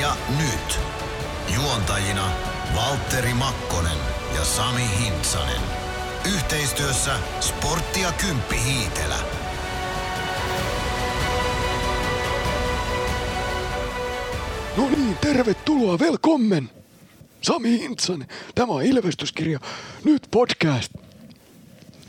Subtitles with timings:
[0.00, 0.80] Sporttia nyt.
[1.54, 2.30] Juontajina
[2.76, 3.98] Valtteri Makkonen
[4.34, 5.60] ja Sami Hintsanen.
[6.34, 9.16] Yhteistyössä Sporttia Kymppi Hiitelä.
[14.76, 16.70] No niin, tervetuloa, velkommen!
[17.42, 19.60] Sami Hintsanen, tämä on Ilvestyskirja,
[20.04, 20.92] nyt podcast.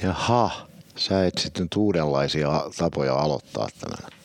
[0.04, 4.21] Jaha, sä et sitten uudenlaisia tapoja aloittaa tämän.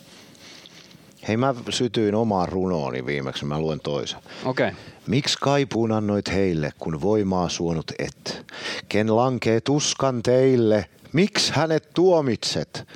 [1.28, 4.18] Hei, mä sytyin omaan runooni viimeksi, mä luen toisen.
[4.44, 4.68] Okei.
[4.68, 4.80] Okay.
[5.06, 8.46] Miksi kaipuun annoit heille, kun voimaa suonut et?
[8.88, 12.88] Ken lankee tuskan teille, miksi hänet tuomitset?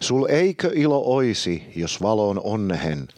[0.00, 3.08] Sul eikö ilo oisi, jos valon onnehen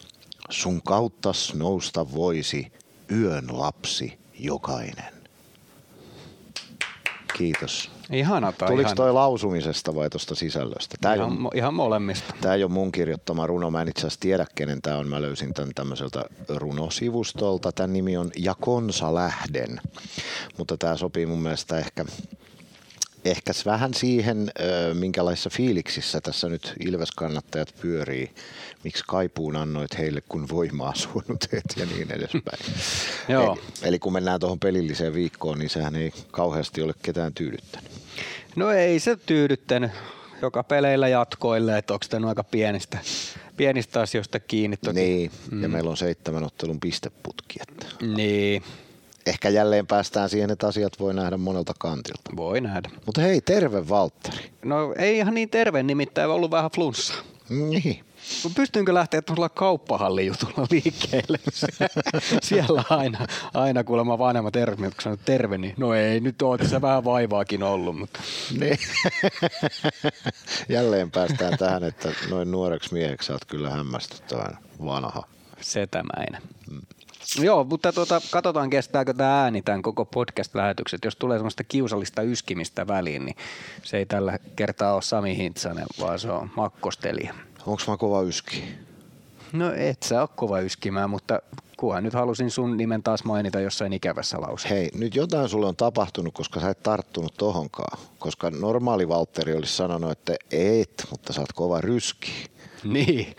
[0.49, 2.71] sun kauttas nousta voisi
[3.11, 5.14] yön lapsi jokainen?
[7.37, 7.91] Kiitos.
[8.11, 8.95] Ihana tai Tuliko ihana.
[8.95, 10.95] toi lausumisesta vai tuosta sisällöstä?
[11.01, 12.33] Tää ihan, mo- ihan molemmista.
[12.41, 13.71] Tämä ei ole mun kirjoittama runo.
[13.71, 15.07] Mä en itse asiassa tiedä, kenen tämä on.
[15.07, 17.71] Mä löysin tämän tämmöiseltä runosivustolta.
[17.71, 19.81] Tämän nimi on Jakonsa Lähden.
[20.57, 22.05] Mutta tämä sopii mun mielestä ehkä,
[23.25, 24.51] ehkä vähän siihen,
[24.93, 28.31] minkälaisissa fiiliksissä tässä nyt Ilves-kannattajat pyörii.
[28.83, 30.93] Miksi kaipuun annoit heille, kun voimaa
[31.53, 32.73] et ja niin edespäin.
[33.29, 33.57] Joo.
[33.81, 37.91] Eli, eli kun mennään tuohon pelilliseen viikkoon, niin sehän ei kauheasti ole ketään tyydyttänyt.
[38.55, 39.91] No ei se tyydyttänyt
[40.41, 42.97] joka peleillä jatkoille, että onko tämä aika pienistä,
[43.57, 44.77] pienistä asioista kiinni.
[44.77, 44.99] Toki.
[44.99, 45.63] Niin, mm.
[45.63, 47.59] ja meillä on seitsemän ottelun pisteputki.
[47.61, 47.85] Että.
[48.15, 48.63] Niin,
[49.25, 52.31] Ehkä jälleen päästään siihen, että asiat voi nähdä monelta kantilta.
[52.35, 52.89] voi nähdä.
[53.05, 54.51] Mutta hei, terve Valtteri.
[54.65, 57.17] No ei ihan niin terve, nimittäin ollut vähän flunssaa.
[57.49, 58.05] Niin.
[58.43, 61.39] Mut Pystyinkö lähteä tuolla kauppahallijutulla liikkeelle?
[62.43, 66.81] Siellä aina, aina kuulemma vanhemmat tervit, kun sanoo terve, niin no ei, nyt oot tässä
[66.81, 68.19] vähän vaivaakin ollut, mutta
[68.59, 68.77] niin.
[70.69, 75.23] Jälleen päästään tähän, että noin nuoreksi mieheksi sä oot kyllä hämmästyttävän vanha.
[75.61, 76.41] setämäinen.
[77.39, 81.05] Joo, mutta tuota, katsotaan kestääkö tämä ääni tämän koko podcast-lähetykset.
[81.05, 83.35] Jos tulee semmoista kiusallista yskimistä väliin, niin
[83.83, 87.33] se ei tällä kertaa ole Sami Hintsanen, vaan se on Makkostelija.
[87.65, 88.63] Onks mä kova yski?
[89.53, 91.39] No et sä ole kova yskimään, mutta
[91.77, 94.75] kunhan nyt halusin sun nimen taas mainita jossain ikävässä lauseessa.
[94.75, 97.97] Hei, nyt jotain sulle on tapahtunut, koska sä et tarttunut tohonkaan.
[98.19, 102.31] Koska normaali Valtteri olisi sanonut, että et, mutta sä oot kova ryski.
[102.83, 103.35] Niin.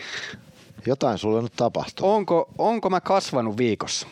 [0.86, 2.14] Jotain sulle nyt tapahtunut.
[2.14, 4.06] Onko, onko mä kasvanut viikossa?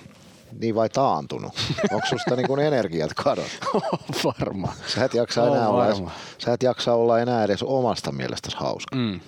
[0.60, 1.52] Niin vai taantunut?
[1.92, 3.58] Onko susta niin energiat kadonnut?
[4.40, 4.74] Varmaan.
[4.86, 6.02] Sä et, jaksa On enää olla edes,
[6.38, 8.96] sä et jaksa olla enää edes omasta mielestäsi hauska.
[8.96, 9.20] Mm.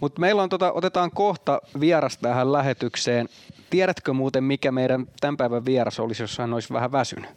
[0.00, 3.28] Mutta meillä on tota, otetaan kohta vieras tähän lähetykseen.
[3.70, 7.30] Tiedätkö muuten, mikä meidän tämän päivän vieras olisi, jos hän olisi vähän väsynyt?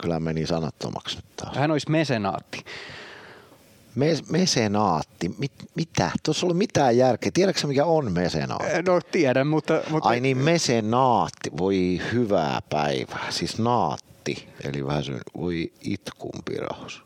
[0.00, 1.56] Kyllä meni sanattomaksi nyt taas.
[1.56, 2.64] Hän olisi mesenaatti.
[3.96, 5.34] Mes- mesenaatti.
[5.38, 6.10] Mit, mitä?
[6.22, 7.30] Tuossa ei ollut mitään järkeä.
[7.34, 8.82] Tiedätkö mikä on mesenaatti?
[8.82, 9.82] No tiedän, mutta...
[9.90, 11.50] mutta Ai niin, mesenaatti.
[11.58, 13.26] Voi hyvää päivää.
[13.30, 14.48] Siis naatti.
[14.64, 17.02] Eli vähän se, voi itkun pirahus.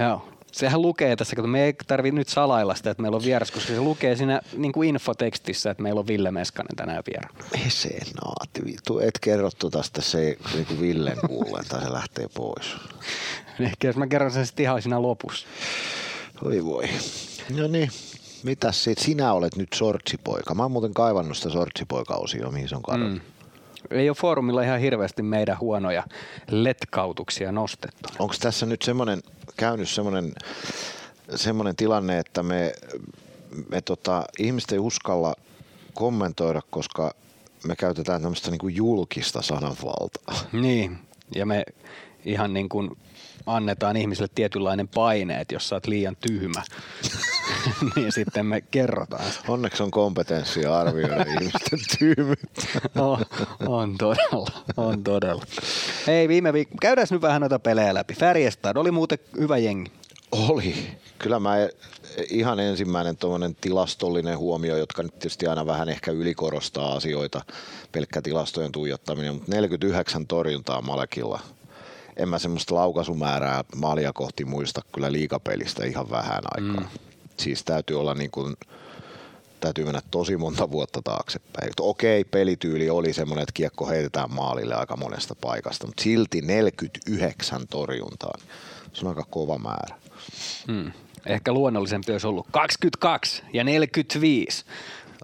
[0.00, 0.28] Joo.
[0.52, 3.72] Sehän lukee tässä, kun me ei tarvitse nyt salailla sitä, että meillä on vieras, koska
[3.72, 7.44] se lukee siinä niin kuin infotekstissä, että meillä on Ville Meskanen tänään vieraana.
[7.64, 8.64] Mesenaatti.
[8.64, 12.76] Vittu, et kerro tuota sitä se niin kuin Villen kuulen, tai se lähtee pois.
[13.60, 15.46] Ehkä jos mä kerron sen sitten ihan siinä lopussa.
[16.42, 16.88] Oi voi.
[17.56, 17.90] No niin,
[18.42, 18.98] mitäs sit?
[18.98, 20.54] Sinä olet nyt sortsipoika.
[20.54, 23.22] Mä oon muuten kaivannut sitä sortsipoika-osioa, mihin se on kadonnut.
[23.22, 23.34] Mm.
[23.90, 26.04] Ei ole foorumilla ihan hirveästi meidän huonoja
[26.50, 28.08] letkautuksia nostettu.
[28.18, 29.22] Onko tässä nyt semmoinen,
[29.56, 30.32] käynyt semmoinen,
[31.34, 32.72] semmoinen tilanne, että me,
[33.70, 35.34] me tota, ihmiset ei uskalla
[35.94, 37.14] kommentoida, koska
[37.64, 40.34] me käytetään tämmöistä niin julkista sananvaltaa.
[40.52, 40.98] Niin,
[41.34, 41.64] ja me
[42.24, 42.96] ihan niin kuin
[43.46, 46.62] annetaan ihmisille tietynlainen paine, että jos sä oot liian tyhmä,
[47.96, 49.40] niin sitten me kerrotaan se.
[49.48, 52.62] Onneksi on kompetenssia arvioida ihmisten tyymyyttä.
[52.98, 53.24] On,
[53.66, 55.42] on todella, on todella.
[56.06, 58.14] Hei, viime viikko, käydään nyt vähän noita pelejä läpi.
[58.14, 59.92] Färjestad oli muuten hyvä jengi.
[60.32, 60.74] Oli.
[61.18, 61.54] Kyllä mä
[62.30, 67.44] ihan ensimmäinen tuommoinen tilastollinen huomio, jotka nyt tietysti aina vähän ehkä ylikorostaa asioita,
[67.92, 71.40] pelkkä tilastojen tuijottaminen, mutta 49 torjuntaa Malekilla.
[72.16, 76.80] En mä semmoista laukaisumäärää maalia kohti muista kyllä liikapelistä ihan vähän aikaa.
[76.80, 76.98] Mm.
[77.36, 78.56] Siis täytyy olla niin kuin,
[79.60, 81.72] täytyy mennä tosi monta vuotta taaksepäin.
[81.80, 88.34] Okei, pelityyli oli semmoinen, että kiekko heitetään maalille aika monesta paikasta, mutta silti 49 torjuntaa.
[88.92, 89.96] Se on aika kova määrä.
[90.66, 90.92] Hmm.
[91.26, 94.64] Ehkä luonnollisempi olisi ollut 22 ja 45.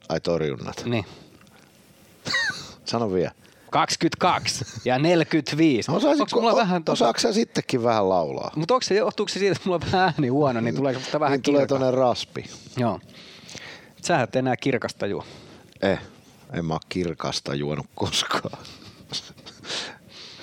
[0.08, 0.82] Ai torjunnat.
[0.84, 1.04] Niin.
[2.84, 3.32] Sano vielä.
[3.70, 5.90] 22 ja 45.
[5.90, 7.04] Osaisitko, Onko mulla vähän tuossa?
[7.04, 8.50] Osaatko sä sittenkin vähän laulaa?
[8.56, 11.20] Mutta onko se, johtuuko se siitä, että mulla on vähän ääni huono, niin tulee sitä
[11.20, 12.44] vähän niin tulee tuonne raspi.
[12.76, 13.00] Joo.
[14.02, 15.24] Sähän et enää kirkasta juo.
[15.82, 15.98] Eh.
[16.52, 18.58] En mä oo kirkasta juonut koskaan.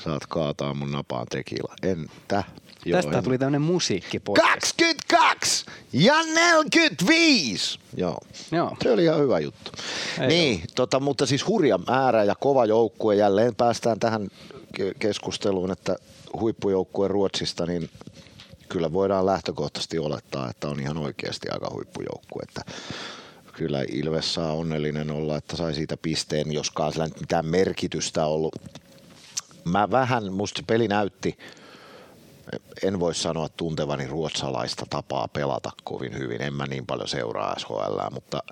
[0.03, 1.75] Saat kaataa mun napaan tekila.
[1.83, 2.43] Entä?
[2.89, 7.79] Joo, Tästä tuli tämmönen musiikki 22 ja 45!
[7.97, 8.17] Joo.
[8.51, 8.77] Joo.
[8.83, 9.71] Se oli ihan hyvä juttu.
[10.19, 13.15] Ei niin, tota, mutta siis hurja määrä ja kova joukkue.
[13.15, 14.27] Jälleen päästään tähän
[14.79, 15.95] ke- keskusteluun, että
[16.39, 17.89] huippujoukkue Ruotsista, niin
[18.69, 22.41] kyllä voidaan lähtökohtaisesti olettaa, että on ihan oikeasti aika huippujoukkue.
[22.43, 22.61] Että
[23.53, 28.55] kyllä Ilves saa onnellinen olla, että sai siitä pisteen, joskaan sillä mitään merkitystä ollut.
[29.65, 31.37] Mä vähän, musta peli näytti,
[32.83, 36.41] en voi sanoa tuntevani ruotsalaista tapaa pelata kovin hyvin.
[36.41, 38.43] En mä niin paljon seuraa SHL, mutta,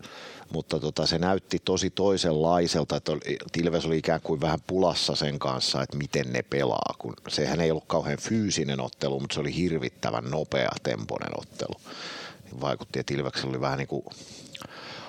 [0.54, 5.40] mutta tota, se näytti tosi toisenlaiselta, että oli- Ilves oli ikään kuin vähän pulassa sen
[5.40, 6.96] kanssa, että miten ne pelaa.
[6.98, 11.82] Kun sehän ei ollut kauhean fyysinen ottelu, mutta se oli hirvittävän nopea temponen ottelu.
[12.44, 14.06] Niin vaikutti, että Ilveksellä oli vähän niin kuin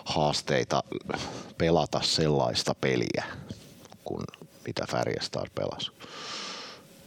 [0.04, 0.82] haasteita
[1.58, 3.24] pelata sellaista peliä,
[4.04, 4.24] kuin
[4.66, 5.90] mitä Färjestad pelasi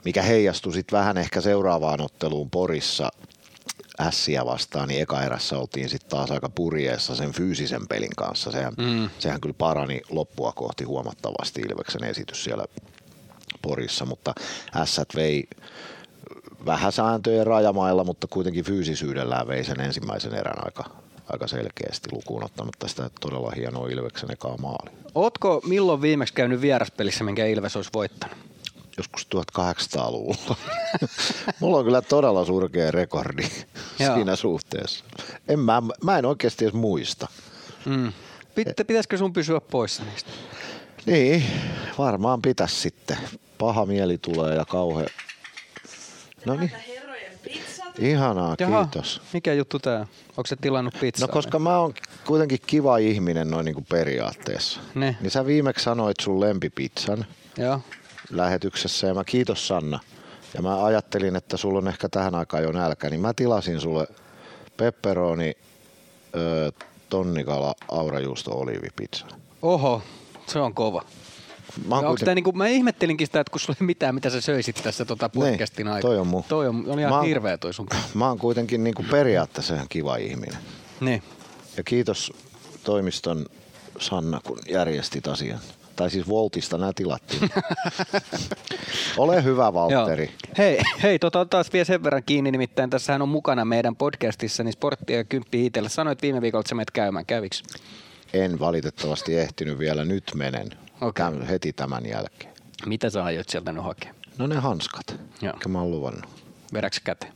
[0.06, 3.10] mikä heijastui sitten vähän ehkä seuraavaan otteluun Porissa
[4.00, 8.52] Ässiä vastaan, niin eka erässä oltiin sitten taas aika purjeessa sen fyysisen pelin kanssa.
[8.52, 9.10] Sehän, mm.
[9.20, 12.66] sehän kyllä parani loppua kohti huomattavasti Ilveksen esitys siellä
[13.62, 14.34] Porissa, mutta
[14.76, 15.48] Ässät vei
[16.66, 20.84] vähän sääntöjen rajamailla, mutta kuitenkin fyysisyydellään vei sen ensimmäisen erän aika,
[21.28, 24.92] aika selkeästi lukuun ottamatta sitä todella hienoa Ilveksen ekaa maali.
[25.16, 28.38] Ootko milloin viimeksi käynyt vieraspelissä, minkä Ilves olisi voittanut?
[29.00, 30.56] Joskus 1800-luvulla.
[31.60, 33.44] Mulla on kyllä todella surkea rekordi
[34.00, 34.16] Joo.
[34.16, 35.06] siinä suhteessa.
[35.48, 37.28] En mä, mä en oikeasti edes muista.
[37.86, 38.14] Mm.
[38.60, 40.30] Pit- pitäisikö sun pysyä poissa niistä?
[41.06, 41.44] Niin,
[41.98, 43.18] varmaan pitäisi sitten.
[43.58, 45.06] Paha mieli tulee ja kauhe.
[46.46, 46.72] No niin,
[48.00, 49.22] ihanaa, kiitos.
[49.34, 50.00] mikä juttu tää?
[50.30, 51.28] Onko se tilannut pizzaa?
[51.28, 51.94] No koska mä oon
[52.28, 54.80] kuitenkin kiva ihminen noin niin kuin periaatteessa.
[54.96, 55.18] Ne.
[55.22, 57.26] Niin sä viimeksi sanoit sun lempipizzan
[57.58, 57.82] Joo.
[58.30, 60.00] Lähetyksessä ja mä kiitos Sanna.
[60.54, 64.08] Ja mä ajattelin, että sulla on ehkä tähän aikaan jo nälkä, niin mä tilasin sulle
[64.78, 65.58] pepperoni,
[66.36, 66.72] ö,
[67.10, 69.26] tonnikala, aurajuusto, oliivipizza.
[69.62, 70.02] Oho,
[70.48, 71.02] se on kova.
[71.88, 74.30] Mä, oon Onko kuiten- tää niinku, mä ihmettelinkin sitä, että kun sulla ei mitään, mitä
[74.30, 76.10] sä söisit tässä tota podcastin Niin, aikana.
[76.12, 76.44] toi on mun.
[76.48, 77.88] Toi on, on ihan Mä oon- hirveä toi sun.
[78.14, 80.58] mä oon kuitenkin niin kuin periaatteessa ihan kiva ihminen.
[81.00, 81.24] Niin.
[81.78, 82.34] Ja kiitos
[82.84, 83.46] toimiston
[84.00, 85.60] Sanna, kun järjestit asian.
[86.00, 87.50] Tai siis Voltista nämä tilattiin.
[89.18, 90.26] Ole hyvä, Valtteri.
[90.26, 90.54] Joo.
[90.58, 94.74] Hei, hei tota, otetaan vielä sen verran kiinni, nimittäin tässähän on mukana meidän podcastissa niin
[94.74, 95.90] sporttia ja kymppi hiitellä.
[95.90, 97.26] Sanoit viime viikolla, että sä menet käymään.
[97.26, 97.64] Käviks?
[98.34, 100.70] En valitettavasti ehtinyt vielä, nyt menen.
[101.02, 101.12] Okei.
[101.26, 102.54] Käyn heti tämän jälkeen.
[102.86, 104.14] Mitä sä aiot sieltä nyt hakea?
[104.38, 105.08] No ne hanskat,
[105.42, 105.54] Joo.
[105.54, 106.30] jotka mä oon luvannut.
[106.74, 107.34] Vedäks käteen?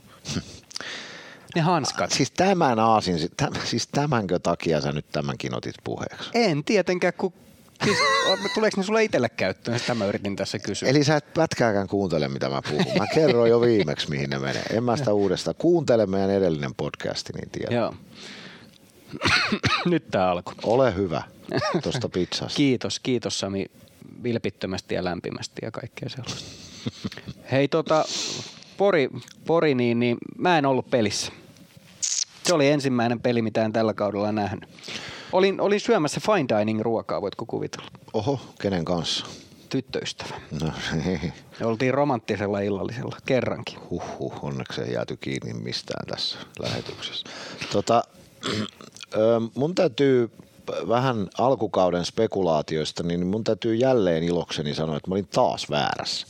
[1.55, 2.11] Ne hanskat.
[2.11, 6.29] Siis tämän aasin, täm, siis tämänkö takia sä nyt tämänkin otit puheeksi?
[6.33, 7.33] En tietenkään, kun
[7.83, 7.97] siis,
[8.53, 9.79] tuleeko ne sulle itselle käyttöön?
[9.79, 10.89] Sitä mä yritin tässä kysyä.
[10.89, 12.97] Eli sä et pätkääkään kuuntele, mitä mä puhun.
[12.97, 14.63] Mä kerroin jo viimeksi, mihin ne menee.
[14.69, 15.55] En mä sitä uudestaan.
[15.55, 17.71] Kuuntele meidän edellinen podcasti, niin tiedät.
[17.71, 17.95] Joo.
[19.85, 20.55] Nyt tää alkoi.
[20.63, 21.23] Ole hyvä
[21.83, 22.57] tuosta pizzasta.
[22.57, 23.65] Kiitos, kiitos Sami
[24.23, 26.49] vilpittömästi ja lämpimästi ja kaikkea sellaista.
[27.51, 28.05] Hei tota,
[28.77, 29.09] Pori,
[29.45, 31.31] Pori niin, niin mä en ollut pelissä.
[32.43, 34.69] Se oli ensimmäinen peli, mitä en tällä kaudella nähnyt.
[35.33, 37.87] Olin, olin syömässä fine dining ruokaa, voitko kuvitella?
[38.13, 39.25] Oho, kenen kanssa?
[39.69, 40.35] Tyttöystävä.
[40.61, 40.71] No,
[41.59, 43.79] Ja oltiin romanttisella illallisella kerrankin.
[43.89, 47.29] huhhuh, onneksi ei jääty kiinni mistään tässä lähetyksessä.
[47.71, 48.03] Tota,
[49.55, 50.31] mun täytyy
[50.87, 56.27] vähän alkukauden spekulaatioista, niin mun täytyy jälleen ilokseni sanoa, että mä olin taas väärässä.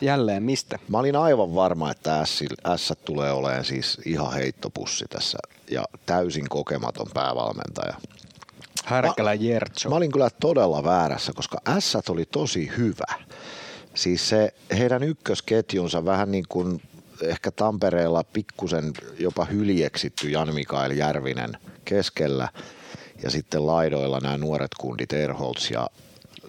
[0.00, 0.78] Jälleen mistä?
[0.88, 2.42] Mä olin aivan varma, että S,
[2.76, 5.38] S tulee olemaan siis ihan heittopussi tässä
[5.70, 7.94] ja täysin kokematon päävalmentaja.
[8.84, 9.88] Härkälä Jertso.
[9.88, 13.14] Mä olin kyllä todella väärässä, koska S oli tosi hyvä.
[13.94, 16.82] Siis se heidän ykkösketjunsa vähän niin kuin
[17.22, 21.52] ehkä Tampereella pikkusen jopa hyljeksitty Jan-Mikael Järvinen
[21.84, 22.48] keskellä
[23.22, 25.86] ja sitten laidoilla nämä nuoret kundit Erholz ja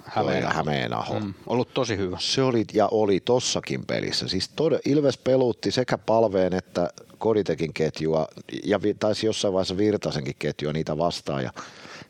[0.04, 0.54] Hämeenaho.
[0.54, 1.20] Hämeenaho.
[1.20, 2.18] Mm, ollut tosi hyvä.
[2.20, 4.28] Se oli ja oli tossakin pelissä.
[4.28, 8.28] Siis tod- Ilves peluutti sekä palveen että Koditekin ketjua
[8.64, 11.52] ja vi- taisi jossain vaiheessa Virtasenkin ketjua niitä vastaan ja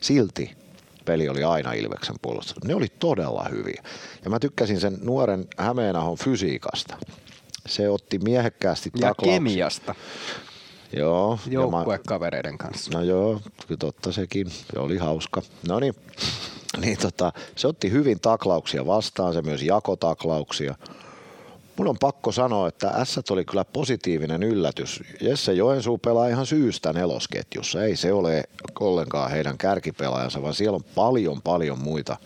[0.02, 0.56] silti
[1.04, 2.64] peli oli aina Ilveksen puolustus.
[2.64, 3.82] Ne oli todella hyviä.
[4.24, 6.96] Ja mä tykkäsin sen nuoren Hämeenahon fysiikasta.
[7.66, 9.32] Se otti miehekkäästi Ja taklauksia.
[9.32, 9.94] kemiasta
[10.96, 11.38] Joo.
[11.46, 12.90] joukkuekavereiden kanssa.
[12.98, 13.40] No joo,
[13.78, 14.50] totta sekin.
[14.50, 15.42] Se oli hauska.
[15.68, 15.94] No niin,
[16.80, 20.74] niin tota, se otti hyvin taklauksia vastaan, se myös jakotaklauksia.
[21.76, 25.02] Mun on pakko sanoa, että S oli kyllä positiivinen yllätys.
[25.20, 27.84] Jesse Joensuu pelaa ihan syystä nelosketjussa.
[27.84, 28.44] Ei se ole
[28.80, 32.16] ollenkaan heidän kärkipelaajansa, vaan siellä on paljon paljon muita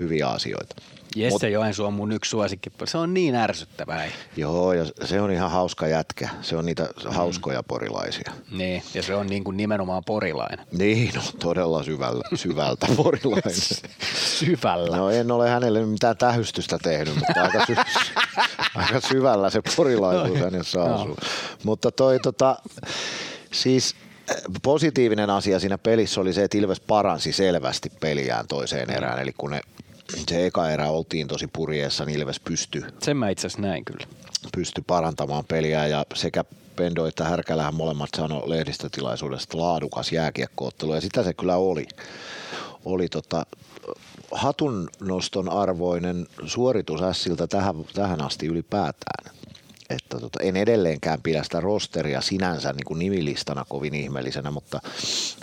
[0.00, 0.76] hyviä asioita.
[1.16, 2.70] Jesse Joensuu on mun yksi suosikki.
[2.84, 4.04] Se on niin ärsyttävää.
[4.36, 6.28] Joo, ja se on ihan hauska jätkä.
[6.42, 8.32] Se on niitä hauskoja porilaisia.
[8.50, 10.66] Niin, ja se on niin kuin nimenomaan porilainen.
[10.72, 13.54] Niin, no todella syvällä, syvältä porilainen.
[14.38, 14.96] Syvällä.
[14.96, 17.76] No en ole hänelle mitään tähystystä tehnyt, mutta aika, sy-
[18.74, 21.16] aika syvällä se porilaisuus hänessä asuu.
[21.64, 22.56] Mutta toi tota,
[23.52, 23.94] siis
[24.30, 29.18] äh, positiivinen asia siinä pelissä oli se, että Ilves paransi selvästi peliään toiseen erään.
[29.22, 29.60] Eli kun ne,
[30.28, 34.06] se eka erä oltiin tosi purjeessa, niin Ilves pystyi Sen mä itse asiassa näin kyllä.
[34.54, 36.44] pysty parantamaan peliä ja sekä
[36.76, 41.86] Pendo että Härkälähän molemmat sanoi lehdistötilaisuudessa, että laadukas jääkiekkoottelu ja sitä se kyllä oli.
[42.84, 43.46] Oli tota,
[44.30, 49.36] hatun noston arvoinen suoritus Ässiltä tähän, tähän asti ylipäätään.
[49.90, 54.80] Että tota, en edelleenkään pidä sitä rosteria sinänsä niin kuin nimilistana kovin ihmeellisenä, mutta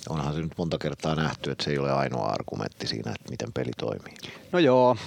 [0.09, 3.53] onhan se nyt monta kertaa nähty, että se ei ole ainoa argumentti siinä, että miten
[3.53, 4.13] peli toimii.
[4.51, 4.97] No joo.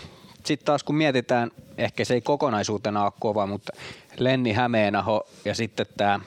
[0.44, 3.72] Sitten taas kun mietitään, ehkä se ei kokonaisuutena ole kova, mutta
[4.18, 6.20] Lenni Hämeenaho ja sitten tämä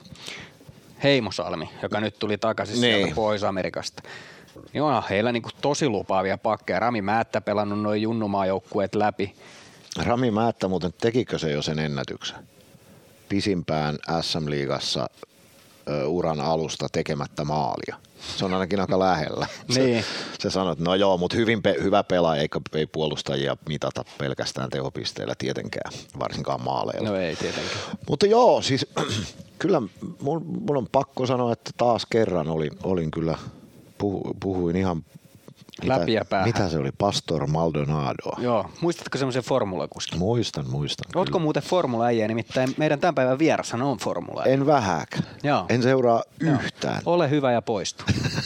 [1.03, 2.97] Heimosalmi, joka nyt tuli takaisin Niin.
[2.97, 4.03] sieltä Pohjois-Amerikasta.
[4.73, 6.79] Niin onhan heillä niinku tosi lupaavia pakkeja.
[6.79, 9.35] Rami Määttä pelannut noin junnumaajoukkueet läpi.
[10.03, 12.37] Rami Määttä muuten tekikö se jo sen ennätyksen?
[13.29, 15.09] Pisimpään SM-liigassa
[16.05, 17.95] uran alusta tekemättä maalia.
[18.37, 19.47] Se on ainakin aika lähellä.
[19.75, 20.03] Niin.
[20.03, 20.09] Se,
[20.39, 24.69] se sanoi, että no joo, mutta hyvin pe- hyvä pelaaja, eikä ei puolustajia mitata pelkästään
[24.69, 27.09] tehopisteillä tietenkään, varsinkaan maaleilla.
[27.09, 27.79] No ei tietenkään.
[28.09, 28.85] Mutta joo, siis
[29.59, 29.81] kyllä
[30.21, 33.37] mun, mun on pakko sanoa, että taas kerran olin, olin kyllä,
[33.97, 35.05] puhu, puhuin ihan
[35.87, 36.49] Läpi ja mitä, päähän.
[36.49, 38.31] mitä se oli, Pastor Maldonado.
[38.37, 38.69] Joo.
[38.81, 40.19] Muistatko semmoisen formulakuskin?
[40.19, 41.11] Muistan, muistan.
[41.15, 41.43] Ootko kyllä.
[41.43, 45.23] muuten formula nimittäin meidän tämän päivän vierashan on formula En vähäkään.
[45.43, 45.65] Joo.
[45.69, 46.53] En seuraa Joo.
[46.53, 47.01] yhtään.
[47.05, 48.03] Ole hyvä ja poistu.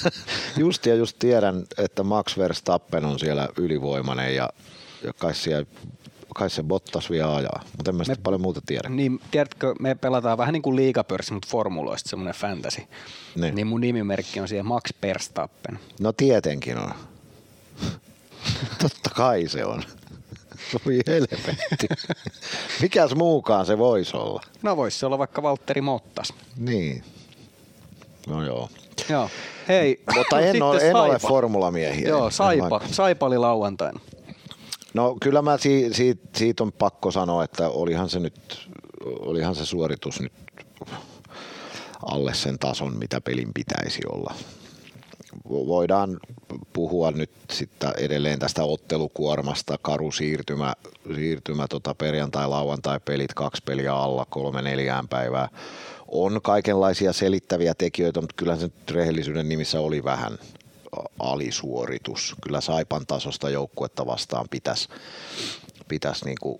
[0.58, 4.50] Just ja just tiedän, että Max Verstappen on siellä ylivoimainen ja,
[5.04, 5.66] ja kai, siellä,
[6.36, 8.90] kai se Bottas vielä ajaa, mutta en mä sitä paljon muuta tiedä.
[8.90, 12.82] Niin, tiedätkö, me pelataan vähän niin kuin liigapörssi, mutta formuloista semmoinen fantasy.
[13.36, 13.56] Niin.
[13.56, 15.80] Niin mun nimimerkki on siellä Max Verstappen.
[16.00, 16.92] No tietenkin on.
[18.82, 19.84] Totta kai se on.
[20.86, 21.88] Voi helvetti.
[22.82, 24.42] Mikäs muukaan se voisi olla?
[24.62, 26.34] No voisi se olla vaikka Valtteri Mottas.
[26.58, 27.04] Niin.
[28.28, 28.70] No joo.
[29.10, 29.30] Joo.
[29.68, 32.10] Hei, Mutta en, ole, en ole formulamiehiä.
[32.10, 32.82] Joo, Saipa.
[32.92, 34.00] Saipa oli lauantaina.
[34.94, 38.70] No kyllä mä si, si, siitä on pakko sanoa, että olihan se nyt,
[39.06, 40.34] olihan se suoritus nyt
[42.06, 44.34] alle sen tason, mitä pelin pitäisi olla.
[45.50, 46.20] Vo- Voidaan
[46.74, 50.74] puhua nyt sitten edelleen tästä ottelukuormasta, karu siirtymä,
[51.16, 55.50] siirtymä tota perjantai-lauantai-pelit, kaksi peliä alla, kolme neljään päivää.
[56.08, 60.38] On kaikenlaisia selittäviä tekijöitä, mutta kyllä se rehellisyyden nimissä oli vähän
[61.20, 62.36] alisuoritus.
[62.44, 64.90] Kyllä Saipan tasosta joukkuetta vastaan pitäisi,
[65.88, 66.60] pitäisi niin kuin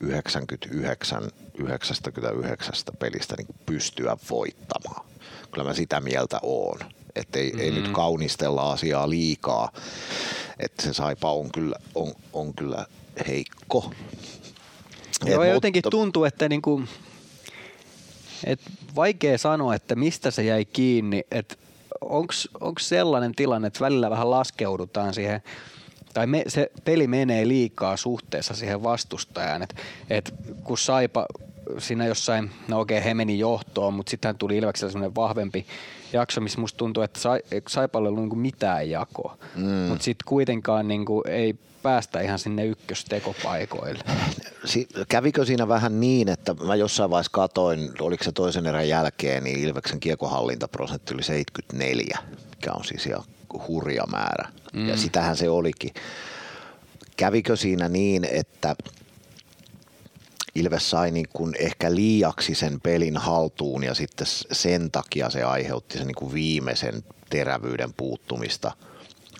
[0.00, 1.22] 99,
[1.58, 5.06] 99 pelistä niin pystyä voittamaan.
[5.50, 6.78] Kyllä mä sitä mieltä oon.
[7.16, 7.60] Että ei, mm-hmm.
[7.60, 9.72] ei nyt kaunistella asiaa liikaa.
[10.58, 12.86] Että se Saipa on kyllä, on, on kyllä
[13.28, 13.92] heikko.
[15.26, 16.82] Joo, Et ja jotenkin mutta- tuntuu, että niinku,
[18.44, 18.60] et
[18.94, 21.54] vaikea sanoa, että mistä se jäi kiinni, että
[22.60, 25.42] onko sellainen tilanne, että välillä vähän laskeudutaan siihen,
[26.14, 29.74] tai me, se peli menee liikaa suhteessa siihen vastustajaan, että
[30.10, 31.26] et kun Saipa
[31.78, 35.66] siinä jossain, no okei, he meni johtoon, mutta sitten tuli Ilveksellä semmoinen vahvempi
[36.12, 39.64] jakso, missä musta tuntuu, että Sai, Saipalle ei ollut niinku mitään jakoa, mm.
[39.64, 44.04] mutta sitten kuitenkaan niinku ei päästä ihan sinne ykköstekopaikoille.
[44.64, 49.44] Si- kävikö siinä vähän niin, että mä jossain vaiheessa katoin, oliko se toisen erän jälkeen,
[49.44, 52.18] niin Ilveksen kiekohallintaprosentti oli 74,
[52.50, 53.24] mikä on siis ihan
[53.68, 54.48] hurja määrä.
[54.72, 54.88] Mm.
[54.88, 55.94] Ja sitähän se olikin.
[57.16, 58.76] Kävikö siinä niin, että
[60.54, 65.98] Ilves sai niin kuin ehkä liiaksi sen pelin haltuun ja sitten sen takia se aiheutti
[65.98, 68.72] sen niin kuin viimeisen terävyyden puuttumista,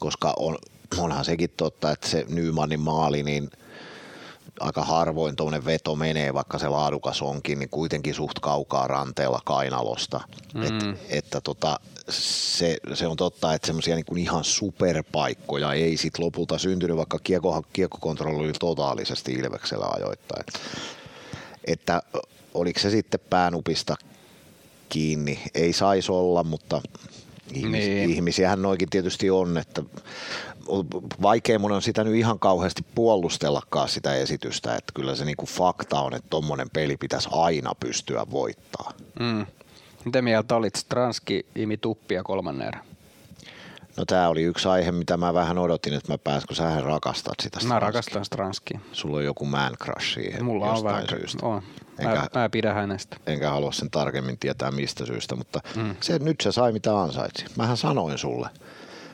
[0.01, 0.59] koska on,
[0.99, 3.51] onhan sekin totta, että se Nymanin maali, niin
[4.61, 10.21] aika harvoin tuommoinen veto menee, vaikka se laadukas onkin, niin kuitenkin suht kaukaa ranteella kainalosta.
[10.55, 10.63] Mm.
[10.63, 16.59] Et, että tota, se, se, on totta, että semmoisia niin ihan superpaikkoja ei sit lopulta
[16.59, 20.45] syntynyt, vaikka kiekko, kiekkokontrolli oli totaalisesti Ilveksellä ajoittain.
[21.65, 22.03] Että
[22.55, 23.97] oliko se sitten päänupista
[24.89, 26.83] kiinni, ei saisi olla, mutta
[27.55, 28.11] Ihmis, Niin.
[28.11, 29.83] Ihmisiähän noikin tietysti on, että
[31.23, 36.01] vaikea mun on sitä nyt ihan kauheasti puolustellakaan sitä esitystä, että kyllä se niinku fakta
[36.01, 38.93] on, että tommonen peli pitäisi aina pystyä voittaa.
[39.21, 39.47] Mm.
[40.05, 40.77] Mitä mieltä olit?
[40.77, 42.85] Stranski imi tuppia kolmannen erän.
[43.97, 47.35] No tää oli yksi aihe, mitä mä vähän odotin, että mä pääs, kun sähän rakastat
[47.43, 47.57] sitä.
[47.57, 47.87] Mä Stranskia.
[47.87, 48.81] rakastan Stranskia.
[48.93, 51.05] Sulla on joku man crush siihen Mulla on vähän.
[51.11, 51.47] syystä.
[51.47, 51.63] On.
[51.99, 53.17] Enkä, Mä, mä pidän hänestä.
[53.27, 55.97] enkä halua sen tarkemmin tietää mistä syystä, mutta mm.
[56.01, 57.45] se, nyt se sai mitä ansaitsi.
[57.57, 58.49] Mähän sanoin sulle.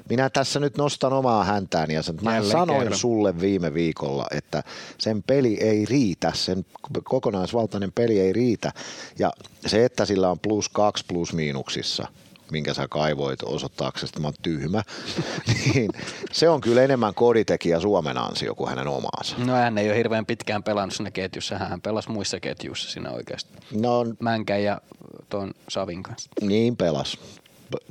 [0.09, 2.99] Minä tässä nyt nostan omaa häntääni ja sanon, mä sanoin kerran.
[2.99, 4.63] sulle viime viikolla, että
[4.99, 6.67] sen peli ei riitä, sen
[7.05, 8.73] kokonaisvaltainen peli ei riitä.
[9.19, 9.33] Ja
[9.67, 12.07] se, että sillä on plus kaksi plus miinuksissa,
[12.53, 14.83] minkä sä kaivoit osoittaaksesi, että mä oon tyhmä,
[15.75, 15.91] niin
[16.33, 19.37] se on kyllä enemmän koditekijä Suomen ansio kuin hänen omaansa.
[19.39, 21.59] No hän ei ole hirveän pitkään pelannut siinä ketjussa.
[21.59, 23.53] Hän pelasi muissa ketjuissa siinä oikeasti.
[23.75, 24.81] No Mänkän ja
[25.29, 26.31] tuon Savin kanssa.
[26.41, 27.19] Niin pelas.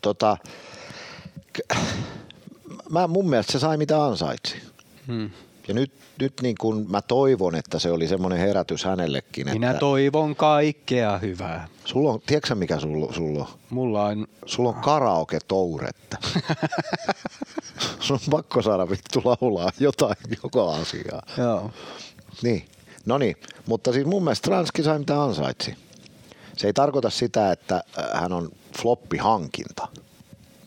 [0.02, 0.38] Tota,
[2.90, 4.56] mä, mun mielestä se sai mitä ansaitsi.
[5.08, 5.30] Hmm.
[5.68, 9.50] Ja nyt, nyt niin kun mä toivon, että se oli semmoinen herätys hänellekin.
[9.50, 11.68] Minä että toivon kaikkea hyvää.
[11.86, 13.48] sulla on, tiedätkö mikä sulla, sulla on?
[13.70, 16.18] Mulla on Sulla on karaoke touretta.
[18.00, 21.22] Sun on pakko saada vittu laulaa jotain joka asiaa.
[21.38, 21.72] Joo.
[22.42, 22.66] Niin,
[23.06, 25.76] no niin, mutta siis mun mielestä Transki sai mitä ansaitsi.
[26.58, 29.87] Se ei tarkoita sitä, että äh, hän on floppihankinta,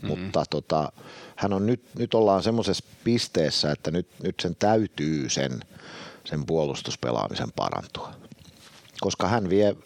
[0.02, 0.20] mm-hmm.
[0.20, 0.92] mutta tota,
[1.36, 5.60] hän on nyt, nyt ollaan semmoisessa pisteessä, että nyt, nyt sen täytyy sen,
[6.24, 8.12] sen puolustuspelaamisen parantua.
[9.00, 9.76] Koska hän vie,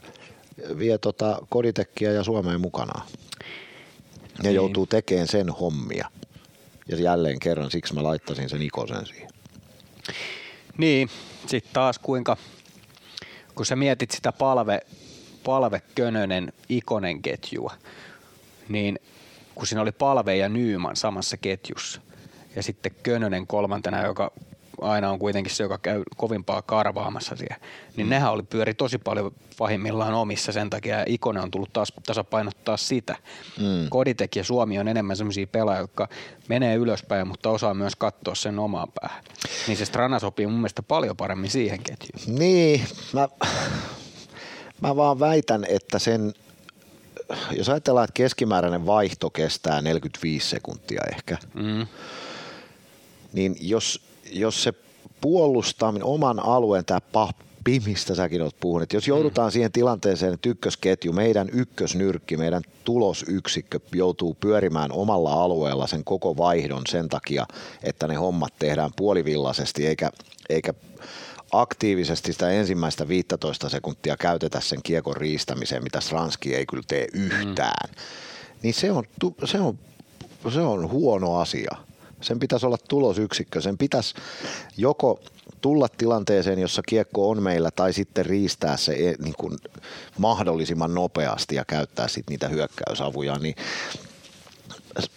[0.79, 3.07] vie tota koditekkiä ja Suomeen mukanaan.
[4.37, 4.55] Ja Niin.
[4.55, 6.09] joutuu tekemään sen hommia.
[6.89, 9.31] Ja jälleen kerran siksi mä laittasin sen Ikosen siihen.
[10.79, 11.11] Niin,
[11.47, 12.37] sitten taas kuinka,
[13.55, 14.81] kun sä mietit sitä palve,
[15.45, 17.75] palve Könönen Ikonen ketjua,
[18.69, 18.99] niin
[19.55, 22.01] kun siinä oli palve ja Nyyman samassa ketjussa
[22.57, 24.31] ja sitten Könönen kolmantena, joka
[24.81, 27.57] aina on kuitenkin se, joka käy kovimpaa karvaamassa siellä,
[27.97, 28.11] niin mm.
[28.11, 32.77] nehän oli pyöri tosi paljon pahimmillaan omissa sen takia ja Ikonen on tullut taas tasapainottaa
[32.77, 33.17] sitä.
[33.59, 33.89] Mm.
[33.89, 36.09] Koditek ja Suomi on enemmän sellaisia pelaajia, jotka
[36.49, 39.25] menee ylöspäin, mutta osaa myös katsoa sen omaan päähän.
[39.67, 42.39] Niin se Strana sopii mun mielestä paljon paremmin siihen ketjuun.
[42.39, 42.81] Niin,
[43.13, 43.29] mä,
[44.81, 46.35] mä vaan väitän, että sen,
[47.57, 51.87] jos ajatellaan, että keskimääräinen vaihto kestää 45 sekuntia ehkä, Mm.
[53.33, 54.01] niin jos,
[54.33, 54.73] jos se
[55.21, 60.49] puolustaminen oman alueen, tämä pappi, mistä säkin olet puhunut, että jos joudutaan siihen tilanteeseen, että
[60.49, 67.47] ykkösketju, meidän ykkösnyrkki, meidän tulosyksikkö joutuu pyörimään omalla alueella sen koko vaihdon sen takia,
[67.83, 70.11] että ne hommat tehdään puolivillaisesti eikä,
[70.49, 70.75] eikä
[71.61, 77.91] aktiivisesti sitä ensimmäistä 15 sekuntia käytetä sen kiekon riistämiseen, mitä Stranski ei kyllä tee yhtään,
[77.91, 77.97] mm.
[78.63, 79.05] niin se on,
[79.45, 79.79] se, on,
[80.53, 81.77] se on huono asia.
[82.21, 83.61] Sen pitäisi olla tulosyksikkö.
[83.61, 84.15] Sen pitäisi
[84.77, 85.21] joko
[85.61, 89.59] tulla tilanteeseen, jossa kiekko on meillä, tai sitten riistää se e- niin kuin
[90.19, 93.39] mahdollisimman nopeasti ja käyttää sitten niitä hyökkäysavuja.
[93.39, 93.55] Niin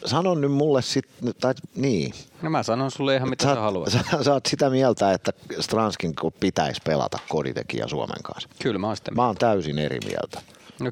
[0.05, 3.91] sanon nyt mulle sitten, tai niin, No mä sanon sulle ihan mitä sä, sä haluat.
[3.91, 8.49] Sä, sä oot sitä mieltä, että Stranskin pitäisi pelata koditekijä Suomen kanssa.
[8.61, 9.11] Kyllä mä oon sitä.
[9.11, 10.41] Mä oon täysin eri mieltä.
[10.79, 10.91] No,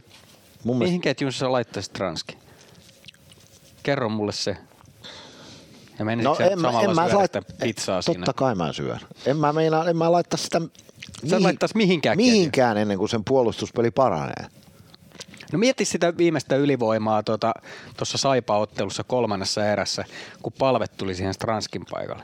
[0.63, 2.37] Mun mihin mielestä, ketjuun sä laittaisit Ranski?
[3.83, 4.57] Kerro mulle se.
[5.99, 6.17] Ja no en,
[6.61, 8.33] mä- en mä syödä lait- sitä pizzaa Totta siinä?
[8.35, 8.99] kai mä syön.
[9.25, 10.61] En mä meinaa, en mä laittaa sitä
[11.29, 14.45] Sä et laittaisi mihinkään mihinkään ennen kuin sen puolustuspeli paranee.
[15.55, 17.51] No mieti sitä viimeistä ylivoimaa tuossa
[17.95, 20.05] tota, Saipa-ottelussa kolmannessa erässä,
[20.41, 22.23] kun palvet tuli siihen Stranskin paikalle.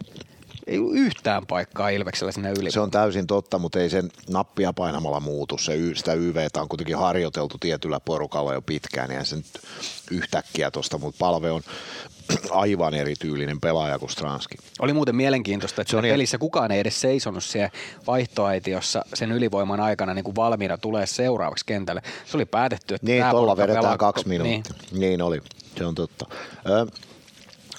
[0.68, 2.72] Ei ollut yhtään paikkaa Ilveksellä sinne yli.
[2.72, 5.58] Se on täysin totta, mutta ei sen nappia painamalla muutu.
[5.58, 9.62] Se, sitä YVtä on kuitenkin harjoiteltu tietyllä porukalla jo pitkään, niin ei se nyt
[10.12, 11.62] yhtäkkiä tuosta, mutta palve on
[12.52, 14.56] aivan erityylinen pelaaja kuin Stranski.
[14.80, 17.70] Oli muuten mielenkiintoista, että Se on pelissä kukaan ei edes seisonut siellä
[18.08, 22.02] vaihtoaitiossa sen ylivoiman aikana niin kuin valmiina tulee seuraavaksi kentälle.
[22.26, 24.74] Se oli päätetty, että Niin, tuolla vedetään pelaa- kaksi minuuttia.
[24.92, 25.00] Niin.
[25.02, 25.42] niin oli,
[25.78, 26.26] se on totta.
[26.70, 26.86] Ö,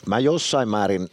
[0.07, 1.09] mä jossain määrin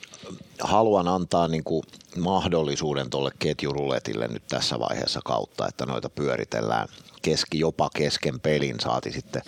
[0.62, 1.84] haluan antaa niin kuin
[2.17, 6.88] mahdollisuuden tuolle ketjuruletille nyt tässä vaiheessa kautta, että noita pyöritellään
[7.21, 9.41] keski, jopa kesken pelin saati sitten.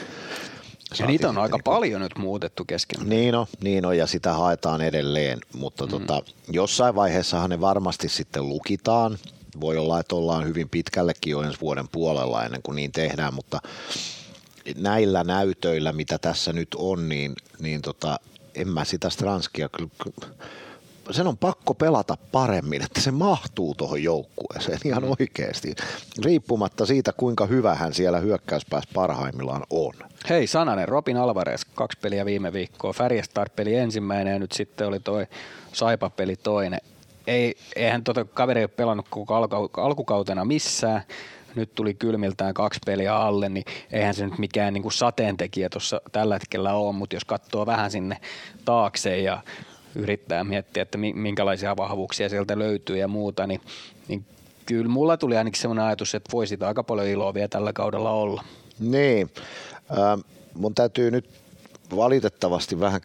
[0.99, 3.09] Ja niitä on aika niin paljon nyt muutettu kesken.
[3.09, 5.89] Niin on, niin on, ja sitä haetaan edelleen, mutta mm.
[5.89, 9.17] tota, jossain vaiheessahan ne varmasti sitten lukitaan.
[9.61, 13.61] Voi olla, että ollaan hyvin pitkällekin jo ensi vuoden puolella ennen kuin niin tehdään, mutta
[14.75, 18.19] näillä näytöillä, mitä tässä nyt on, niin, niin tota,
[18.55, 19.89] en mä sitä Stranskia kyllä,
[21.13, 25.75] sen on pakko pelata paremmin, että se mahtuu tuohon joukkueeseen ihan oikeasti.
[26.25, 29.93] Riippumatta siitä, kuinka hyvä hän siellä hyökkäyspäässä parhaimmillaan on.
[30.29, 32.93] Hei Sananen, Robin Alvarez, kaksi peliä viime viikkoa.
[32.93, 35.27] Färjestad-peli ensimmäinen ja nyt sitten oli toi
[35.73, 36.79] Saipa-peli toinen.
[37.27, 39.35] Ei, eihän tota kaveri ole pelannut koko
[39.77, 41.01] alkukautena missään.
[41.55, 46.01] Nyt tuli kylmiltään kaksi peliä alle, niin eihän se nyt mikään niin kuin sateentekijä tuossa
[46.11, 48.17] tällä hetkellä ole, mutta jos katsoo vähän sinne
[48.65, 49.43] taakse ja
[49.95, 53.61] yrittää miettiä, että minkälaisia vahvuuksia sieltä löytyy ja muuta, niin,
[54.07, 54.25] niin
[54.65, 58.43] kyllä mulla tuli ainakin sellainen ajatus, että voisi aika paljon iloa vielä tällä kaudella olla.
[58.79, 59.29] Niin,
[59.91, 60.23] äh,
[60.53, 61.29] mun täytyy nyt
[61.95, 63.01] valitettavasti vähän,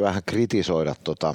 [0.00, 1.34] vähän kritisoida, tota,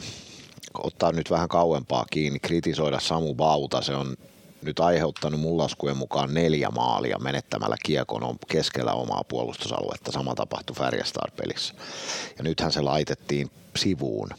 [0.84, 4.16] ottaa nyt vähän kauempaa kiinni, kritisoida Samu Bauta, se on
[4.62, 10.12] nyt aiheuttanut mun laskujen mukaan neljä maalia menettämällä kiekon keskellä omaa puolustusaluetta.
[10.12, 11.74] Sama tapahtui Färjestad-pelissä.
[12.38, 14.30] Ja nythän se laitettiin sivuun.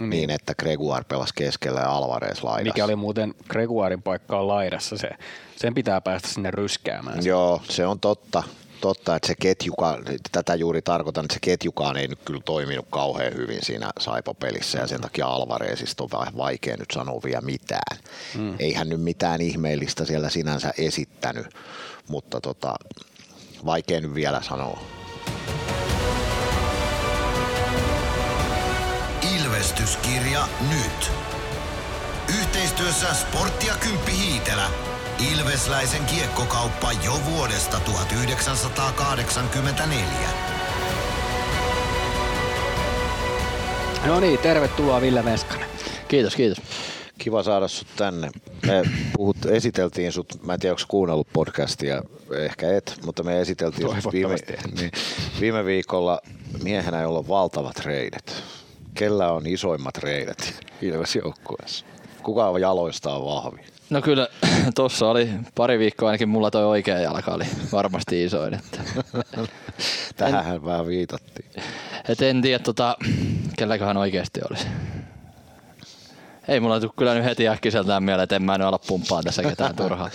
[0.00, 0.10] Niin.
[0.10, 2.72] niin, että Gregoire pelasi keskellä ja Alvarez laidassa.
[2.74, 5.10] Mikä oli muuten Gregoirin paikkaa laidassa, se,
[5.56, 7.24] sen pitää päästä sinne ryskäämään.
[7.24, 8.42] Joo, se on totta
[8.80, 9.98] totta, että se ketjuka,
[10.32, 14.86] tätä juuri tarkoitan, että se ketjukaan ei nyt kyllä toiminut kauhean hyvin siinä Saipo-pelissä ja
[14.86, 17.98] sen takia Alvarezista on vähän vaikea nyt sanoa vielä mitään.
[18.34, 18.54] Mm.
[18.58, 21.46] Eihän nyt mitään ihmeellistä siellä sinänsä esittänyt,
[22.08, 22.74] mutta tota,
[23.66, 24.80] vaikea nyt vielä sanoa.
[29.36, 31.10] Ilvestyskirja nyt.
[32.40, 40.06] Yhteistyössä Sporttia Kymppi Hiitelä Ilvesläisen kiekkokauppa jo vuodesta 1984.
[44.06, 45.68] No niin, tervetuloa Ville Meskanen.
[46.08, 46.58] Kiitos, kiitos.
[47.18, 48.30] Kiva saada sut tänne.
[48.66, 48.82] Me
[49.16, 54.12] puhut, esiteltiin sut, mä en tiedä onko kuunnellut podcastia, ehkä et, mutta me esiteltiin sut
[54.12, 54.36] viime,
[54.80, 54.90] niin,
[55.40, 56.20] viime viikolla
[56.62, 58.42] miehenä, jolla on valtavat reidet.
[58.94, 61.86] Kellä on isoimmat reidet Ilves joukkueessa?
[62.22, 63.75] Kuka on jaloistaan vahvi?
[63.90, 64.28] No kyllä
[64.74, 68.54] tuossa oli pari viikkoa ainakin mulla toi oikea jalka oli varmasti isoin.
[68.54, 68.80] Että.
[70.16, 71.62] Tähän vähän viitattiin.
[72.08, 72.96] Et en tiedä tota,
[73.56, 74.66] kelläköhän oikeasti olisi.
[76.48, 79.42] Ei mulla tule kyllä nyt heti äkkiseltään mieleen, että en mä nyt ala pumppaa tässä
[79.42, 80.10] ketään turhaa.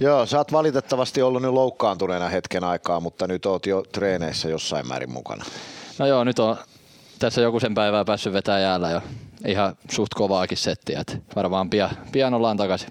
[0.00, 4.88] Joo, sä oot valitettavasti ollut nyt loukkaantuneena hetken aikaa, mutta nyt oot jo treeneissä jossain
[4.88, 5.44] määrin mukana.
[5.98, 6.56] No joo, nyt on
[7.18, 9.02] tässä joku sen päivää päässyt vetää jäällä jo
[9.46, 12.88] ihan suht kovaakin settiä, että varmaan pian, pian ollaan takaisin.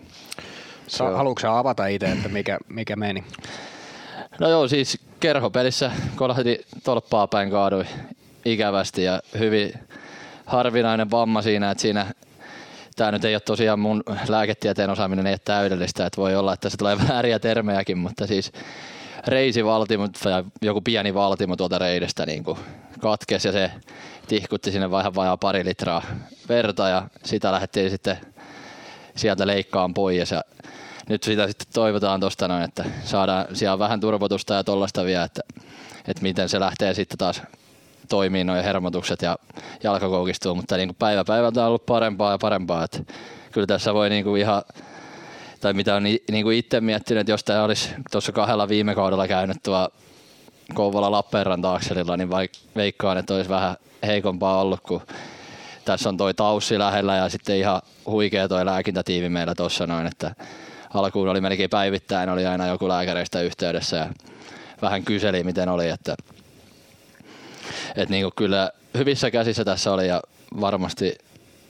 [0.87, 3.23] Sa- haluatko avata itse, että mikä, mikä meni?
[4.39, 7.85] No joo, siis kerhopelissä kolahti tolppaa päin kaadui
[8.45, 9.73] ikävästi ja hyvin
[10.45, 12.05] harvinainen vamma siinä, että siinä
[12.95, 16.69] tämä nyt ei ole tosiaan mun lääketieteen osaaminen ei ole täydellistä, että voi olla, että
[16.69, 18.51] se tulee vääriä termejäkin, mutta siis
[19.27, 22.43] reisivaltimo tai joku pieni valtimo tuolta reidestä niin
[23.01, 23.71] katkesi ja se
[24.27, 26.03] tihkutti sinne vähän vajaa pari litraa
[26.49, 28.17] verta ja sitä lähdettiin sitten
[29.15, 30.31] sieltä leikkaan pois.
[30.31, 30.41] Ja
[31.09, 35.41] nyt sitä sitten toivotaan tuosta noin, että saadaan siellä vähän turvotusta ja tollasta vielä, että,
[36.07, 37.41] että miten se lähtee sitten taas
[38.09, 39.37] toimii noin hermotukset ja
[39.83, 42.99] jalka koukistuu, mutta niin kuin päivä päivältä on ollut parempaa ja parempaa, että
[43.51, 44.63] kyllä tässä voi niin kuin ihan
[45.61, 49.27] tai mitä on niin kuin itse miettinyt, että jos tämä olisi tuossa kahdella viime kaudella
[49.27, 49.89] käynyt tuo
[50.73, 55.01] Kouvola Lappeenranta akselilla, niin vaik- veikkaan, että olisi vähän heikompaa ollut, kun
[55.85, 60.35] tässä on toi taussi lähellä ja sitten ihan huikea toi lääkintätiivi meillä tuossa noin, että
[60.93, 64.09] alkuun oli melkein päivittäin, oli aina joku lääkäreistä yhteydessä ja
[64.81, 66.15] vähän kyseli, miten oli, että,
[67.95, 70.21] että niin kuin kyllä hyvissä käsissä tässä oli ja
[70.61, 71.15] varmasti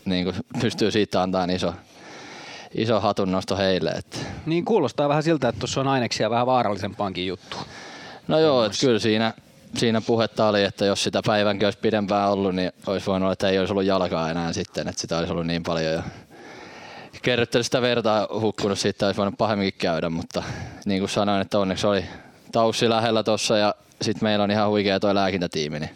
[0.05, 1.73] niin kuin pystyy siitä antamaan iso,
[2.75, 3.89] iso hatunnosto heille.
[3.89, 4.17] Että.
[4.45, 7.57] Niin kuulostaa vähän siltä, että tuossa on aineksia vähän vaarallisempaankin juttu.
[8.27, 9.33] No joo, että kyllä siinä,
[9.77, 13.49] siinä puhetta oli, että jos sitä päivänkin olisi pidempään ollut, niin olisi voinut olla, että
[13.49, 15.93] ei olisi ollut jalkaa enää sitten, että sitä olisi ollut niin paljon.
[15.93, 16.01] Jo
[17.21, 20.43] kerrottelu sitä vertaa hukkunut siitä, olisi voinut pahemminkin käydä, mutta
[20.85, 22.05] niin kuin sanoin, että onneksi oli
[22.51, 25.91] taussi lähellä tuossa ja sitten meillä on ihan huikea tuo lääkintätiimi, niin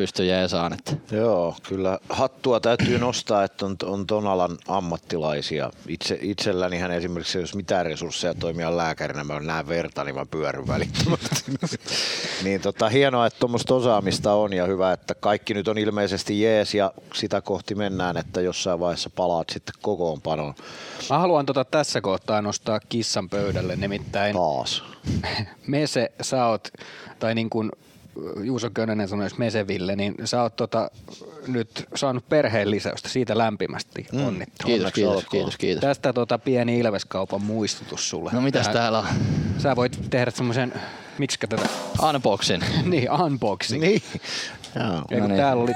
[0.00, 0.72] pystyy jeesaan.
[0.72, 1.16] Että.
[1.16, 5.70] Joo, kyllä hattua täytyy nostaa, että on, on ton alan ammattilaisia.
[5.88, 10.68] Itse, itselläni hän esimerkiksi, jos mitään resursseja toimia lääkärinä, mä näen verta, niin mä pyörryn
[10.68, 11.52] välittömästi.
[12.44, 16.74] niin tota, hienoa, että tuommoista osaamista on ja hyvä, että kaikki nyt on ilmeisesti jees
[16.74, 20.54] ja sitä kohti mennään, että jossain vaiheessa palaat sitten kokoonpanoon.
[21.10, 24.84] Mä haluan tota tässä kohtaa nostaa kissan pöydälle, nimittäin Taas.
[25.66, 26.68] Mese, sä oot,
[27.18, 27.70] tai niin kuin
[28.42, 30.90] Juuso Könönen sanoisi Meseville, niin sä oot tota,
[31.46, 34.26] nyt saanut perheen lisäystä siitä lämpimästi mm.
[34.26, 34.66] onnittu.
[34.66, 35.80] Kiitos, kiitos, kiitos, kiitos.
[35.80, 38.30] Tästä tota, pieni Ilveskaupan muistutus sulle.
[38.32, 39.06] No mitäs täällä on?
[39.58, 40.72] Sä voit tehdä semmoisen,
[41.18, 41.68] miksi tätä?
[42.08, 42.62] Unboxing.
[42.84, 43.82] niin, unboxing.
[43.82, 44.02] Niin.
[44.74, 45.20] Joo.
[45.20, 45.36] no niin.
[45.36, 45.72] täällä oli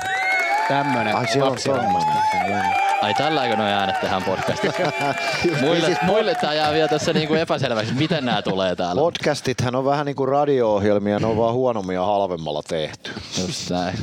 [0.69, 2.75] tämmönen Ai siellä on tommonen.
[3.03, 4.83] Ai tälläkö noi äänet tähän podcastissa?
[5.63, 9.01] muille, muille tää jää vielä tässä niinku epäselväksi, miten nämä tulee täällä.
[9.01, 13.11] Podcastithan on vähän niin kuin radio-ohjelmia, ne on vaan huonommin ja halvemmalla tehty.
[13.41, 13.99] Just näin.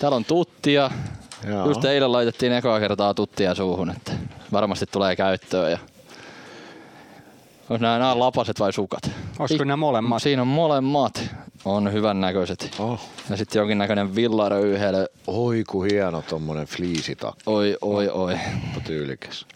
[0.00, 0.90] Täällä on tuttia.
[1.48, 1.66] Joo.
[1.66, 4.12] Just eilen laitettiin ekaa kertaa tuttia suuhun, että
[4.52, 5.70] varmasti tulee käyttöön.
[5.70, 5.78] Ja...
[7.70, 9.10] Onko nämä, nämä lapaset vai sukat?
[9.38, 10.22] Olisiko nämä molemmat?
[10.22, 11.22] Siinä on molemmat.
[11.64, 12.70] On hyvän näköiset.
[12.78, 13.00] Oh.
[13.30, 15.06] Ja sitten jonkinnäköinen villaröyhelö.
[15.26, 18.38] Oi ku hieno tommonen fliisitakki, Oi, oi, oi.
[18.84, 19.46] tyylikäs.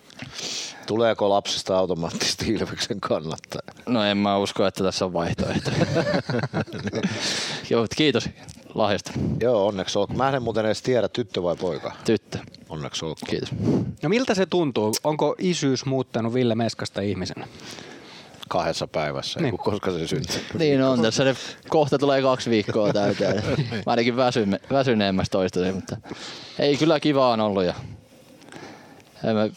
[0.86, 3.72] Tuleeko lapsesta automaattisesti Ilveksen kannattaja?
[3.86, 5.70] No en mä usko, että tässä on vaihtoehto.
[7.70, 8.28] Joo, kiitos
[8.74, 9.12] lahjasta.
[9.40, 10.16] Joo, onneksi olkoon.
[10.16, 11.92] Mä en muuten edes tiedä, tyttö vai poika.
[12.04, 12.38] Tyttö.
[12.68, 13.30] Onneksi olkoon.
[13.30, 13.48] Kiitos.
[14.02, 14.92] No miltä se tuntuu?
[15.04, 17.46] Onko isyys muuttanut Ville Meskasta ihmisenä?
[18.48, 19.50] Kahdessa päivässä, Niin.
[19.50, 19.58] niin.
[19.58, 20.40] koska se syntyi.
[20.58, 21.36] Niin on, tässä ne
[21.68, 23.42] kohta tulee kaksi viikkoa täyteen.
[23.70, 25.96] Mä ainakin väsymme, väsyneemmästä toistaiseksi, mutta
[26.58, 27.74] ei kyllä kiva on ollut ja
[29.24, 29.48] en mä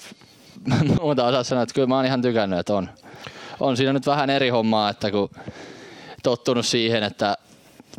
[1.02, 2.90] muuta osaa sanoa, että kyllä mä oon ihan tykännyt, että on.
[3.60, 5.30] On siinä nyt vähän eri hommaa, että kun
[6.24, 7.38] tottunut siihen, että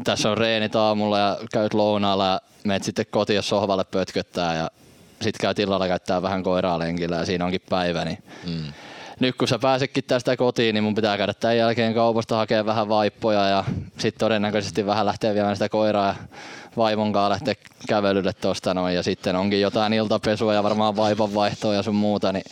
[0.05, 4.71] tässä on reenit aamulla ja käyt lounaalla ja menet sitten kotiin sohvalle pötköttää ja
[5.21, 8.73] sitten käyt illalla käyttää vähän koiraa lenkillä ja siinä onkin päivä, niin mm.
[9.21, 12.89] Nyt kun sä pääsetkin tästä kotiin, niin mun pitää käydä tämän jälkeen kaupasta hakea vähän
[12.89, 13.65] vaippoja ja
[13.99, 16.15] sitten todennäköisesti vähän lähteä viemään sitä koiraa ja
[16.77, 17.55] vaimon kanssa lähteä
[17.89, 22.33] kävelylle tosta noin ja sitten onkin jotain iltapesua ja varmaan vaipan vaihtoa ja sun muuta,
[22.33, 22.45] niin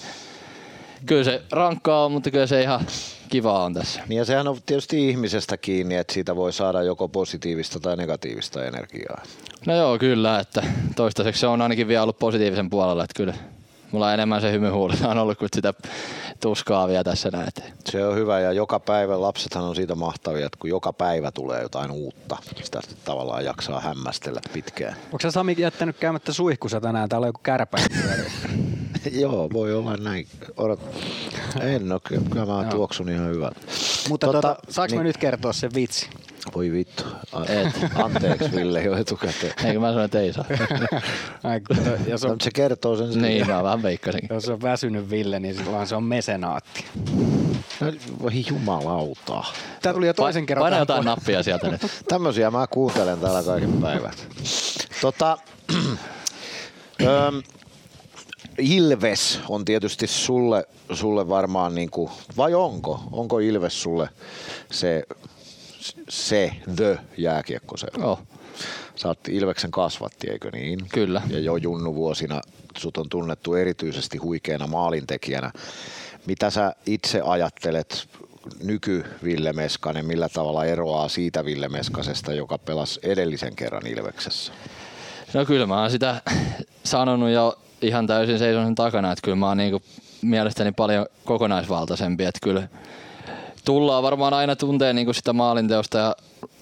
[1.07, 2.81] kyllä se rankkaa on, mutta kyllä se ihan
[3.29, 4.03] kiva on tässä.
[4.09, 8.65] Niin ja sehän on tietysti ihmisestä kiinni, että siitä voi saada joko positiivista tai negatiivista
[8.65, 9.23] energiaa.
[9.67, 10.63] No joo, kyllä, että
[10.97, 13.35] toistaiseksi se on ainakin vielä ollut positiivisen puolella, että kyllä
[13.93, 15.75] mulla on enemmän se hymyhuulilla on ollut kuin sitä
[16.41, 17.49] tuskaa vielä tässä näin.
[17.49, 21.31] että Se on hyvä ja joka päivä, lapsethan on siitä mahtavia, että kun joka päivä
[21.31, 24.97] tulee jotain uutta, sitä tavallaan jaksaa hämmästellä pitkään.
[25.05, 27.09] Onko sä Sami jättänyt käymättä suihkussa tänään?
[27.09, 27.79] Täällä on joku kärpä.
[29.13, 30.27] Joo, voi olla näin.
[30.57, 30.81] Odot.
[31.61, 33.61] En ole, kyllä kyllä mä tuoksun ihan hyvältä.
[34.09, 36.09] Mutta tota, Tota, saanko mä niin- nyt kertoa sen vitsi?
[36.55, 37.05] Voi vittu.
[37.49, 37.75] Et.
[37.95, 39.53] Anteeksi Ville jo etukäteen.
[39.65, 40.45] Eikö mä sanoin, että ei saa?
[41.45, 43.23] Ai, kun to- jos, No, on, mutta se kertoo sen sen.
[43.23, 44.29] niin, mä vähän veikkasinkin.
[44.35, 46.85] jos on väsynyt Ville, niin silloin se on mesenaatti.
[47.81, 49.45] No, Voi jumalauta.
[49.83, 50.63] Tää tuli jo toisen kerran.
[50.63, 51.81] Paina jotain nappia sieltä nyt.
[52.09, 54.13] Tämmöisiä mä kuuntelen täällä kaiken päivän.
[55.01, 55.39] Tota,
[57.03, 57.43] öm,
[58.59, 63.03] Ilves on tietysti sulle, sulle varmaan, niin kuin, vai onko?
[63.13, 64.09] Onko Ilves sulle
[64.71, 65.03] se,
[66.09, 68.07] se the jääkiekkoseura?
[68.07, 68.19] Oh,
[68.97, 70.79] Sä oot Ilveksen kasvatti, eikö niin?
[70.93, 71.23] Kyllä.
[71.29, 72.41] Ja jo junnu vuosina
[72.79, 75.53] sut on tunnettu erityisesti huikeana maalintekijänä.
[76.27, 78.09] Mitä sä itse ajattelet
[78.63, 84.53] nyky Ville Meskanen, millä tavalla eroaa siitä Ville Meskasesta, joka pelasi edellisen kerran Ilveksessä?
[85.35, 86.23] No kyllä mä oon sitä
[86.85, 89.83] sanonut jo ihan täysin seison sen takana, että kyllä mä oon niinku
[90.23, 92.69] mielestäni paljon kokonaisvaltaisempi, että kyllä
[93.65, 96.17] tullaan varmaan aina tuntee niinku sitä maalinteosta ja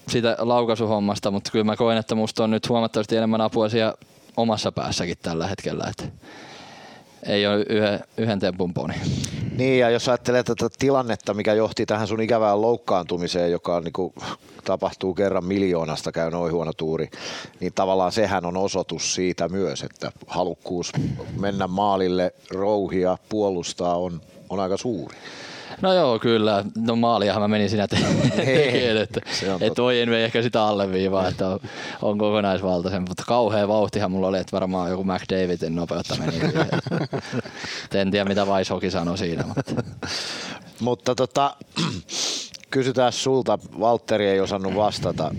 [0.07, 3.93] sitä laukaisuhommasta, mutta kyllä mä koen, että musta on nyt huomattavasti enemmän apua siellä
[4.37, 6.03] omassa päässäkin tällä hetkellä, että
[7.25, 8.93] ei ole yhden, yhden tempun poni.
[9.57, 14.13] Niin, ja jos ajattelee tätä tilannetta, mikä johti tähän sun ikävään loukkaantumiseen, joka niin kuin,
[14.63, 17.09] tapahtuu kerran miljoonasta, käy noin huono tuuri,
[17.59, 20.91] niin tavallaan sehän on osoitus siitä myös, että halukkuus
[21.39, 25.17] mennä maalille, rouhia, puolustaa on, on aika suuri.
[25.81, 26.65] No joo, kyllä.
[26.77, 27.95] No maaliahan mä menin siinä te-
[28.35, 29.21] tekemään, että,
[29.59, 29.81] totta.
[29.81, 31.59] voi en ehkä sitä alleviivaa, että on,
[32.01, 36.37] on kokonaisvaltaisen, mutta kauhea vauhtihan mulla oli, että varmaan joku McDavidin nopeutta meni.
[37.85, 39.83] Et en tiedä mitä Weishoki sanoi siinä, mutta
[40.79, 41.55] Mutta tota,
[42.71, 45.31] kysytään sulta, Valtteri ei osannut vastata,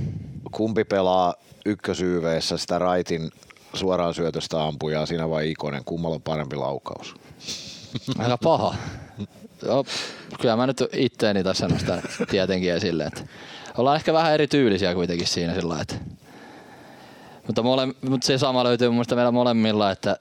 [0.51, 1.35] kumpi pelaa
[1.67, 3.31] ykkösyyveessä sitä raitin
[3.75, 7.15] suoraan syötöstä ampujaa, siinä vai Ikonen, kummalla on parempi laukaus?
[8.19, 8.75] aika paha.
[9.63, 9.85] Joo,
[10.41, 13.21] kyllä mä nyt itteeni tässä nostan tietenkin esille, että
[13.77, 15.95] ollaan ehkä vähän eri tyylisiä kuitenkin siinä sillä että
[17.47, 20.17] mutta, mole, mutta se sama löytyy mun mielestä meillä molemmilla, että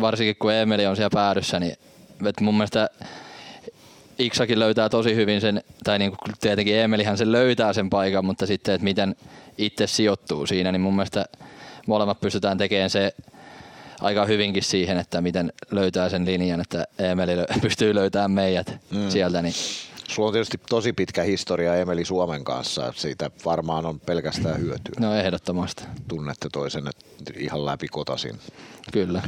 [0.00, 1.76] varsinkin kun Emeli on siellä päädyssä, niin
[2.26, 2.88] että mun mielestä
[4.18, 8.46] Iksakin löytää tosi hyvin sen, tai niin kuin tietenkin Emelihän sen löytää sen paikan, mutta
[8.46, 9.16] sitten, että miten
[9.58, 11.24] itse sijoittuu siinä, niin mun mielestä
[11.86, 13.14] molemmat pystytään tekemään se
[14.04, 19.10] aika hyvinkin siihen, että miten löytää sen linjan, että Emeli lö- pystyy löytämään meidät mm.
[19.10, 19.54] sieltä, niin
[20.08, 24.94] Sulla on tietysti tosi pitkä historia Emeli Suomen kanssa, siitä varmaan on pelkästään hyötyä.
[25.00, 26.90] no ehdottomasti, Tunnette toisenne
[27.36, 28.38] ihan läpi kotasin.
[28.92, 29.22] kyllä.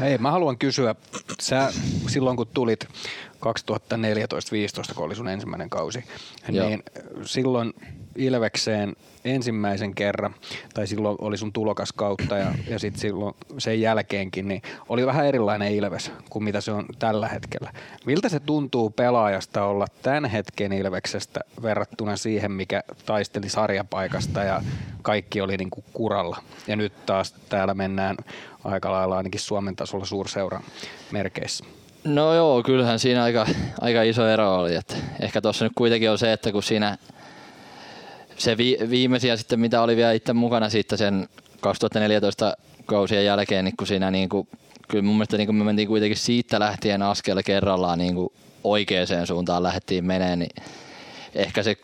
[0.00, 0.94] Hei, mä haluan kysyä,
[1.40, 1.72] sä
[2.08, 2.84] silloin kun tulit
[3.34, 6.04] 2014-15, kun oli sun ensimmäinen kausi,
[6.48, 6.68] Joo.
[6.68, 6.82] niin
[7.24, 7.74] silloin
[8.16, 10.34] Ilvekseen ensimmäisen kerran,
[10.74, 15.26] tai silloin oli sun tulokas kautta ja, ja sitten silloin sen jälkeenkin, niin oli vähän
[15.26, 17.72] erilainen Ilves kuin mitä se on tällä hetkellä.
[18.06, 24.62] Miltä se tuntuu pelaajasta olla tämän hetken Ilveksestä verrattuna siihen, mikä taisteli sarjapaikasta ja
[25.02, 26.42] kaikki oli niin kuin kuralla.
[26.66, 28.16] Ja nyt taas täällä mennään
[28.64, 30.62] aika lailla ainakin Suomen tasolla suurseuran
[31.10, 31.64] merkeissä.
[32.04, 33.46] No joo, kyllähän siinä aika,
[33.80, 34.74] aika iso ero oli.
[34.74, 36.98] Että ehkä tuossa nyt kuitenkin on se, että kun siinä
[38.42, 41.28] se vi, viimeisiä sitten, mitä oli vielä itse mukana sitten sen
[41.60, 44.48] 2014 kausien jälkeen, niin kun siinä niin kuin,
[44.88, 48.32] kyllä mun mielestä niin kuin me mentiin kuitenkin siitä lähtien askel kerrallaan niin kuin
[48.64, 50.64] oikeaan suuntaan lähdettiin meneen, niin
[51.34, 51.76] ehkä se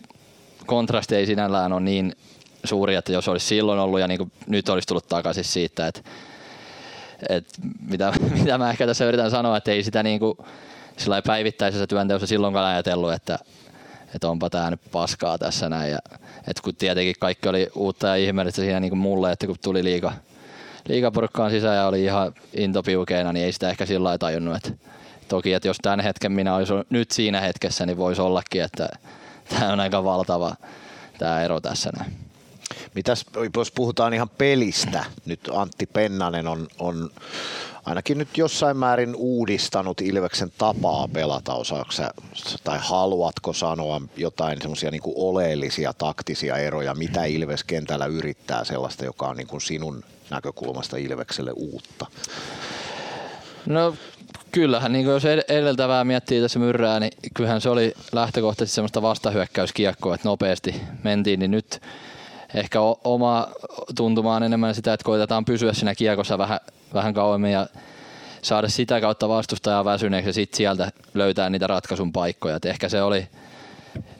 [0.66, 2.16] kontrasti ei sinällään ole niin
[2.64, 6.00] suuri, että jos olisi silloin ollut ja niin kuin nyt olisi tullut takaisin siitä, että
[7.28, 7.46] et
[7.88, 10.46] mitä, mitä mä ehkä tässä yritän sanoa, että ei sitä niinku
[10.96, 13.38] sillä päivittäisessä työnteossa silloinkaan ajatellut, että,
[14.14, 15.90] että onpa tää nyt paskaa tässä näin.
[15.90, 15.98] Ja,
[16.48, 20.12] et kun tietenkin kaikki oli uutta ja ihmeellistä siinä niinku mulle, että kun tuli liika,
[20.88, 24.56] liikaporukkaan sisään ja oli ihan intopiukeena, niin ei sitä ehkä sillä lailla tajunnut.
[24.56, 24.70] Että
[25.28, 28.88] toki, että jos tämän hetken minä olisin nyt siinä hetkessä, niin voisi ollakin, että
[29.48, 30.54] tämä on aika valtava
[31.18, 32.27] tämä ero tässä näin.
[32.98, 37.10] Mitäs, jos puhutaan ihan pelistä, nyt Antti Pennanen on, on
[37.84, 41.90] ainakin nyt jossain määrin uudistanut Ilveksen tapaa pelata, osaako
[42.64, 49.26] tai haluatko sanoa jotain semmoisia niin oleellisia taktisia eroja, mitä Ilves kentällä yrittää sellaista, joka
[49.26, 52.06] on niin kuin sinun näkökulmasta Ilvekselle uutta?
[53.66, 53.94] No
[54.52, 60.28] kyllähän, niin jos edeltävää miettii tässä myrrää, niin kyllähän se oli lähtökohtaisesti semmoista vastahyökkäyskiekkoa, että
[60.28, 61.80] nopeasti mentiin, niin nyt
[62.54, 63.48] ehkä oma
[63.96, 66.60] tuntumaan enemmän sitä, että koitetaan pysyä siinä kiekossa vähän,
[66.94, 67.66] vähän kauemmin ja
[68.42, 72.56] saada sitä kautta vastustajaa väsyneeksi ja sitten sieltä löytää niitä ratkaisun paikkoja.
[72.56, 73.28] Et ehkä se oli,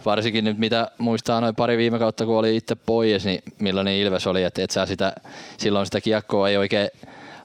[0.05, 4.27] varsinkin nyt mitä muistaa noin pari viime kautta, kun oli itse pois, niin millainen Ilves
[4.27, 5.13] oli, että et sä sitä,
[5.59, 6.89] silloin sitä kiekkoa ei oikein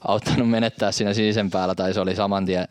[0.08, 2.68] auttanut menettää siinä sinisen päällä tai se oli saman tien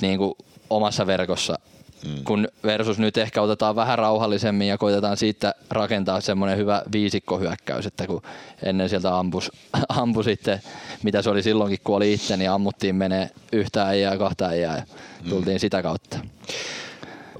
[0.00, 0.34] niin kuin
[0.70, 1.58] omassa verkossa
[2.06, 2.24] Mm.
[2.24, 8.06] Kun versus nyt ehkä otetaan vähän rauhallisemmin ja koitetaan siitä rakentaa semmoinen hyvä viisikkohyökkäys, että
[8.06, 8.22] kun
[8.62, 9.52] ennen sieltä ampus,
[9.88, 10.62] ampu sitten,
[11.02, 14.76] mitä se oli silloinkin kun oli itse, niin ammuttiin menee yhtä äijää ja kahta äijää
[14.76, 14.82] ja
[15.24, 15.30] mm.
[15.30, 15.60] tultiin mm.
[15.60, 16.18] sitä kautta.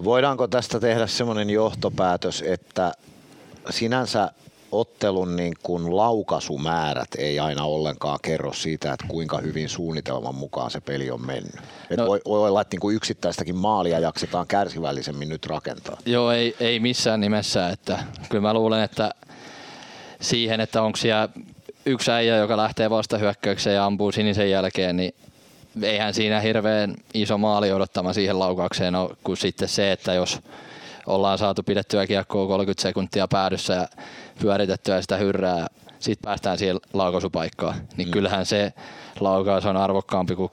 [0.04, 2.92] Voidaanko tästä tehdä semmoinen johtopäätös, että
[3.70, 4.30] sinänsä
[4.72, 10.80] ottelun niin kuin laukaisumäärät ei aina ollenkaan kerro siitä, että kuinka hyvin suunnitelman mukaan se
[10.80, 11.54] peli on mennyt.
[11.90, 15.96] Et no, voi, voi olla, että niin kuin yksittäistäkin maalia jaksetaan kärsivällisemmin nyt rakentaa.
[16.06, 17.68] Joo, ei, ei missään nimessä.
[17.68, 19.10] Että, kyllä mä luulen, että
[20.20, 21.28] siihen, että onko siellä
[21.86, 25.14] yksi äijä, joka lähtee vastahyökkäykseen ja ampuu sinisen jälkeen, niin
[25.82, 30.40] eihän siinä hirveän iso maali odottama siihen laukaukseen ole, kuin sitten se, että jos
[31.06, 33.88] ollaan saatu pidettyä kiekkoa 30 sekuntia päädyssä ja
[34.40, 35.66] pyöritettyä sitä hyrrää ja
[35.98, 37.74] sitten päästään siihen laukaisupaikkaan.
[37.96, 38.12] Niin mm.
[38.12, 38.72] kyllähän se
[39.20, 40.50] laukaus on arvokkaampi kuin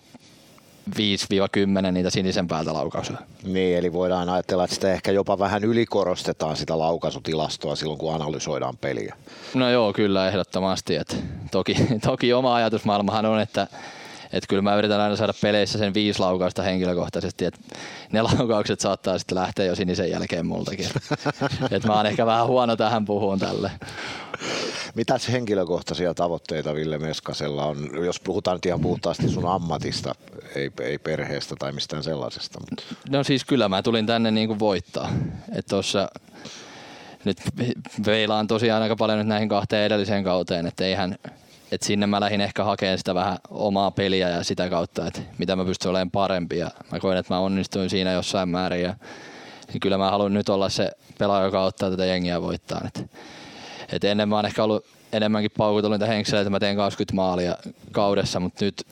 [0.90, 3.18] 5-10 niitä sinisen päältä laukausua.
[3.44, 8.78] Niin, eli voidaan ajatella, että sitä ehkä jopa vähän ylikorostetaan sitä laukaisutilastoa silloin, kun analysoidaan
[8.78, 9.16] peliä.
[9.54, 10.96] No joo, kyllä ehdottomasti.
[10.96, 13.68] Et toki, toki oma ajatusmaailmahan on, että
[14.34, 17.60] et kyllä mä yritän aina saada peleissä sen viisi laukausta henkilökohtaisesti, että
[18.12, 20.90] ne laukaukset saattaa sitten lähteä jo sinisen jälkeen multakin.
[21.72, 23.72] et mä oon ehkä vähän huono tähän puhuun tälle.
[24.96, 30.16] Mitäs henkilökohtaisia tavoitteita Ville Meskasella on, jos puhutaan nyt ihan puhtaasti sun ammatista,
[30.56, 32.60] ei, ei perheestä tai mistään sellaisesta?
[32.60, 32.84] Mutta.
[33.10, 35.12] No siis kyllä mä tulin tänne niin kuin voittaa.
[35.56, 36.10] Että tuossa
[37.26, 37.38] nyt
[38.06, 41.16] veilaan tosiaan aika paljon nyt näihin kahteen edelliseen kauteen, että eihän,
[41.72, 45.56] et sinne mä lähdin ehkä hakemaan sitä vähän omaa peliä ja sitä kautta, että mitä
[45.56, 46.58] mä pystyn olemaan parempi.
[46.58, 48.82] Ja mä koin, että mä onnistuin siinä jossain määrin.
[48.82, 48.96] Ja,
[49.82, 52.82] kyllä mä haluan nyt olla se pelaaja, joka ottaa tätä jengiä voittaa.
[52.88, 53.12] Et,
[53.92, 57.56] et ennen mä oon ehkä ollut enemmänkin paukutellut niitä henkseleitä, että mä teen 20 maalia
[57.92, 58.88] kaudessa, mutta nyt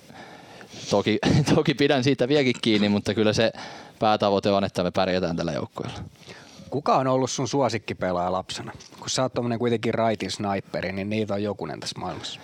[0.90, 1.20] toki,
[1.56, 3.52] toki pidän siitä vieläkin kiinni, mutta kyllä se
[4.00, 6.00] päätavoite on, että me pärjätään tällä joukkueella.
[6.70, 8.72] Kuka on ollut sun suosikkipelaaja lapsena?
[9.00, 12.40] Kun sä oot kuitenkin raitin sniperi, niin niitä on jokunen tässä maailmassa.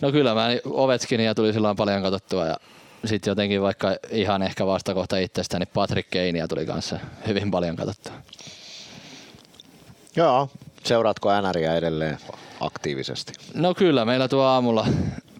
[0.00, 2.56] No kyllä, mä Ovechkinia tuli silloin paljon katsottua ja
[3.04, 8.12] sitten jotenkin vaikka ihan ehkä vastakohta itsestäni niin Patrick Keinia tuli kanssa hyvin paljon katsottua.
[10.16, 10.50] Joo,
[10.84, 12.18] seuraatko NRiä edelleen
[12.60, 13.32] aktiivisesti?
[13.54, 14.86] No kyllä, meillä tuo aamulla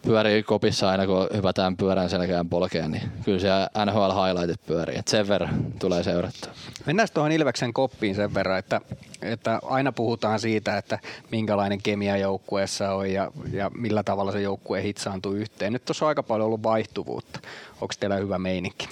[0.07, 3.49] pyörii kopissa aina, kun hypätään pyörän selkään polkeen, niin kyllä se
[3.85, 4.99] NHL highlightit pyörii.
[4.99, 6.53] Et sen verran tulee seurattua.
[6.87, 8.81] Mennään tuohon Ilveksen koppiin sen verran, että,
[9.23, 10.99] että aina puhutaan siitä, että
[11.31, 15.73] minkälainen kemia joukkueessa on ja, ja millä tavalla se joukkue hitsaantuu yhteen.
[15.73, 17.41] Nyt tuossa on aika paljon ollut vaihtuvuutta.
[17.81, 18.89] Onko teillä hyvä meininki?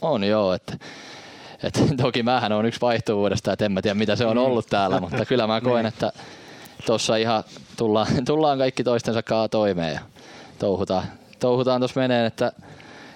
[0.00, 0.76] On joo, että
[1.62, 5.00] Et toki mähän on yksi vaihtuvuudesta, että en mä tiedä mitä se on ollut täällä,
[5.00, 6.12] mutta kyllä mä koen, että
[6.86, 7.44] tuossa ihan
[7.76, 10.00] tullaan, tullaan kaikki toistensa kanssa toimeen ja
[10.58, 11.04] touhutaan,
[11.40, 12.52] touhutaan tuossa meneen, että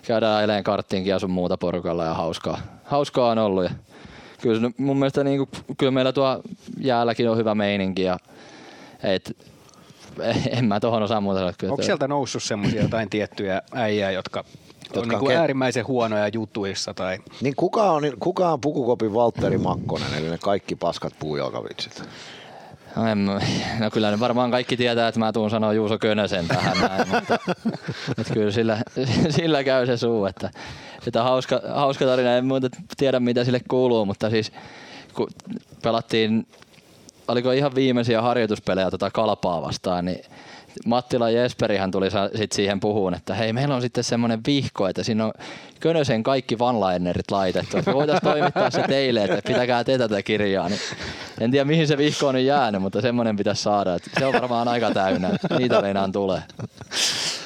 [0.07, 3.65] käydään ajeleen karttiinkin ja sun muuta porukalla ja hauskaa, hauskaa on ollut.
[3.65, 3.71] Ja
[4.41, 6.43] kyllä mun mielestä niin kuin, kyllä meillä tuo
[6.79, 8.19] jäälläkin on hyvä meininki ja
[9.03, 9.37] et,
[10.59, 11.73] en mä tohon osaa muuta sanoa.
[11.73, 14.45] Onko sieltä noussut semmoisia jotain tiettyjä äijää, jotka,
[14.85, 19.15] Jotka on on niinku ke- äärimmäisen huonoja jutuissa tai Niin kuka on, kuka on Pukukopin
[19.15, 22.03] Valtteri Makkonen, eli ne kaikki paskat puujalkavitsit?
[22.97, 23.27] No, en,
[23.79, 27.39] no kyllä ne varmaan kaikki tietää, että mä tuun sanoa Juuso Könösen tähän näin, mutta,
[28.17, 28.79] mutta kyllä sillä,
[29.31, 30.51] sillä käy se suu, että,
[31.07, 34.53] että hauska, hauska tarina, en muuta tiedä mitä sille kuuluu, mutta siis
[35.15, 35.29] kun
[35.83, 36.47] pelattiin,
[37.29, 40.25] oliko ihan viimeisiä harjoituspelejä tota Kalpaa vastaan, niin
[40.87, 45.27] Mattila Jesperihän tuli sitten siihen puhuun, että hei meillä on sitten semmoinen vihko, että siinä
[45.27, 45.33] on
[45.81, 50.69] Könösen kaikki vanlainerit laitettu, että voitaisiin toimittaa se teille, että pitäkää te tätä kirjaa.
[50.69, 50.81] Niin
[51.41, 53.95] en tiedä mihin se vihko on nyt jäänyt, mutta semmoinen pitäisi saada.
[53.95, 55.31] Että se on varmaan aika täynnä.
[55.59, 56.43] Niitä meinaan tulee.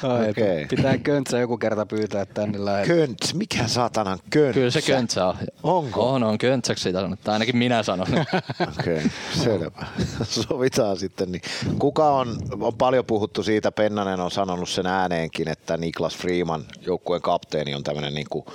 [0.03, 0.65] Ai, Okei.
[0.65, 2.87] pitää köntsä joku kerta pyytää tänne lähelle.
[2.87, 4.53] Könts, mikä saatanan könts?
[4.53, 5.35] Kyllä se köntsä on.
[5.63, 6.09] Onko?
[6.13, 7.31] On, on köntsäksi sitä sanottu.
[7.31, 8.07] Ainakin minä sanon.
[8.79, 9.09] Okei, okay,
[9.43, 9.85] selvä.
[10.23, 11.31] Sovitaan sitten.
[11.31, 11.41] Niin.
[11.79, 17.21] Kuka on, on paljon puhuttu siitä, Pennanen on sanonut sen ääneenkin, että Niklas Freeman, joukkueen
[17.21, 18.45] kapteeni, on tämmöinen niin kuin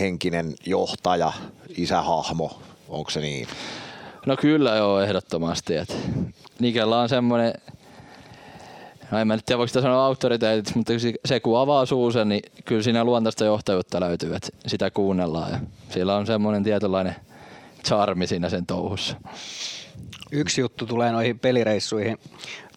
[0.00, 1.32] henkinen johtaja,
[1.76, 2.60] isähahmo.
[2.88, 3.48] Onko se niin?
[4.26, 5.76] No kyllä joo, ehdottomasti.
[5.76, 5.96] Et
[6.60, 7.54] Nikellä on semmoinen,
[9.14, 10.92] no en mä nyt tiedä voiko sitä sanoa auktoriteetit, mutta
[11.24, 15.50] se- kun avaa suusen, niin kyllä siinä luontaista johtajuutta löytyy, että sitä kuunnellaan.
[15.50, 15.58] Ja
[15.90, 17.16] sillä on semmoinen tietynlainen
[17.84, 19.16] charmi siinä sen touhussa.
[20.32, 22.18] Yksi juttu tulee noihin pelireissuihin.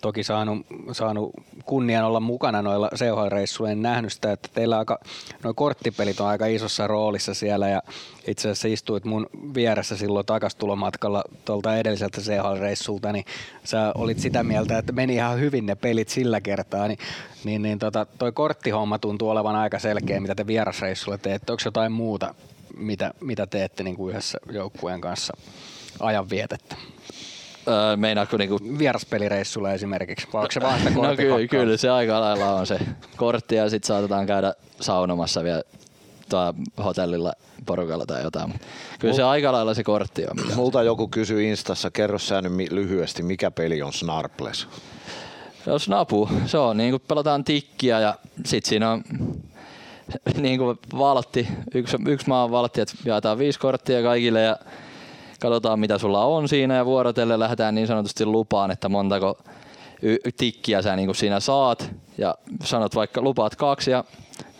[0.01, 1.31] Toki saanut, saanut
[1.65, 3.71] kunnian olla mukana noilla CHL-reissuilla.
[3.71, 4.99] En nähnyt sitä, että teillä aika,
[5.43, 7.81] noi korttipelit on aika isossa roolissa siellä ja
[8.27, 13.25] itse asiassa istuit mun vieressä silloin takastulomatkalla tuolta edelliseltä CHL-reissulta, niin
[13.63, 16.99] sä olit sitä mieltä, että meni ihan hyvin ne pelit sillä kertaa, niin,
[17.43, 21.51] niin, niin tota, toi korttihomma tuntuu olevan aika selkeä, mitä te vierasreissulla teette.
[21.51, 22.35] Onko jotain muuta,
[22.77, 25.33] mitä, mitä teette niin kuin yhdessä joukkueen kanssa
[25.99, 26.75] ajanvietettä?
[27.67, 32.21] Öö, meinaatko niinku vieraspelireissulla esimerkiksi, vai onko se vaan sitä No kyllä, kyllä se aika
[32.21, 32.79] lailla on se
[33.17, 35.63] kortti ja sitten saatetaan käydä saunomassa vielä
[36.29, 36.53] tuo
[36.83, 37.33] hotellilla
[37.65, 38.49] porukalla tai jotain.
[38.49, 38.61] Mut
[38.99, 40.35] Kyllä se aika lailla se kortti on.
[40.41, 40.55] Mikä.
[40.55, 44.67] Multa joku kysyi Instassa, kerro sä nyt mi- lyhyesti, mikä peli on Snarples?
[45.65, 46.29] Se on snapu.
[46.45, 48.15] Se on niin kuin pelataan tikkiä ja
[48.45, 49.03] sit siinä on
[50.41, 54.57] niin kuin valtti, yksi, yksi maa on valtti, että jaetaan viisi korttia kaikille ja
[55.39, 59.37] katsotaan mitä sulla on siinä ja vuorotellen lähdetään niin sanotusti lupaan, että montako
[60.01, 64.03] y- tikkiä sä niin kuin siinä saat ja sanot vaikka lupaat kaksi ja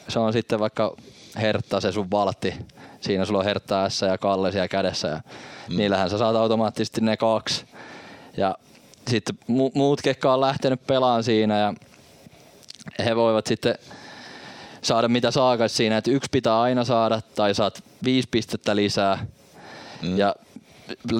[0.08, 0.96] se on sitten vaikka
[1.36, 2.54] hertta se sun valtti.
[3.02, 5.22] Siinä sulla on hertta S ja Kalle siellä kädessä ja
[5.70, 5.78] mm.
[5.78, 7.66] niillähän sä saat automaattisesti ne kaksi.
[8.38, 8.58] Ja
[9.08, 11.74] sitten mu- muut, ketkä on lähtenyt pelaan siinä ja
[13.06, 13.76] he voivat sitten
[14.82, 19.26] saada mitä saakas siinä, että yksi pitää aina saada tai saat viisi pistettä lisää
[20.02, 20.18] mm.
[20.18, 20.36] ja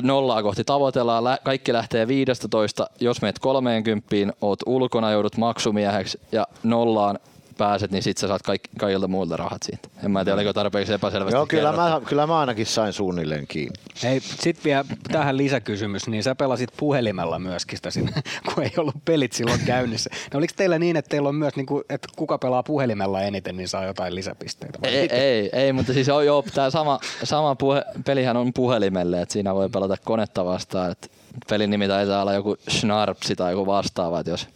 [0.02, 7.20] nollaa kohti tavoitellaan, kaikki lähtee 15, jos meet 30, oot ulkona, joudut maksumieheksi ja nollaan
[7.58, 9.90] pääset, niin sit sä saat kaik- kaikilta muilta rahat siitä.
[10.04, 12.00] En mä tiedä, oliko tarpeeksi epäselvästi Joo, kyllä kerrottu.
[12.00, 13.76] mä, kyllä mä ainakin sain suunnilleen kiinni.
[14.04, 18.12] Hei, sit vielä tähän lisäkysymys, niin sä pelasit puhelimella myöskin sitä siinä,
[18.54, 20.10] kun ei ollut pelit silloin käynnissä.
[20.34, 23.58] No oliko teillä niin, että teillä on myös, niin kuin, että kuka pelaa puhelimella eniten,
[23.58, 24.80] niin saa jotain lisäpisteitä?
[24.82, 25.20] Vai Ei, miten?
[25.20, 29.56] ei, ei, mutta siis on, joo, tämä sama, sama puhe, pelihän on puhelimelle, että siinä
[29.56, 30.92] voi pelata konetta vastaan.
[30.92, 31.12] Et
[31.50, 34.48] pelin nimi taitaa olla joku Snarpsi tai joku vastaava, että jos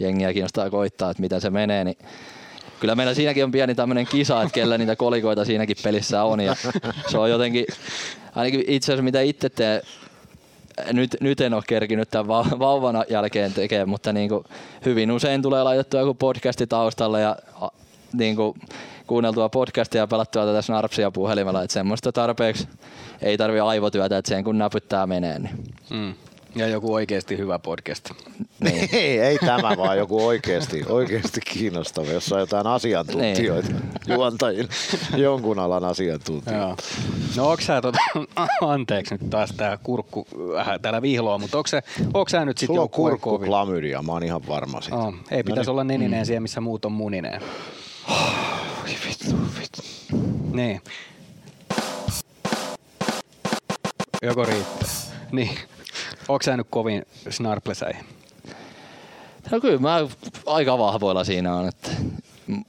[0.00, 1.98] jengiä kiinnostaa koittaa, että miten se menee, niin
[2.80, 6.40] kyllä meillä siinäkin on pieni tämmöinen kisa, että kellä niitä kolikoita siinäkin pelissä on.
[6.40, 6.56] Ja
[7.08, 7.66] se on jotenkin,
[8.34, 9.82] ainakin itse asiassa mitä itse teen,
[10.92, 14.44] nyt, nyt en ole kerkinyt tämän vau- vauvan jälkeen tekemään, mutta niin kuin
[14.84, 17.36] hyvin usein tulee laitettua joku podcasti taustalle ja
[18.12, 18.54] niin kuin
[19.06, 22.68] kuunneltua podcastia ja pelattua tätä snarpsia puhelimella, että semmoista tarpeeksi
[23.22, 25.38] ei tarvi aivotyötä, että sen kun näpyttää menee.
[25.38, 25.64] Niin.
[25.90, 26.14] Mm.
[26.54, 28.10] Ja joku oikeasti hyvä podcast.
[28.64, 28.88] Niin.
[28.92, 33.68] Ei, ei tämä vaan joku oikeasti, oikeasti kiinnostava, jossa on jotain asiantuntijoita,
[34.06, 34.64] juontajia,
[35.16, 36.66] jonkun alan asiantuntijoita.
[36.66, 36.76] Joo.
[37.36, 37.98] No onko sä, tota,
[38.60, 41.82] anteeksi nyt taas tää kurkku vähän täällä vihloa, mutta onko sä,
[42.14, 44.96] onko sä nyt sitten Sulla on kurkku klamydia, mä oon ihan varma siitä.
[44.96, 47.42] Oh, ei pitäisi olla nenineen siellä, missä muut on munineen.
[49.08, 49.82] Vittu, vittu.
[50.52, 50.80] Niin.
[54.22, 54.88] Joko riittää.
[55.32, 55.58] Niin.
[56.30, 58.04] Onko sä nyt kovin snarplesäihin?
[59.50, 60.06] No kyllä mä
[60.46, 61.68] aika vahvoilla siinä on.
[61.68, 61.90] Että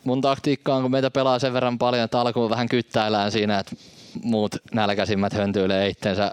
[0.04, 3.76] mun taktiikka on, kun meitä pelaa sen verran paljon, että alkuun vähän kyttäillään siinä, että
[4.24, 6.32] muut nälkäisimmät höntyilee itsensä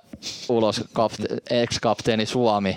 [0.48, 2.76] ulos kapte- ex-kapteeni Suomi.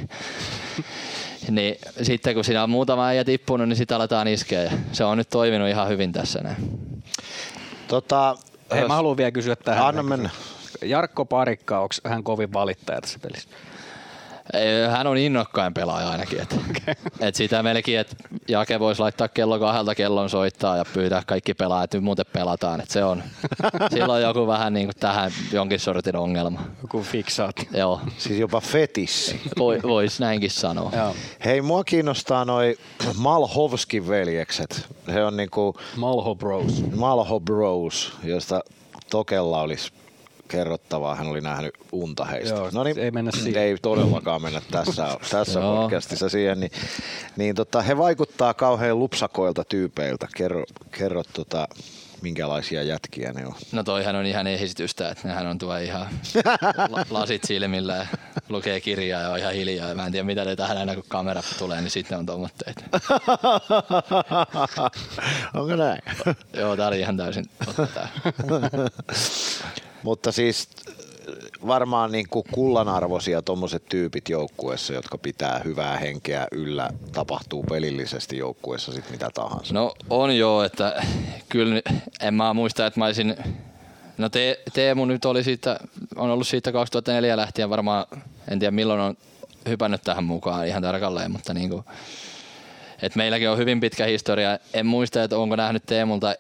[1.50, 4.64] niin sitten kun siinä on muutama äijä tippunut, niin sitä aletaan iskeä.
[4.64, 6.58] ja Se on nyt toiminut ihan hyvin tässä näin.
[7.88, 8.38] Tota,
[8.72, 9.86] Hei, mä haluan vielä kysyä tähän.
[9.86, 10.30] Anna mennä.
[10.82, 13.50] Jarkko Parikka, onko hän kovin valittaja tässä pelissä?
[14.92, 16.42] Hän on innokkain pelaaja ainakin.
[16.42, 16.96] Et, okay.
[17.20, 18.16] et sitä melkein, että
[18.48, 22.82] Jake voisi laittaa kello kahdelta kellon soittaa ja pyytää kaikki pelaajat, että nyt muuten pelataan.
[22.82, 23.24] Et se on,
[23.94, 26.62] sillä on joku vähän niin kuin tähän jonkin sortin ongelma.
[26.82, 27.66] Joku fiksaatio.
[27.74, 29.42] Joo, Siis jopa fetissi.
[29.58, 30.92] voi, voisi näinkin sanoa.
[30.96, 31.16] Joo.
[31.46, 32.78] Hei, mua kiinnostaa noi
[33.18, 34.86] Malhovskin veljekset.
[35.14, 36.84] He on niinku Malho Bros.
[36.96, 38.62] Malho Bros, josta
[39.10, 39.92] Tokella olisi
[40.52, 41.16] kerrottavaa.
[41.16, 42.56] Hän oli nähnyt unta heistä.
[42.56, 43.64] Joo, no niin, ei mennä siihen.
[43.64, 46.60] Ei todellakaan mennä tässä, tässä podcastissa siihen.
[46.60, 46.72] Niin,
[47.38, 50.28] niin tota, he vaikuttaa kauhean lupsakoilta tyypeiltä.
[50.36, 51.68] Kerro, kerro tota,
[52.22, 53.56] minkälaisia jätkiä ne on.
[53.72, 56.08] No toihan on ihan esitystä, että nehän on tuo ihan
[56.90, 58.08] la- lasit silmillä ja
[58.50, 59.90] lukee kirjaa ja on ihan hiljaa.
[59.90, 62.84] Ja mä en tiedä mitä ne tähän aina kun kamera tulee, niin sitten on tuommoitteet.
[65.54, 66.02] Onko näin?
[66.54, 68.08] Joo, tää oli ihan täysin totta.
[70.04, 70.70] Mutta siis
[71.68, 78.92] varmaan niin kuin kullanarvoisia tuommoiset tyypit joukkueessa, jotka pitää hyvää henkeä yllä, tapahtuu pelillisesti joukkueessa
[78.92, 79.74] sitten mitä tahansa.
[79.74, 81.04] No on joo, että
[81.50, 81.82] kyllä
[82.22, 83.36] en mä muista, että mä olisin...
[84.18, 85.80] No te, Teemu nyt oli siitä,
[86.16, 88.06] on ollut siitä 2004 lähtien varmaan,
[88.48, 89.18] en tiedä milloin on
[89.70, 91.86] hypännyt tähän mukaan ihan tarkalleen, mutta niinku,
[93.02, 94.60] et meilläkin on hyvin pitkä historia.
[94.74, 96.36] En muista, että onko nähnyt Teemulta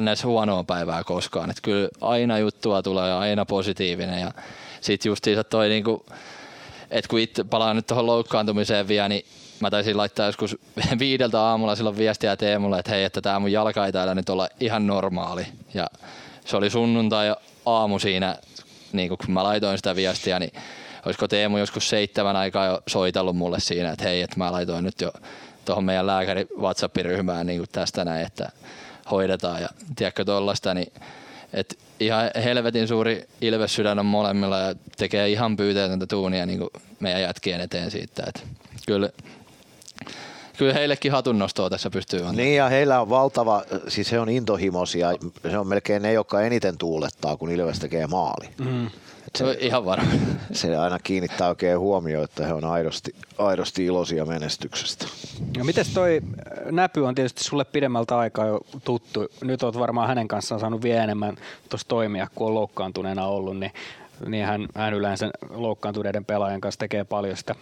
[0.00, 0.24] ns.
[0.24, 1.50] huonoa päivää koskaan.
[1.50, 4.20] Et kyllä aina juttua tulee ja aina positiivinen.
[4.20, 4.32] Ja
[4.80, 6.06] sit justiinsa toi niinku,
[6.90, 9.24] että kun itse palaan nyt tuohon loukkaantumiseen vielä, niin
[9.60, 10.56] mä taisin laittaa joskus
[10.98, 14.48] viideltä aamulla silloin viestiä Teemulle, että hei, että tämä mun jalka ei täällä nyt olla
[14.60, 15.46] ihan normaali.
[15.74, 15.86] Ja
[16.44, 17.34] se oli sunnuntai
[17.66, 18.36] aamu siinä,
[18.92, 20.52] niin kun mä laitoin sitä viestiä, niin
[21.06, 25.00] olisiko Teemu joskus seitsemän aikaa jo soitellut mulle siinä, että hei, että mä laitoin nyt
[25.00, 25.12] jo
[25.64, 28.52] tuohon meidän lääkäri WhatsApp-ryhmään niin tästä näin, että
[29.10, 30.92] hoidetaan ja tiedätkö tollaista, niin
[31.52, 37.22] et ihan helvetin suuri ilvessydän on molemmilla ja tekee ihan pyyteetöntä tuunia niin kuin meidän
[37.22, 38.22] jätkien eteen siitä.
[38.26, 38.46] Et
[38.86, 39.10] kyllä,
[40.58, 42.36] kyllä heillekin hatunnostoa tässä pystyy antamaan.
[42.36, 45.08] Niin ja heillä on valtava, siis he on intohimoisia,
[45.50, 48.48] se on melkein ne, jotka eniten tuulettaa, kun Ilves tekee maali.
[48.58, 48.90] Mm.
[49.36, 50.10] Se on ihan varma.
[50.52, 55.06] Se aina kiinnittää oikein huomioon, että he on aidosti, aidosti iloisia menestyksestä.
[55.58, 59.28] No mites toi äh, Näpy on tietysti sulle pidemmältä aikaa jo tuttu.
[59.44, 61.36] Nyt oot varmaan hänen kanssaan saanut vielä enemmän
[61.68, 63.72] tuossa toimia, kun on loukkaantuneena ollut, niin
[64.26, 67.54] niin hän, hän yleensä loukkaantuneiden pelaajien kanssa tekee paljon sitä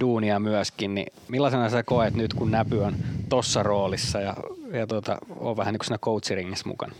[0.00, 0.94] duunia myöskin.
[0.94, 2.96] Niin millaisena sä koet nyt, kun Näpy on
[3.28, 4.34] tossa roolissa ja,
[4.72, 6.94] ja tota, on vähän niin kuin siinä coachiringissä mukana?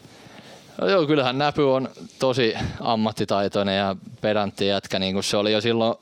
[0.81, 5.61] No joo, kyllähän Näpy on tosi ammattitaitoinen ja pedantti jätkä, niin kuin se oli jo
[5.61, 5.95] silloin,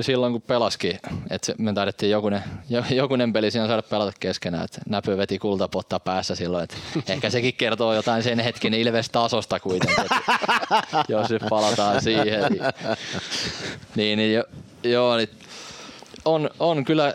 [0.00, 0.98] silloin kun pelaskin.
[1.30, 4.64] Et me taidettiin jokunen, jo- jokunen peli siinä saada pelata keskenään.
[4.64, 6.64] Et Näpy veti kultapotta päässä silloin.
[6.64, 10.04] Et ehkä sekin kertoo jotain sen hetken Ilves-tasosta kuitenkin.
[10.04, 12.42] Et jos nyt palataan siihen.
[12.52, 12.62] Niin,
[13.96, 14.44] niin, niin jo,
[14.84, 15.30] joo, niin
[16.24, 17.14] on, on kyllä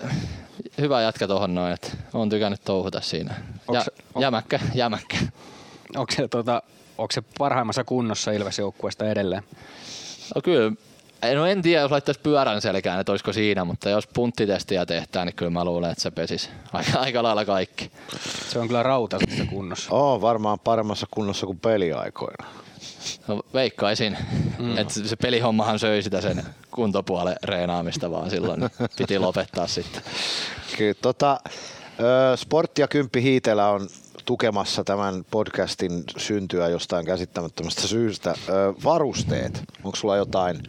[0.82, 1.74] hyvä jätkä tuohon noin.
[1.74, 3.34] Et on tykännyt touhuta siinä.
[3.34, 5.18] Ja, Onks on- jämäkkä, jämäkkä.
[5.96, 6.64] Onko se, tota,
[7.02, 9.44] onko se parhaimmassa kunnossa Ilves-joukkueesta edelleen?
[10.36, 10.72] No kyllä,
[11.36, 15.36] no en tiedä, jos laittaisi pyörän selkään, että olisiko siinä, mutta jos punttitestiä tehtää, niin
[15.36, 17.92] kyllä mä luulen, että se pesisi aika, aika lailla kaikki.
[18.50, 19.96] Se on kyllä rautaisessa kunnossa.
[19.96, 22.48] Oo, varmaan paremmassa kunnossa kuin peliaikoina.
[23.28, 24.18] No, veikkaisin,
[24.60, 24.78] mm.
[24.78, 30.02] että se pelihommahan söi sitä sen kuntopuolen reenaamista vaan silloin, niin piti lopettaa sitten.
[30.78, 31.40] Kyllä, tota,
[32.36, 33.88] Sport ja Kymppi Hiitelä on
[34.26, 38.36] tukemassa tämän podcastin syntyä jostain käsittämättömästä syystä.
[38.84, 40.64] Varusteet, onko sulla jotain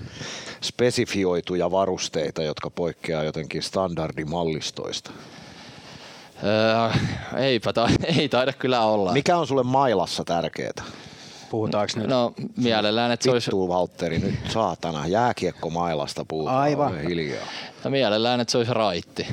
[0.61, 5.11] spesifioituja varusteita, jotka poikkeaa jotenkin standardimallistoista?
[6.45, 6.91] Öö,
[7.41, 7.89] eipä ta-
[8.19, 9.13] ei taida kyllä olla.
[9.13, 10.85] Mikä on sulle mailassa tärkeää?
[11.53, 12.09] Puhutaanko nyt?
[12.09, 17.01] No mielellään, että se olisi, Vittu Valtteri, nyt saatana, jääkiekko mailasta puhutaan Aivan.
[17.01, 17.47] hiljaa.
[17.85, 19.27] no, mielellään, että se olisi raitti.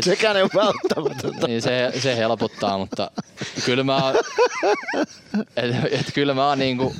[0.00, 1.46] Sekään ei ole välttämätöntä.
[1.46, 3.10] niin se, se helpottaa, mutta
[3.64, 4.14] kyllä mä, oon-
[5.56, 6.94] et, et kyllä mä oon niinku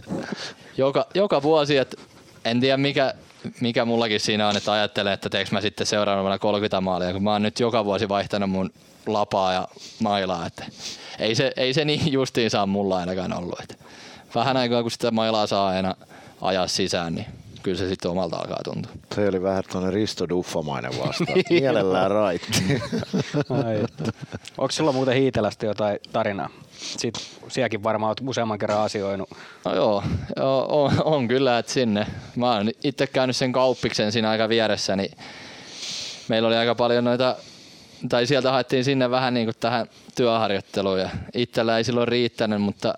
[0.76, 1.96] joka, joka vuosi, että
[2.44, 3.14] en tiedä mikä,
[3.60, 7.32] mikä mullakin siinä on, että ajattelen, että teekö mä sitten seuraavana 30 maalia, kun mä
[7.32, 8.70] oon nyt joka vuosi vaihtanut mun
[9.06, 9.68] lapaa ja
[10.02, 10.64] mailaa, että
[11.18, 13.60] ei se, ei se niin justiin saa mulla ainakaan ollut.
[13.60, 13.74] Että
[14.34, 15.94] vähän aikaa kun sitä mailaa saa aina
[16.40, 17.26] ajaa sisään, niin
[17.62, 18.92] kyllä se sitten omalta alkaa tuntua.
[19.14, 21.28] Se oli vähän tuonne Risto Duffamainen vastaus.
[21.50, 22.82] Mielellään raitti.
[24.58, 26.48] Onko sulla muuten Hiitelästä jotain tarinaa?
[26.78, 29.30] Sitten sielläkin varmaan olet useamman kerran asioinut.
[29.64, 30.02] No joo,
[30.36, 32.06] joo on, on, kyllä, että sinne.
[32.36, 35.12] Mä oon itse käynyt sen kauppiksen siinä aika vieressä, niin
[36.28, 37.36] meillä oli aika paljon noita,
[38.08, 42.94] tai sieltä haettiin sinne vähän niin kuin tähän työharjoitteluun ja itsellä ei silloin riittänyt, mutta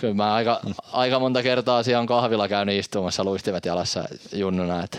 [0.00, 0.60] kyllä mä aika,
[0.92, 4.84] aika monta kertaa siellä on kahvilla käynyt istumassa luistimet jalassa junnuna.
[4.84, 4.98] Että.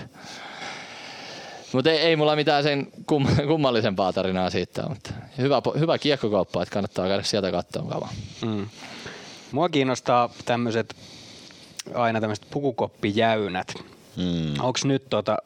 [1.73, 6.73] Mutta ei, ei, mulla mitään sen kum, kummallisempaa tarinaa siitä, mutta hyvä, hyvä kiekkokauppa, että
[6.73, 8.09] kannattaa käydä sieltä katsomaan.
[8.45, 8.67] Mm.
[9.51, 10.95] Mua kiinnostaa tämmöiset
[11.93, 13.73] aina tämmöiset pukukoppijäynät.
[14.17, 14.53] Mm.
[14.59, 15.37] Onko nyt tota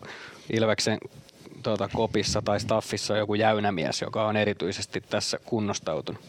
[0.54, 0.98] Ilveksen
[1.64, 6.22] tuota, kopissa tai staffissa joku jäynämies, joka on erityisesti tässä kunnostautunut?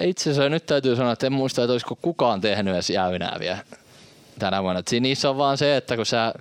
[0.00, 3.58] Itse asiassa nyt täytyy sanoa, että en muista, että olisiko kukaan tehnyt edes jäynää vielä
[4.38, 4.80] tänä vuonna.
[4.80, 6.34] Et niissä on vaan se, että kun sä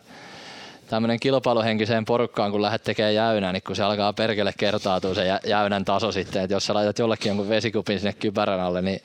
[0.88, 5.86] tämmöinen kilpailuhenkiseen porukkaan, kun lähdet tekemään jäynää, niin kun se alkaa perkele kertautua se jäynän
[5.86, 9.02] taso sitten, että jos sä laitat jollekin jonkun vesikupin sinne kypärän alle, niin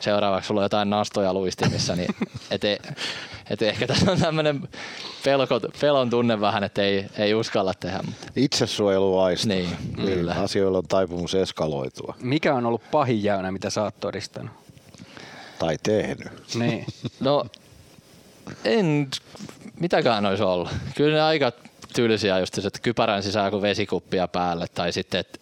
[0.00, 2.14] seuraavaksi sulla on jotain nastoja luistimissa, niin
[2.50, 2.62] et,
[3.50, 4.68] et ehkä tässä on tämmöinen
[5.24, 8.00] pelko, pelon tunne vähän, että ei, ei uskalla tehdä.
[8.06, 8.26] Mutta.
[8.36, 9.48] Itsesuojeluaista.
[9.48, 10.34] Niin, niin, kyllä.
[10.34, 12.14] Asioilla on taipumus eskaloitua.
[12.22, 14.50] Mikä on ollut pahin jäynä, mitä sä oot todistanut?
[15.58, 16.54] Tai tehnyt.
[16.54, 16.86] Niin.
[17.20, 17.46] no,
[18.64, 19.08] en,
[19.80, 20.68] mitäkään olisi ollut.
[20.94, 21.52] Kyllä ne aika
[21.94, 25.38] tylsiä just se, että kypärän sisään kuin vesikuppia päälle tai sitten, että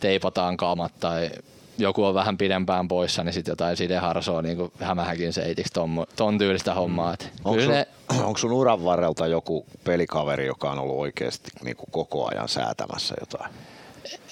[0.00, 1.30] teipataan kamat tai
[1.78, 6.38] joku on vähän pidempään poissa, niin sitten jotain sideharsoa niin kuin hämähäkin seitiksi ton, ton
[6.38, 7.16] tyylistä hommaa.
[7.44, 7.86] Onko sun, ne...
[8.26, 13.14] onko sun uran varrelta joku pelikaveri, joka on ollut oikeasti niin kuin koko ajan säätämässä
[13.20, 13.54] jotain?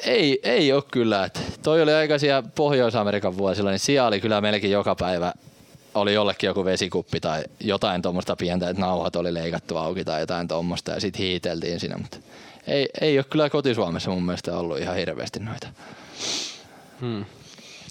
[0.07, 1.25] Ei, ei ole kyllä.
[1.25, 5.33] Et toi oli aika siellä Pohjois-Amerikan vuosilla, niin siellä oli kyllä melkein joka päivä
[5.95, 10.49] oli jollekin joku vesikuppi tai jotain tuommoista pientä, että nauhat oli leikattu auki tai jotain
[10.49, 12.17] tuommoista ja sitten hiiteltiin siinä, mutta
[12.67, 15.69] ei, ei ole kyllä kotisuomessa mun mielestä ollut ihan hirveästi noita.
[17.03, 17.25] Hmm.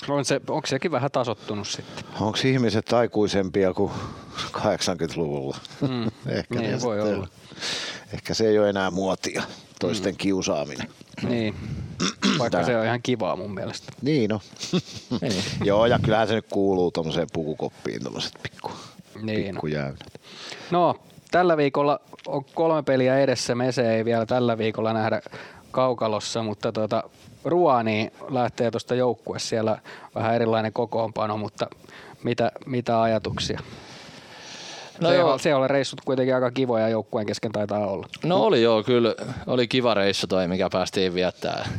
[0.08, 2.06] On se, onko sekin vähän tasottunut sitten?
[2.20, 3.92] Onko ihmiset aikuisempia kuin
[4.58, 5.58] 80-luvulla?
[5.88, 6.04] Hmm.
[6.38, 7.28] Ehkä niin, voi olla.
[8.14, 9.44] Ehkä se ei ole enää muotia,
[9.80, 10.18] toisten hmm.
[10.18, 10.88] kiusaaminen.
[11.30, 11.56] Niin,
[12.40, 12.66] vaikka Tää.
[12.66, 13.92] se on ihan kivaa mun mielestä.
[14.02, 14.42] Niin no.
[15.22, 15.44] niin.
[15.68, 18.72] Joo, ja kyllähän se nyt kuuluu tuommoiseen pukukoppiin tuommoiset pikku,
[19.22, 19.46] niin.
[19.46, 19.68] pikku
[20.72, 20.96] No,
[21.32, 23.56] tällä viikolla on kolme peliä edessä.
[23.56, 25.22] Mese ei vielä tällä viikolla nähdä
[25.72, 27.04] kaukalossa, mutta tuota,
[27.46, 29.78] Ruani lähtee tuosta joukkue siellä
[30.16, 31.68] vähän erilainen kokoonpano, mutta
[32.24, 33.60] mitä, mitä ajatuksia?
[35.00, 35.38] No se, joo.
[35.38, 38.08] se oli reissut kuitenkin aika kivoja joukkueen kesken taitaa olla.
[38.24, 39.16] No oli joo, kyllä
[39.48, 41.70] oli kiva reissu toi, mikä päästiin viettää.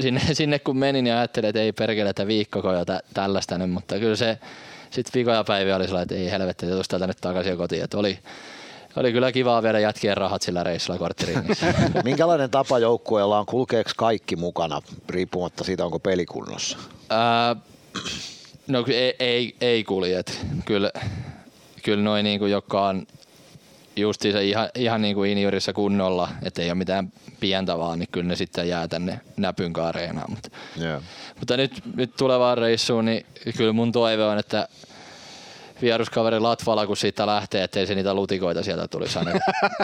[0.00, 3.70] Sinne, sinne kun menin ja ajattelin, että ei perkele, että viikkoko ja tä, tällaista nyt,
[3.70, 4.38] mutta kyllä se
[4.90, 7.84] sitten viikoja päiviä oli sellainen, että ei helvetti, että täältä nyt takaisin kotiin.
[7.84, 8.18] Että oli,
[9.00, 11.74] oli kyllä kivaa viedä jätkien rahat sillä reissulla korttiringissä.
[12.04, 13.46] Minkälainen tapa joukkueella on?
[13.46, 16.78] Kulkeeko kaikki mukana, riippumatta siitä, onko pelikunnossa?
[17.10, 17.56] Ää,
[18.68, 20.22] no ei, ei, ei kulje.
[20.64, 20.90] Kyllä,
[21.84, 23.06] kyllä noin niin kuin, jotka on
[23.96, 28.28] justiinsa ihan, ihan niin kuin injurissa kunnolla, että ei ole mitään pientä vaan, niin kyllä
[28.28, 30.30] ne sitten jää tänne näpyn areenaan.
[30.30, 30.48] Mutta,
[30.80, 31.02] yeah.
[31.38, 33.26] mutta nyt, nyt tulevaan reissuun, niin
[33.56, 34.68] kyllä mun toive on, että
[35.82, 39.30] vieruskaveri Latvala, kun siitä lähtee, ettei se niitä lutikoita sieltä tulisi aina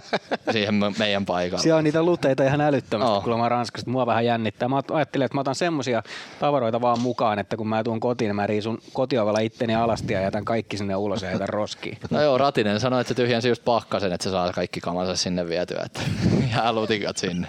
[0.53, 1.63] siihen meidän paikalle.
[1.63, 3.25] Siellä on niitä luteita ihan älyttömästi, oh.
[3.25, 3.91] kun mä Ranskasta.
[3.91, 4.69] Mua vähän jännittää.
[4.69, 6.03] Mä ajattelin, että mä otan semmosia
[6.41, 10.21] tavaroita vaan mukaan, että kun mä tuun kotiin, niin mä riisun kotiovella itteni alasti ja
[10.21, 11.99] jätän kaikki sinne ulos ja jätän roskiin.
[12.11, 15.49] No joo, Ratinen sanoi, että se tyhjensi just pakkasen, että se saa kaikki kamansa sinne
[15.49, 16.01] vietyä, että
[16.57, 17.47] jää lutikat sinne.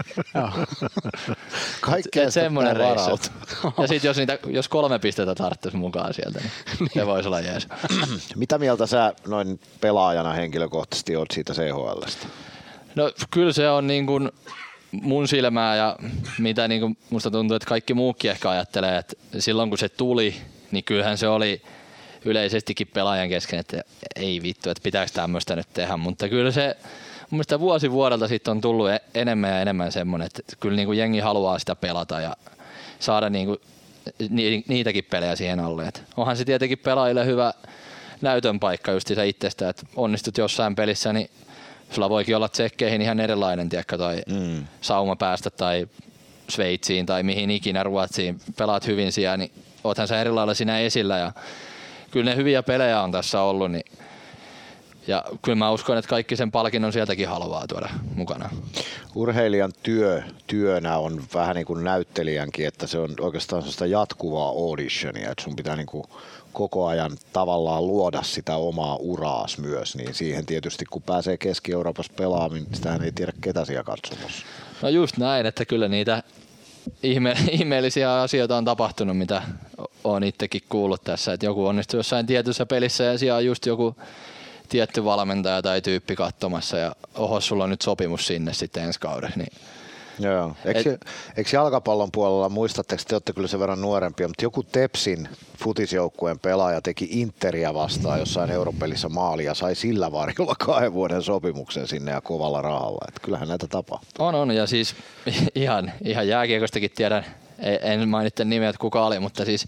[1.82, 3.20] Kaikkea semmoinen reissu.
[3.82, 6.40] Ja sitten jos, niitä, jos kolme pistettä tarvitsisi mukaan sieltä,
[6.80, 7.68] niin se voisi olla jees.
[8.36, 12.28] Mitä mieltä sä noin pelaajana henkilökohtaisesti oot siitä CHLstä?
[12.96, 14.32] No kyllä se on niin kuin
[14.92, 15.98] mun silmää ja
[16.40, 20.36] mitä niin kuin musta tuntuu, että kaikki muukin ehkä ajattelee, että silloin kun se tuli,
[20.72, 21.62] niin kyllähän se oli
[22.26, 23.82] yleisestikin pelaajan kesken, että
[24.16, 26.78] ei vittu, että pitääkö tämmöistä nyt tehdä, mutta kyllä se
[27.20, 30.86] mun mielestä vuosi vuodelta sitten on tullut e- enemmän ja enemmän semmoinen, että kyllä niin
[30.86, 32.36] kuin jengi haluaa sitä pelata ja
[33.00, 33.60] saada niin kuin
[34.68, 35.88] niitäkin pelejä siihen alle.
[35.88, 37.54] Et onhan se tietenkin pelaajille hyvä
[38.22, 41.30] näytön paikka just itsestä, että onnistut jossain pelissä, niin
[41.92, 44.66] sulla voikin olla tsekkeihin ihan erilainen, tiedätkö, tai mm.
[44.82, 45.88] sauma päästä tai
[46.50, 49.52] Sveitsiin tai mihin ikinä Ruotsiin, pelaat hyvin siellä, niin
[49.84, 51.32] oothan sä eri lailla siinä esillä ja
[52.12, 53.86] kyllä ne hyviä pelejä on tässä ollut, niin
[55.08, 58.50] ja kyllä mä uskon, että kaikki sen palkinnon sieltäkin haluaa tuoda mukana.
[59.16, 65.32] Urheilijan työ työnä on vähän niin kuin näyttelijänkin, että se on oikeastaan sellaista jatkuvaa auditionia,
[65.32, 66.04] että sun pitää niin kuin
[66.56, 72.54] koko ajan tavallaan luoda sitä omaa uraas myös, niin siihen tietysti kun pääsee Keski-Euroopassa pelaamaan,
[72.54, 74.46] niin sitähän ei tiedä ketä siellä katsomassa.
[74.82, 76.24] No just näin, että kyllä niitä
[77.04, 79.42] ihme, ihmeellisiä asioita on tapahtunut, mitä
[80.04, 83.96] on itsekin kuullut tässä, että joku onnistuu jossain tietyssä pelissä ja siellä on just joku
[84.70, 89.34] tietty valmentaja tai tyyppi katsomassa ja oho, sulla on nyt sopimus sinne sitten ensi kauden,
[89.36, 89.54] niin
[90.20, 90.56] Joo.
[90.66, 91.06] Eikö, Et,
[91.38, 96.82] eikö jalkapallon puolella, muistatteko, te olette kyllä sen verran nuorempia, mutta joku Tepsin futisjoukkueen pelaaja
[96.82, 102.62] teki Interia vastaan jossain Europelissä maalia, sai sillä varjolla kahden vuoden sopimuksen sinne ja kovalla
[102.62, 103.06] rahalla.
[103.08, 104.26] Et kyllähän näitä tapahtuu.
[104.26, 104.52] On, on.
[104.52, 104.96] Ja siis
[105.56, 107.26] ihan, ihan jääkiekostakin tiedän,
[107.82, 109.68] en mainitse nimeä, että kuka oli, mutta siis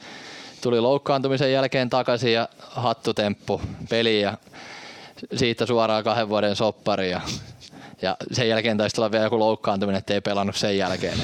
[0.61, 4.37] tuli loukkaantumisen jälkeen takaisin ja hattutemppu peliin ja
[5.35, 7.21] siitä suoraan kahden vuoden soppari ja
[8.01, 11.17] ja sen jälkeen taisi tulla vielä joku loukkaantuminen, että ei pelannut sen jälkeen.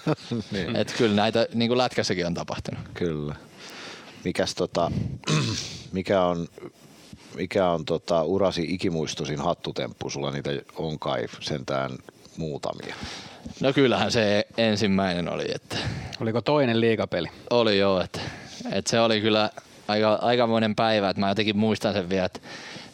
[0.52, 0.76] niin.
[0.76, 2.80] Et kyllä näitä niin kuin lätkässäkin on tapahtunut.
[2.94, 3.34] Kyllä.
[4.24, 4.90] Mikäs tota,
[5.92, 6.48] mikä on,
[7.34, 10.10] mikä on tota, urasi ikimuistosin hattutemppu?
[10.10, 11.90] Sulla niitä on kai sentään
[12.36, 12.94] muutamia.
[13.60, 15.44] No kyllähän se ensimmäinen oli.
[15.54, 15.76] Että
[16.20, 17.28] Oliko toinen liikapeli?
[17.50, 18.20] Oli joo, että,
[18.72, 19.50] että se oli kyllä
[19.88, 22.40] aika, aikamoinen päivä, että mä jotenkin muistan sen vielä, että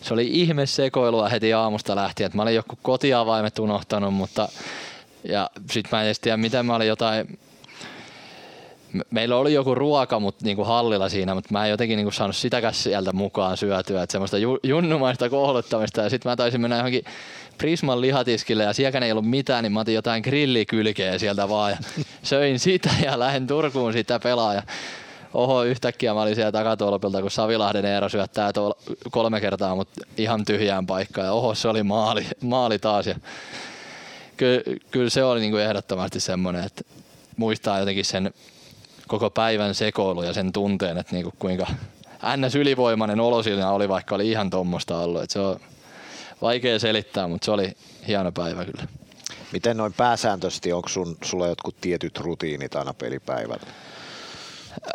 [0.03, 4.48] se oli ihme sekoilua heti aamusta lähtien, että mä olin joku kotiavaimet unohtanut, mutta
[5.24, 7.38] ja sit mä en edes tiedä, miten mä olin jotain
[9.11, 12.74] meillä oli joku ruoka mut, niinku hallilla siinä, mutta mä en jotenkin niinku saanut sitäkään
[12.74, 17.05] sieltä mukaan syötyä, että semmoista ju, junnumaista kohduttamista ja sitten mä taisin mennä johonkin
[17.59, 21.78] Prisman lihatiskille ja sielläkään ei ollut mitään, niin mä otin jotain grillikylkeä sieltä vaan ja
[22.22, 24.62] söin sitä ja lähden Turkuun sitä pelaaja
[25.35, 28.76] oho, yhtäkkiä mä olin siellä takatolpilta, kun Savilahden Eero syöttää tuolla
[29.11, 31.26] kolme kertaa, mutta ihan tyhjään paikkaan.
[31.26, 33.07] Ja oho, se oli maali, maali taas.
[33.07, 33.14] Ja
[34.37, 36.83] kyllä, kyllä se oli niin kuin ehdottomasti semmoinen, että
[37.37, 38.35] muistaa jotenkin sen
[39.09, 41.66] koko päivän sekoilu ja sen tunteen, että niin kuin kuinka
[42.37, 42.55] ns.
[42.55, 45.22] ylivoimainen olo siinä oli, vaikka oli ihan tuommoista ollut.
[45.22, 45.61] Että se on
[46.43, 47.72] vaikea selittää, mutta se oli
[48.09, 48.85] hieno päivä kyllä.
[49.53, 53.66] Miten noin pääsääntöisesti, onko sun, sulla jotkut tietyt rutiinit aina pelipäivällä?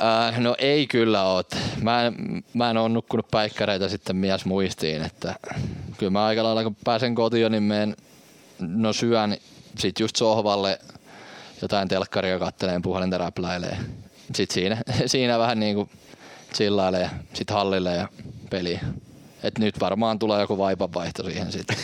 [0.03, 1.45] Äh, no ei kyllä ole.
[1.81, 5.35] Mä en, mä en ole nukkunut päikkäreitä sitten mies muistiin, että
[5.97, 7.95] kyllä mä aika lailla kun pääsen kotiin, niin menen,
[8.59, 9.37] no syön
[9.77, 10.79] sit just sohvalle
[11.61, 13.77] jotain telkkaria katteleen, puhelinta räpläilee.
[14.33, 15.89] Sitten siinä, siinä vähän niinku
[16.53, 18.07] chillailee ja sit hallille ja
[18.49, 18.79] peli.
[19.43, 21.77] Et nyt varmaan tulee joku vaipanvaihto siihen sitten.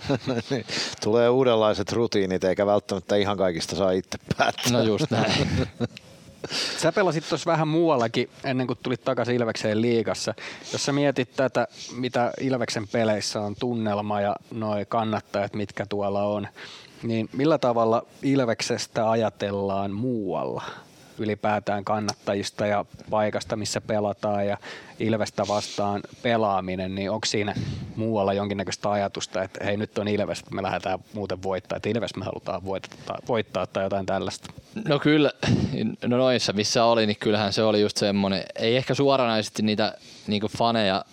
[0.50, 0.64] niin.
[1.02, 4.72] Tulee uudenlaiset rutiinit, eikä välttämättä ihan kaikista saa itse päättää.
[4.72, 5.48] No just näin.
[6.82, 10.34] Sä pelasit tuossa vähän muuallakin ennen kuin tulit takaisin Ilvekseen liigassa.
[10.72, 16.48] Jos sä mietit tätä, mitä Ilveksen peleissä on tunnelma ja noin kannattajat, mitkä tuolla on,
[17.02, 20.62] niin millä tavalla Ilveksestä ajatellaan muualla?
[21.18, 24.58] Ylipäätään kannattajista ja paikasta, missä pelataan ja
[25.00, 27.54] Ilvestä vastaan pelaaminen, niin onko siinä
[27.96, 32.24] muualla jonkinnäköistä ajatusta, että hei nyt on Ilves, me lähdetään muuten voittaa, että Ilves me
[32.24, 34.52] halutaan voittaa, voittaa tai jotain tällaista?
[34.88, 35.30] No kyllä,
[36.06, 39.94] no noissa missä oli, niin kyllähän se oli just semmoinen, ei ehkä suoranaisesti niitä
[40.26, 41.04] niin faneja,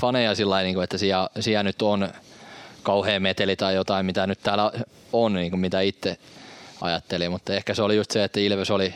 [0.00, 2.08] faneja sillä niin että siellä, siellä nyt on
[2.82, 4.72] kauhean meteli tai jotain, mitä nyt täällä
[5.12, 6.16] on, niin kuin mitä itse
[6.80, 8.94] ajattelin, mutta ehkä se oli just se, että Ilves oli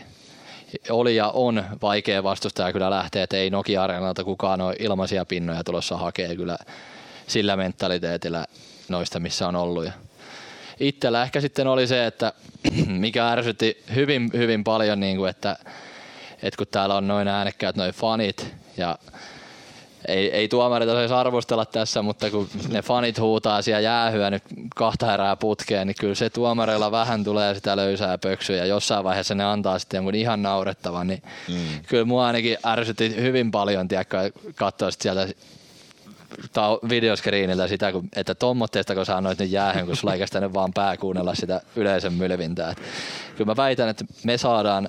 [0.90, 5.96] oli ja on vaikea vastustaja kyllä lähteä, että ei Nokia-areenalta kukaan ole ilmaisia pinnoja tulossa
[5.96, 6.56] hakee kyllä
[7.26, 8.44] sillä mentaliteetillä
[8.88, 9.84] noista, missä on ollut.
[9.84, 9.92] Ja
[10.80, 12.32] itsellä ehkä sitten oli se, että
[12.86, 15.56] mikä ärsytti hyvin, hyvin paljon, niin kuin, että,
[16.42, 18.98] että kun täällä on noin äänekkäät noin fanit ja
[20.08, 24.42] ei, ei tuomarit osaisi arvostella tässä, mutta kun ne fanit huutaa siellä jäähyä nyt
[24.76, 29.34] kahta erää putkeen, niin kyllä se tuomareilla vähän tulee sitä löysää pöksyä ja jossain vaiheessa
[29.34, 31.82] ne antaa sitten jonkun ihan naurettavan, niin mm.
[31.88, 35.28] kyllä mua ainakin ärsytti hyvin paljon, tiedätkö, katsoa sieltä
[36.88, 40.96] videoskriiniltä sitä, että tommotteesta kun sä annoit nyt jäähyn, kun sulla ei kestänyt vaan pää
[40.96, 42.70] kuunnella sitä yleisön mylvintää.
[42.70, 42.82] Et
[43.36, 44.88] kyllä mä väitän, että me saadaan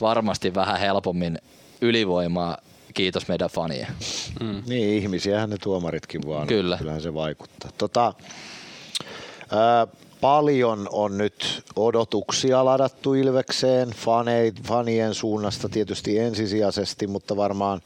[0.00, 1.38] varmasti vähän helpommin
[1.80, 2.58] ylivoimaa
[2.94, 3.86] kiitos meidän fanien.
[4.40, 4.62] Mm.
[4.66, 6.46] Niin, ihmisiähän ne tuomaritkin vaan.
[6.46, 6.78] Kyllä.
[6.78, 7.70] Kyllähän se vaikuttaa.
[7.78, 8.14] Tota,
[9.50, 9.86] ää,
[10.20, 17.82] paljon on nyt odotuksia ladattu Ilvekseen faneit, fanien suunnasta tietysti ensisijaisesti, mutta varmaan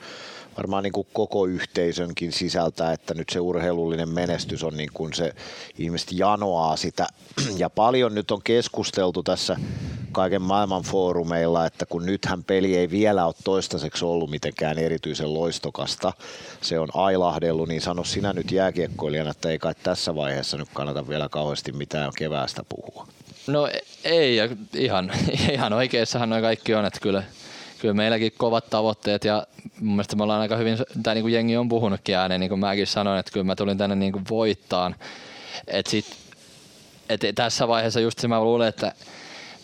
[0.57, 5.33] varmaan niin kuin koko yhteisönkin sisältä, että nyt se urheilullinen menestys on niin kuin se,
[5.79, 7.07] ihmiset janoaa sitä.
[7.57, 9.57] Ja paljon nyt on keskusteltu tässä
[10.13, 16.13] kaiken maailman foorumeilla, että kun nythän peli ei vielä ole toistaiseksi ollut mitenkään erityisen loistokasta,
[16.61, 21.09] se on ailahdellut, niin sano sinä nyt jääkiekkoilijana, että ei kai tässä vaiheessa nyt kannata
[21.09, 23.07] vielä kauheasti mitään keväästä puhua.
[23.47, 24.39] No e- ei,
[24.75, 25.13] ihan,
[25.53, 27.23] ihan oikeassahan noin kaikki on, että kyllä,
[27.81, 29.47] kyllä meilläkin kovat tavoitteet ja
[29.81, 32.61] mun mielestä me ollaan aika hyvin, tai niin kuin jengi on puhunutkin ääneen, niin kuin
[32.61, 34.97] mäkin sanoin, että kyllä mä tulin tänne niin kuin voittaan.
[35.67, 36.17] Et sit,
[37.09, 38.93] et tässä vaiheessa just se mä luulen, että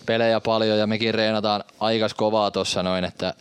[0.07, 3.35] pelejä paljon ja mekin reenataan aika kovaa tuossa noin, että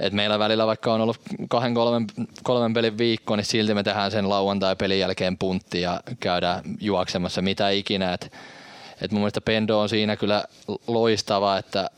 [0.00, 2.06] et meillä välillä vaikka on ollut kahden kolmen,
[2.42, 7.70] kolmen pelin viikko, niin silti me tehdään sen lauantai-pelin jälkeen puntti ja käydään juoksemassa mitä
[7.70, 8.12] ikinä.
[8.12, 8.32] Et,
[9.02, 10.44] et mun mielestä Pendo on siinä kyllä
[10.86, 11.90] loistava, että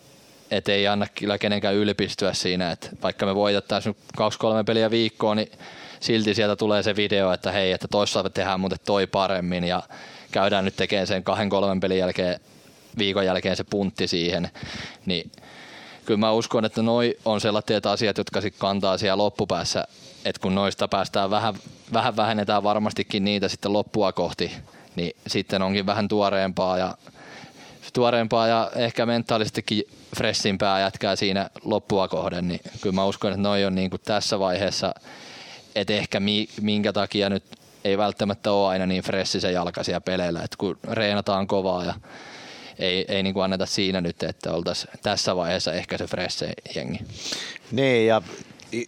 [0.52, 5.36] et ei anna kyllä kenenkään ylpistyä siinä, että vaikka me voitettaisiin kaksi kolme peliä viikkoon,
[5.36, 5.52] niin
[6.00, 9.82] silti sieltä tulee se video, että hei, että toissa tehdään muuten toi paremmin ja
[10.32, 12.40] käydään nyt tekemään sen kahden kolmen pelin jälkeen,
[12.98, 14.50] viikon jälkeen se puntti siihen,
[15.06, 15.32] niin
[16.04, 19.84] kyllä mä uskon, että noi on sellaiset asiat, jotka sitten kantaa siellä loppupäässä,
[20.24, 21.54] että kun noista päästään vähän,
[21.92, 24.52] vähän vähennetään varmastikin niitä sitten loppua kohti,
[24.96, 26.94] niin sitten onkin vähän tuoreempaa ja
[27.92, 29.84] tuoreempaa ja ehkä mentaalisestikin
[30.16, 34.38] freshimpää jätkää siinä loppua kohden, niin kyllä mä uskon, että noi on niin kuin tässä
[34.38, 34.94] vaiheessa,
[35.74, 37.44] että ehkä mi, minkä takia nyt
[37.84, 41.94] ei välttämättä ole aina niin freshi se jalka peleillä, että kun reenataan kovaa ja
[42.78, 46.44] ei, ei niin kuin anneta siinä nyt, että oltaisiin tässä vaiheessa ehkä se fresh
[46.74, 46.98] jengi.
[47.70, 48.22] Niin ja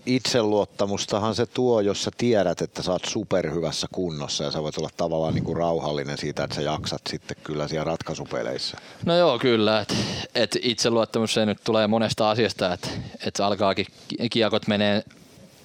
[0.06, 4.90] itseluottamustahan se tuo, jos sä tiedät, että sä oot superhyvässä kunnossa ja sä voit olla
[4.96, 8.76] tavallaan niin kuin rauhallinen siitä, että sä jaksat sitten kyllä siellä ratkaisupeleissä.
[9.04, 9.80] No joo, kyllä.
[9.80, 9.94] Et,
[10.34, 12.88] et itseluottamus se nyt tulee monesta asiasta, että
[13.26, 13.86] et alkaakin
[14.30, 15.04] kiekot menee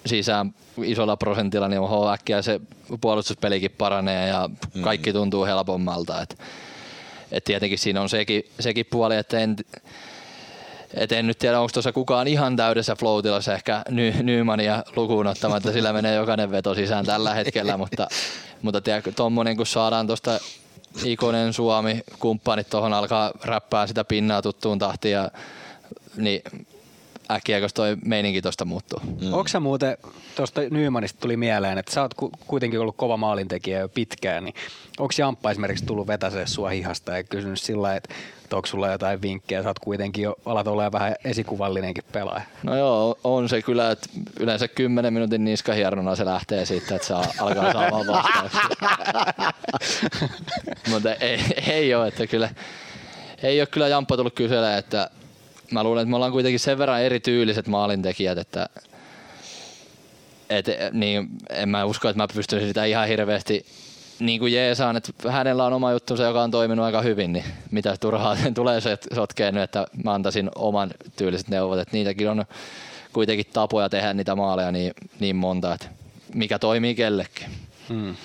[0.05, 0.53] sisään
[0.84, 2.61] isolla prosentilla, niin on äkkiä se
[3.01, 4.49] puolustuspelikin paranee ja
[4.82, 6.22] kaikki tuntuu helpommalta.
[6.22, 6.39] Et,
[7.32, 9.55] et tietenkin siinä on sekin, sekin puoli, että en,
[10.93, 13.19] et en nyt tiedä, onko tuossa kukaan ihan täydessä flow
[13.53, 18.07] ehkä Ny- Nymania lukuun ottamatta, sillä menee jokainen veto sisään tällä hetkellä, mutta,
[18.61, 18.81] mutta
[19.15, 20.39] tuommoinen kun saadaan tuosta
[21.05, 25.31] ikonen Suomi, kumppanit tuohon alkaa räppää sitä pinnaa tuttuun tahtiin, ja,
[26.17, 26.41] niin
[27.31, 28.99] äkkiä, koska toi meininki tuosta muuttuu.
[29.21, 29.33] Mm.
[29.33, 29.97] Onko sä muuten,
[30.35, 34.55] tuosta Nymanista tuli mieleen, että sä oot ku, kuitenkin ollut kova maalintekijä jo pitkään, niin
[34.99, 38.15] onko Jamppa esimerkiksi tullut vetäsee sua hihasta ja kysynyt sillä että
[38.50, 42.41] että onko sulla jotain vinkkejä, sä oot kuitenkin jo, alat olla vähän esikuvallinenkin pelaaja.
[42.64, 47.26] No joo, on se kyllä, että yleensä 10 minuutin niskahierrona se lähtee siitä, että saa
[47.39, 48.70] alkaa saamaan vastauksia.
[50.91, 52.50] Mutta ei, ei ole, että kyllä
[53.43, 55.10] ei ole kyllä Jamppa tullut kyselemään, että
[55.72, 58.70] mä luulen, että me ollaan kuitenkin sen verran erityyliset maalintekijät, että
[60.50, 63.66] et, niin, en mä usko, että mä pystyisin sitä ihan hirveästi
[64.20, 67.95] niin kuin Jeesaan, että hänellä on oma juttunsa, joka on toiminut aika hyvin, niin mitä
[67.99, 72.45] turhaa tulee se sotkeen nyt, että mä antaisin oman tyyliset neuvot, että niitäkin on
[73.13, 75.88] kuitenkin tapoja tehdä niitä maaleja niin, niin monta, että
[76.34, 77.47] mikä toimii kellekin.
[77.89, 78.15] Hmm.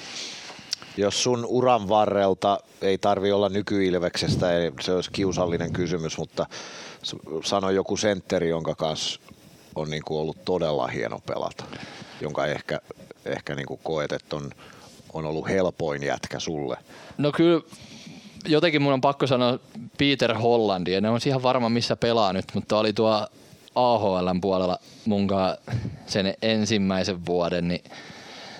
[0.96, 4.46] Jos sun uran varrelta ei tarvi olla nykyilveksestä,
[4.80, 6.46] se olisi kiusallinen kysymys, mutta
[7.44, 9.20] sano joku sentteri, jonka kanssa
[9.74, 11.64] on niin kuin ollut todella hieno pelata,
[12.20, 12.80] jonka ehkä,
[13.24, 14.50] ehkä niin kuin koet, että on,
[15.14, 16.76] on ollut helpoin jätkä sulle?
[17.18, 17.60] No kyllä
[18.46, 19.58] jotenkin mun on pakko sanoa
[19.98, 23.26] Peter Hollandi, en ole ihan varma missä pelaa nyt, mutta oli tuo
[23.74, 25.56] AHLn puolella munkaan
[26.06, 27.84] sen ensimmäisen vuoden, niin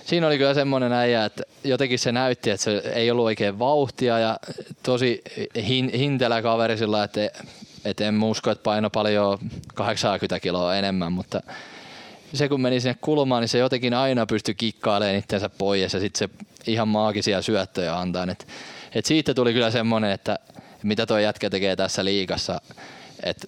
[0.05, 4.19] siinä oli kyllä semmoinen äijä, että jotenkin se näytti, että se ei ollut oikein vauhtia
[4.19, 4.39] ja
[4.83, 5.21] tosi
[5.67, 7.21] hin, hintelä kaveri sillä, että
[7.85, 9.37] et en usko, että paino paljon
[9.73, 11.41] 80 kiloa enemmän, mutta
[12.33, 16.19] se kun meni sinne kulmaan, niin se jotenkin aina pystyi kikkailemaan itsensä pois ja sitten
[16.19, 16.29] se
[16.67, 18.27] ihan maagisia syöttöjä antaa.
[18.31, 18.47] Et,
[18.95, 20.39] et siitä tuli kyllä semmoinen, että
[20.83, 22.61] mitä tuo jätkä tekee tässä liigassa,
[23.23, 23.47] että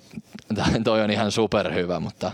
[0.83, 2.31] toi on ihan superhyvä, mutta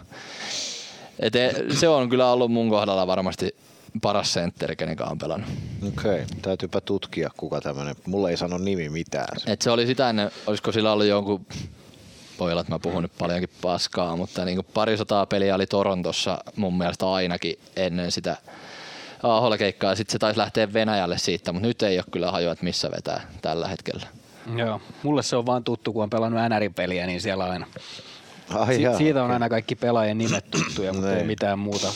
[1.19, 3.55] et e, se on kyllä ollut mun kohdalla varmasti
[4.01, 5.49] paras sentteri, kenen on pelannut.
[5.87, 6.25] Okei, okay.
[6.41, 7.95] täytyypä tutkia kuka tämmöinen.
[8.05, 9.37] Mulla ei sano nimi mitään.
[9.47, 11.45] Et se oli sitä ennen, olisiko sillä ollut jonkun
[12.39, 16.43] voi olla, että mä puhun nyt paljonkin paskaa, mutta niin kuin parisataa peliä oli Torontossa
[16.55, 18.37] mun mielestä ainakin ennen sitä
[19.23, 19.95] AHL-keikkaa.
[19.95, 23.21] Sitten se taisi lähteä Venäjälle siitä, mutta nyt ei ole kyllä hajua, että missä vetää
[23.41, 24.07] tällä hetkellä.
[24.55, 27.67] Joo, mulle se on vaan tuttu, kun on pelannut NR-peliä, niin siellä aina.
[28.49, 31.27] Ai si- jaa, siitä on aina kaikki pelaajien nimet tuttuja, mutta ei niin.
[31.27, 31.87] mitään muuta,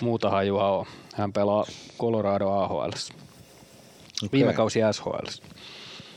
[0.00, 0.86] muuta hajua ole.
[1.14, 1.64] Hän pelaa
[1.98, 2.88] Colorado AHL.
[2.88, 2.98] Okay.
[4.32, 5.26] Viime kausi SHL.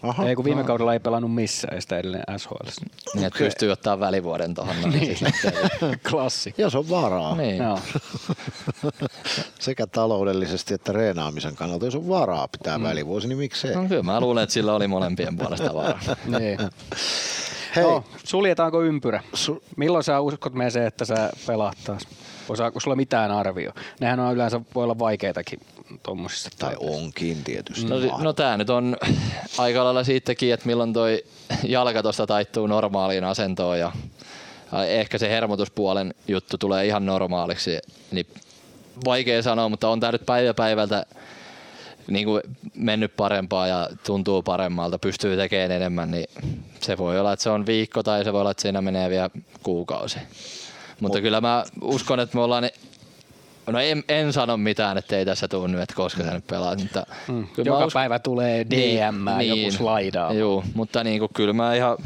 [0.03, 0.67] Aha, ei kun viime aha.
[0.67, 2.55] kaudella ei pelannut missään, ei sitä edelleen SHL.
[3.15, 4.75] Niin, että pystyy ottaa välivuoden tuohon.
[4.91, 5.17] niin.
[6.09, 6.53] Klassi.
[6.57, 7.35] Jos on varaa.
[7.35, 7.57] Niin.
[7.57, 7.79] Joo.
[9.59, 12.83] Sekä taloudellisesti että reenaamisen kannalta, jos on varaa pitää mm.
[12.83, 13.75] välivuosi, niin miksei?
[13.75, 15.99] No, kyllä mä luulen, että sillä oli molempien puolesta varaa.
[16.39, 16.59] niin.
[17.75, 17.83] Hei.
[17.83, 19.23] No, suljetaanko ympyrä?
[19.35, 22.01] Su- Milloin sä uskot me se, että sä pelaat taas?
[22.49, 23.71] Osaako sulla mitään arvio?
[23.99, 25.59] Nehän on yleensä voi olla vaikeitakin
[26.03, 27.85] tuommoisissa Tai onkin tietysti.
[27.85, 28.97] No, no tää nyt on
[29.57, 31.23] aika lailla siitäkin, että milloin toi
[31.63, 33.91] jalka tuosta taittuu normaaliin asentoon ja
[34.87, 37.79] ehkä se hermotuspuolen juttu tulee ihan normaaliksi,
[38.11, 38.25] niin
[39.05, 41.05] vaikea sanoa, mutta on tää nyt päivä päivältä
[42.07, 42.41] niin kuin
[42.75, 46.27] mennyt parempaa ja tuntuu paremmalta, pystyy tekemään enemmän, niin
[46.81, 49.29] se voi olla, että se on viikko tai se voi olla, että siinä menee vielä
[49.63, 50.19] kuukausi.
[50.99, 52.69] Mutta kyllä mä uskon, että me ollaan
[53.67, 56.79] No en, en sano mitään, että ei tässä tule nyt, että koska sä nyt pelaat.
[56.79, 57.47] Mutta Mm.
[57.57, 60.33] Joka uskon- päivä tulee DM, niin, joku slaidaa.
[60.33, 61.97] Joo, mutta niin kuin, kyllä mä ihan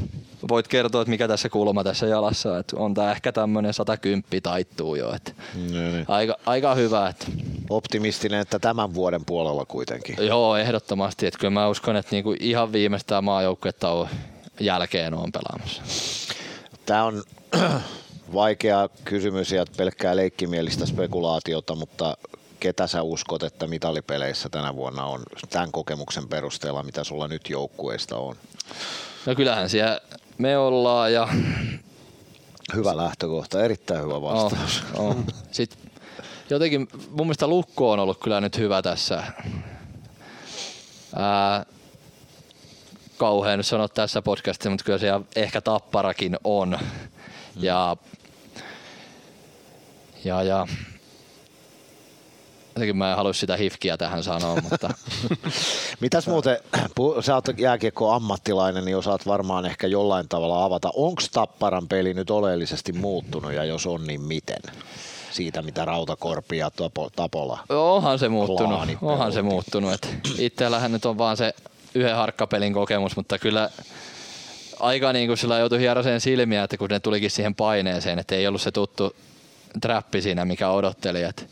[0.50, 2.60] voit kertoa, että mikä tässä kulma tässä jalassa on.
[2.60, 5.14] Että on tää ehkä tämmönen 110 taittuu jo.
[5.16, 6.06] Että No niin.
[6.08, 7.08] aika, aika hyvä.
[7.08, 7.26] Että,
[7.70, 10.16] Optimistinen, että tämän vuoden puolella kuitenkin.
[10.28, 11.28] joo, ehdottomasti.
[11.28, 14.08] Että kyllä mä uskon, että niinku ihan viimeistään maajoukkuetauon
[14.60, 15.82] jälkeen on pelaamassa.
[16.86, 17.24] Tämä on
[18.34, 22.18] vaikea kysymys ja pelkkää leikkimielistä spekulaatiota, mutta
[22.60, 28.18] ketä sä uskot, että mitalipeleissä tänä vuonna on tämän kokemuksen perusteella, mitä sulla nyt joukkueista
[28.18, 28.36] on?
[29.26, 30.00] No kyllähän siellä
[30.38, 31.28] me ollaan ja
[32.76, 34.84] Hyvä lähtökohta, erittäin hyvä vastaus.
[34.94, 35.16] Oh, oh.
[35.52, 35.92] Sitten
[36.50, 39.24] jotenkin mun mielestä Lukko on ollut kyllä nyt hyvä tässä.
[41.16, 41.66] Ää,
[43.18, 46.80] kauhean sanoa tässä podcastissa, mutta kyllä siellä ehkä tapparakin on.
[47.56, 47.98] Ja,
[50.26, 50.68] ja, ja
[52.76, 54.90] jotenkin mä en halua sitä hifkiä tähän sanoa, mutta
[56.02, 56.58] Mitäs muuten,
[57.22, 60.92] sä oot jääkiekko ammattilainen, niin osaat varmaan ehkä jollain tavalla avata.
[60.96, 64.62] Onko Tapparan peli nyt oleellisesti muuttunut ja jos on, niin miten?
[65.32, 67.60] Siitä, mitä Rautakorpi ja Tapo, Tapola.
[67.70, 68.80] onhan se muuttunut.
[69.02, 69.94] Onhan se muuttunut.
[69.94, 71.54] Et itsellähän nyt on vaan se
[71.96, 73.70] yhden harkkapelin kokemus, mutta kyllä
[74.80, 78.48] aika niin kuin sillä joutui hieroseen silmiä, että kun ne tulikin siihen paineeseen, että ei
[78.48, 79.16] ollut se tuttu
[79.82, 81.24] trappi siinä, mikä odotteli.
[81.24, 81.50] Et,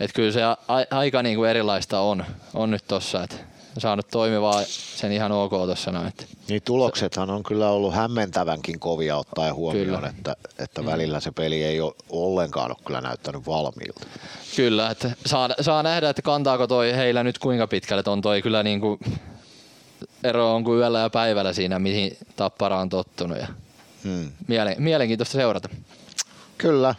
[0.00, 0.56] et kyllä se a,
[0.90, 2.24] aika niin kuin erilaista on,
[2.54, 3.22] on nyt tossa.
[3.24, 3.44] Et
[3.78, 6.12] saanut toimivaa sen ihan ok tuossa noin.
[6.48, 10.08] Niin tuloksethan on kyllä ollut hämmentävänkin kovia ottaen huomioon, Kyllä.
[10.08, 14.06] että, että välillä se peli ei ole ollenkaan ole kyllä näyttänyt valmiilta.
[14.56, 18.62] Kyllä, että saa, saa nähdä, että kantaako toi heillä nyt kuinka pitkälle, on toi kyllä
[18.62, 19.00] niin kuin,
[20.24, 23.46] ero on kuin yöllä ja päivällä siinä, mihin Tappara on tottunut ja
[24.04, 24.32] Hmm.
[24.46, 25.68] mielen, mielenkiintoista seurata.
[26.58, 26.94] Kyllä.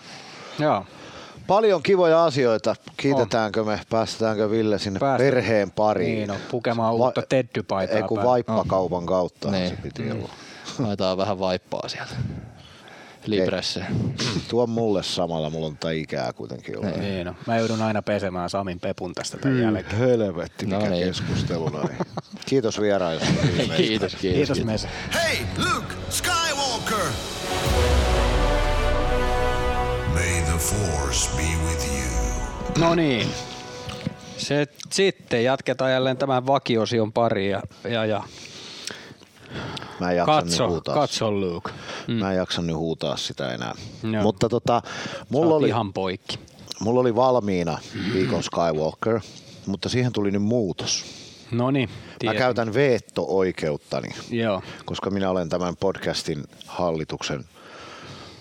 [0.60, 0.86] Joo.
[1.48, 2.76] Paljon kivoja asioita.
[2.98, 5.24] Kiitetäänkö me, päästetäänkö Ville sinne Päästä.
[5.24, 6.16] perheen pariin?
[6.16, 9.70] Niin, no, pukemaan uutta teddypaitaa Ei kun vaippakaupan kautta Niin.
[9.70, 10.30] se piti olla.
[10.80, 12.14] Laitetaan vähän vaippaa sieltä.
[13.26, 13.86] Libresse.
[14.48, 16.98] Tuo mulle samalla, mulla on tätä ikää kuitenkin ollut.
[17.00, 17.36] Niin, no.
[17.48, 19.98] Mä joudun aina pesemään Samin pepun tästä tämän jälkeen.
[19.98, 21.08] Helvetti, mikä No niin.
[21.08, 21.84] keskusteluna.
[21.84, 21.98] Niin.
[22.46, 23.26] Kiitos vieraista.
[23.44, 23.76] viimeistä.
[23.76, 24.48] Kiitos, kiitos.
[24.48, 24.88] Kiitos Mese.
[25.14, 27.06] Hey, Luke Skywalker!
[30.24, 32.88] May the Force be with you.
[32.88, 33.28] No niin.
[34.38, 38.24] Se, sitten jatketaan jälleen tämän vakiosion pariin ja, ja, ja
[40.00, 40.96] Mä en jaksa nyt katso, huutaa.
[40.96, 41.72] katso Luke.
[42.08, 42.14] Mm.
[42.14, 43.74] Mä en jaksa nyt huutaa sitä enää.
[44.14, 44.24] Joo.
[44.24, 44.82] Mutta tota,
[45.30, 46.40] Mulla mulla oli, ihan poikki.
[46.80, 47.78] mulla oli valmiina
[48.14, 49.20] viikon Skywalker,
[49.66, 51.06] mutta siihen tuli nyt muutos.
[51.52, 51.90] No niin.
[52.26, 54.62] Mä käytän veetto-oikeuttani, Joo.
[54.86, 57.46] koska minä olen tämän podcastin hallituksen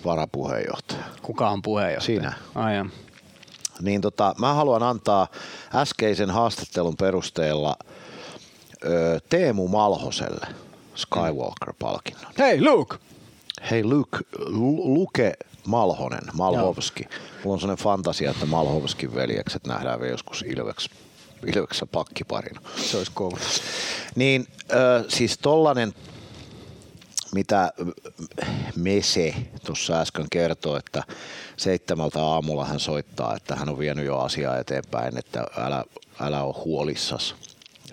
[0.04, 1.04] varapuheenjohtaja.
[1.22, 2.06] Kuka on puheenjohtaja?
[2.06, 2.32] Sinä.
[2.54, 2.86] Ai jaa.
[3.80, 5.28] Niin tota, mä haluan antaa
[5.74, 7.76] äskeisen haastattelun perusteella
[8.84, 10.46] ö, Teemu Malhoselle
[10.94, 12.32] Skywalker-palkinnon.
[12.38, 12.96] Hei Luke!
[13.70, 15.32] Hei Luke, Lu- Luke
[15.66, 17.04] Malhonen, Malhovski.
[17.44, 20.88] Mulla on sellainen fantasia, että Malhovskin veljekset nähdään vielä joskus Ilveks,
[21.46, 22.60] Ilveksessä pakkiparina.
[22.76, 23.36] Se olisi kova.
[24.14, 25.94] Niin ö, siis tollanen,
[27.34, 27.72] mitä
[28.76, 29.34] Mese
[29.66, 31.02] tuossa äsken kertoi, että
[31.56, 35.84] seitsemältä aamulla hän soittaa, että hän on vienyt jo asiaa eteenpäin, että älä,
[36.20, 37.34] älä ole huolissas,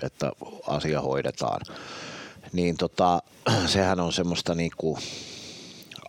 [0.03, 0.31] että
[0.67, 1.61] asia hoidetaan.
[2.53, 3.21] Niin tota,
[3.65, 4.97] sehän on semmoista niinku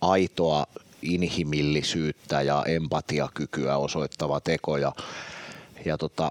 [0.00, 0.66] aitoa
[1.02, 4.92] inhimillisyyttä ja empatiakykyä osoittava teko ja,
[5.84, 6.30] ja tota,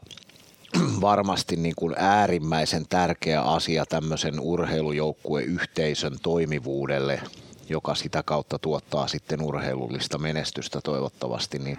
[1.02, 7.22] varmasti niin kuin äärimmäisen tärkeä asia tämmöisen urheilujoukkueyhteisön toimivuudelle,
[7.70, 11.78] joka sitä kautta tuottaa sitten urheilullista menestystä toivottavasti, niin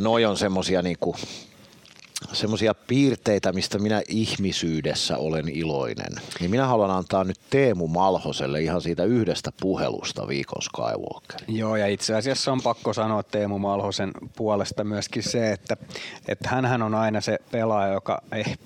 [0.00, 1.16] noi on semmosia niinku
[2.32, 6.12] semmoisia piirteitä, mistä minä ihmisyydessä olen iloinen.
[6.40, 11.40] Niin minä haluan antaa nyt Teemu Malhoselle ihan siitä yhdestä puhelusta viikon Skywalker.
[11.48, 15.76] Joo, ja itse asiassa on pakko sanoa Teemu Malhosen puolesta myöskin se, että,
[16.28, 18.58] että hänhän on aina se pelaaja, joka eh,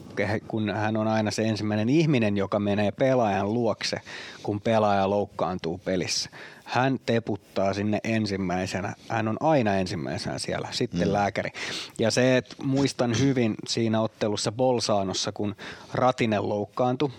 [0.48, 4.00] kun hän on aina se ensimmäinen ihminen, joka menee pelaajan luokse,
[4.42, 6.30] kun pelaaja loukkaantuu pelissä.
[6.70, 8.94] Hän teputtaa sinne ensimmäisenä.
[9.08, 11.12] Hän on aina ensimmäisenä siellä, sitten mm.
[11.12, 11.50] lääkäri.
[11.98, 15.56] Ja se, että muistan hyvin siinä ottelussa Bolsaanossa, kun
[15.94, 17.10] Ratinen loukkaantui,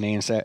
[0.00, 0.42] niin se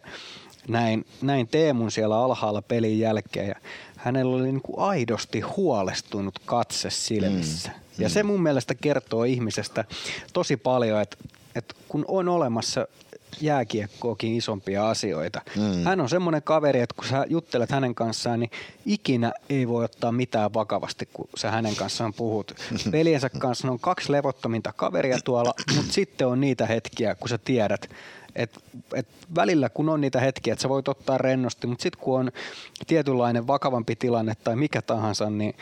[0.68, 3.56] näin, näin Teemun siellä alhaalla pelin jälkeen ja
[3.98, 7.70] hänellä oli niin kuin aidosti huolestunut katse silmissä.
[7.70, 8.04] Mm.
[8.04, 9.86] Ja se mun mielestä kertoo ihmisestä
[10.34, 11.18] tosi paljon, että,
[11.56, 12.88] että kun on olemassa
[13.42, 15.42] jääkiekkoakin isompia asioita.
[15.56, 15.84] Mm.
[15.84, 18.52] Hän on semmoinen kaveri, että kun sä juttelet hänen kanssaan, niin
[18.86, 22.56] ikinä ei voi ottaa mitään vakavasti, kun sä hänen kanssaan puhut.
[22.92, 27.90] Peliensä kanssa on kaksi levottominta kaveria tuolla, mutta sitten on niitä hetkiä, kun sä tiedät,
[28.36, 28.60] et,
[28.94, 32.32] et välillä kun on niitä hetkiä, että sä voit ottaa rennosti, mutta sitten kun on
[32.88, 35.56] tietynlainen vakavampi tilanne tai mikä tahansa, niin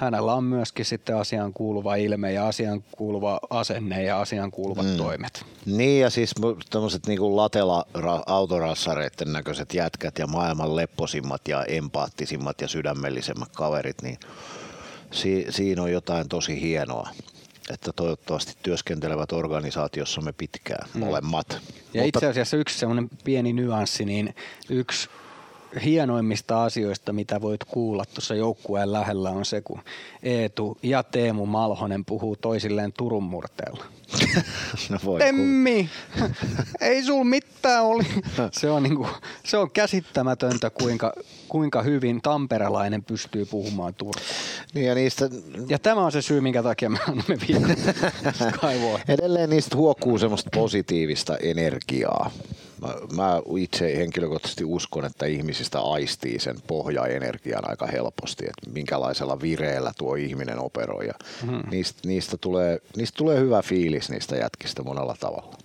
[0.00, 4.96] hänellä on myöskin sitten asiaan kuuluva ilme ja asiaan kuuluva asenne ja asiaan kuuluvat mm.
[4.96, 5.44] toimet.
[5.66, 6.34] Niin ja siis
[6.70, 7.84] tämmöiset niinku latela
[8.26, 14.18] autorassareiden näköiset jätkät ja maailman lepposimmat ja empaattisimmat ja sydämellisemmät kaverit, niin
[15.10, 17.08] si- siinä on jotain tosi hienoa
[17.70, 21.00] että toivottavasti työskentelevät organisaatiossamme pitkään mm.
[21.00, 21.50] molemmat.
[21.50, 22.18] Ja Mutta...
[22.18, 24.34] itse asiassa yksi semmoinen pieni nyanssi, niin
[24.68, 25.08] yksi
[25.84, 29.80] hienoimmista asioista, mitä voit kuulla tuossa joukkueen lähellä on se, kun
[30.22, 33.84] Eetu ja Teemu Malhonen puhuu toisilleen Turun murteella.
[34.90, 35.90] no voi Temmi!
[36.80, 38.02] Ei sul mitään oli.
[38.52, 39.06] Se on, niinku,
[39.44, 41.12] se on käsittämätöntä, kuinka,
[41.48, 44.26] kuinka hyvin tamperelainen pystyy puhumaan Turkuun.
[44.74, 45.28] Niin ja, niistä...
[45.68, 47.38] ja tämä on se syy, minkä takia me annamme
[49.08, 52.30] Edelleen niistä huokuu semmoista positiivista energiaa.
[52.82, 59.92] Mä, mä itse henkilökohtaisesti uskon, että ihmisistä aistii sen pohjaenergian aika helposti, että minkälaisella vireellä
[59.98, 61.06] tuo ihminen operoi.
[61.06, 61.14] Ja
[61.46, 61.62] hmm.
[61.70, 65.56] niistä, niistä, tulee, niistä tulee hyvä fiilis niistä jätkistä monella tavalla.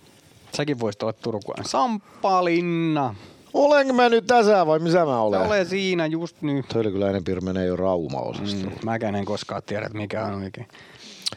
[0.56, 1.64] Säkin voisit olla Turkuan.
[1.64, 3.14] Sampalinna.
[3.54, 5.40] Olenko mä nyt tässä vai missä mä olen?
[5.40, 6.68] Ole siinä just nyt.
[6.68, 8.70] Töilykyläinen Pirme menee jo rauma-osastolla.
[8.70, 10.68] Mm, mäkään en koskaan tiedä, mikä on oikein.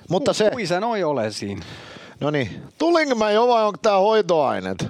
[0.10, 0.50] Mutta se...
[0.52, 1.66] Kui sä noi ole siinä?
[2.20, 4.78] No niin, tulinko mä jo vai onko tää hoitoaineet?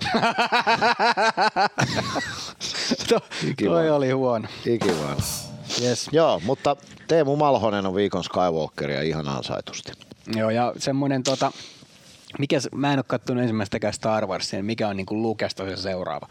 [3.09, 3.19] to,
[3.65, 4.47] toi oli huono.
[4.65, 5.17] Ikivain.
[5.81, 6.09] Yes.
[6.11, 6.75] Joo, mutta
[7.07, 9.91] Teemu Malhonen on viikon Skywalker ja ihan ansaitusti.
[10.35, 11.51] Joo, ja semmoinen tota,
[12.39, 16.27] mikä, mä en ole katsonut ensimmäistäkään Star Warsia, mikä on niinku Lukesta se seuraava?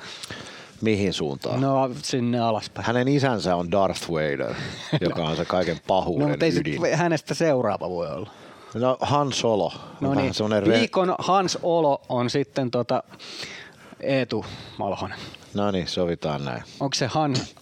[0.81, 1.61] Mihin suuntaan?
[1.61, 2.87] No sinne alaspäin.
[2.87, 4.55] Hänen isänsä on Darth Vader,
[5.01, 6.81] joka on se kaiken pahuuden no, mutta ei ydin.
[6.95, 8.31] hänestä seuraava voi olla.
[8.79, 9.73] No Han Solo.
[10.01, 10.33] No niin,
[10.69, 13.03] viikon Hans Olo on sitten tota
[14.01, 14.45] Eetu
[14.79, 15.19] Malhonen.
[15.55, 16.63] No niin, sovitaan näin.
[16.81, 17.55] Onko se Hans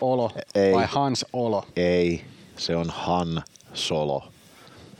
[0.00, 0.72] Olo Ei.
[0.72, 1.66] vai Hans Olo?
[1.76, 2.24] Ei,
[2.56, 3.42] se on Han
[3.74, 4.24] Solo.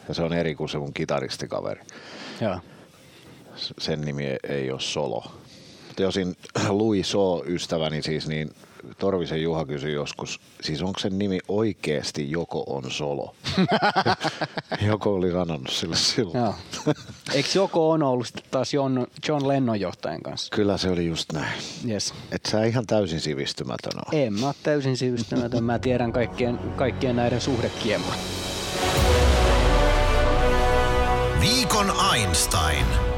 [0.08, 1.80] Ja se on eri kuin se mun kitaristikaveri.
[2.40, 2.58] Joo.
[3.78, 5.24] Sen nimi ei ole Solo.
[5.98, 6.36] Josin
[6.68, 8.54] Louis So ystäväni siis, niin
[8.99, 13.35] Torvisen Juha kysyi joskus, siis onko sen nimi oikeasti Joko on Solo?
[14.89, 16.39] Joko oli sanonut sille silloin.
[16.39, 16.55] Joo.
[17.35, 20.57] Eikö Joko on ollut sitten taas John, John Lennon johtajan kanssa?
[20.57, 21.62] Kyllä se oli just näin.
[21.89, 22.14] Yes.
[22.32, 24.26] Et sä ihan täysin sivistymätön ole.
[24.26, 25.64] En mä ole täysin sivistymätön.
[25.64, 28.14] Mä tiedän kaikkien, kaikkien näiden suhdekiemaa.
[31.41, 33.13] Viikon Einstein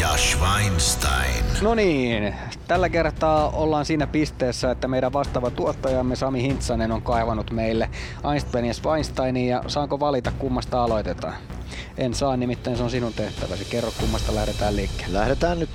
[0.00, 1.44] ja Schweinstein.
[1.62, 2.34] No niin,
[2.68, 7.90] tällä kertaa ollaan siinä pisteessä, että meidän vastaava tuottajamme Sami Hintsanen on kaivannut meille
[8.32, 11.34] Einstein ja Schweinsteinin ja saanko valita kummasta aloitetaan?
[11.98, 13.64] En saa, nimittäin se on sinun tehtäväsi.
[13.64, 15.18] Kerro kummasta lähdetään liikkeelle.
[15.18, 15.70] Lähdetään nyt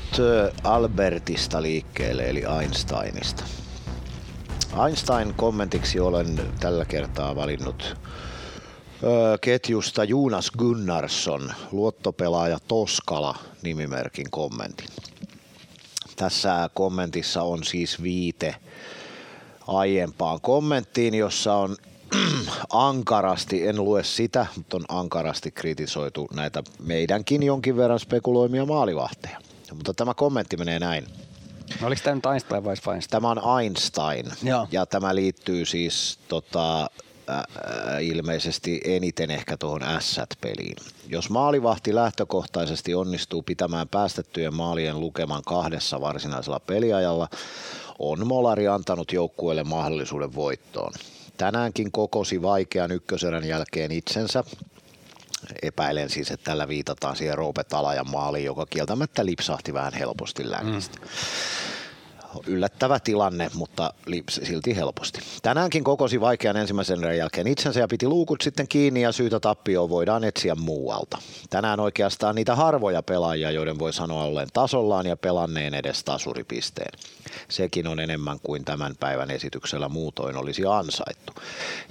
[0.64, 3.44] Albertista liikkeelle, eli Einsteinista.
[4.86, 7.98] Einstein kommentiksi olen tällä kertaa valinnut
[9.42, 14.88] ketjusta Jonas Gunnarsson, luottopelaaja Toskala nimimerkin kommentin.
[16.16, 18.56] Tässä kommentissa on siis viite
[19.68, 21.76] aiempaan kommenttiin, jossa on
[22.70, 29.38] ankarasti, en lue sitä, mutta on ankarasti kritisoitu näitä meidänkin jonkin verran spekuloimia maalivahteja.
[29.74, 31.08] Mutta tämä kommentti menee näin.
[31.84, 33.22] Oliko tämä nyt Einstein vai Feinstein?
[33.22, 34.68] Tämä on Einstein Joo.
[34.72, 36.90] ja tämä liittyy siis tota,
[38.02, 40.76] ilmeisesti eniten ehkä tuohon S-peliin.
[41.08, 47.30] Jos maalivahti lähtökohtaisesti onnistuu pitämään päästettyjen maalien lukeman kahdessa varsinaisella peliajalla,
[48.00, 50.94] on Molari antanut joukkueelle mahdollisuuden voittoon.
[51.38, 54.44] Tänäänkin kokosi vaikean ykköserän jälkeen itsensä.
[55.62, 61.00] Epäilen siis, että tällä viitataan siihen Roope Talajan maaliin, joka kieltämättä lipsahti vähän helposti lännistä.
[61.00, 61.08] Mm.
[62.48, 63.94] Yllättävä tilanne, mutta
[64.30, 65.20] silti helposti.
[65.42, 69.90] Tänäänkin kokosi vaikean ensimmäisen erän jälkeen itsensä ja piti luukut sitten kiinni ja syytä tappioon
[69.90, 71.18] voidaan etsiä muualta.
[71.50, 77.00] Tänään oikeastaan niitä harvoja pelaajia, joiden voi sanoa olleen tasollaan ja pelanneen edes tasuripisteen.
[77.50, 81.34] Sekin on enemmän kuin tämän päivän esityksellä muutoin olisi ansaittu.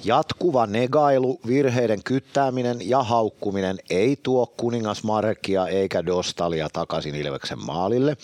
[0.05, 8.16] Jatkuva negailu, virheiden kyttääminen ja haukkuminen ei tuo kuningas Markia eikä Dostalia takaisin Ilveksen maalille,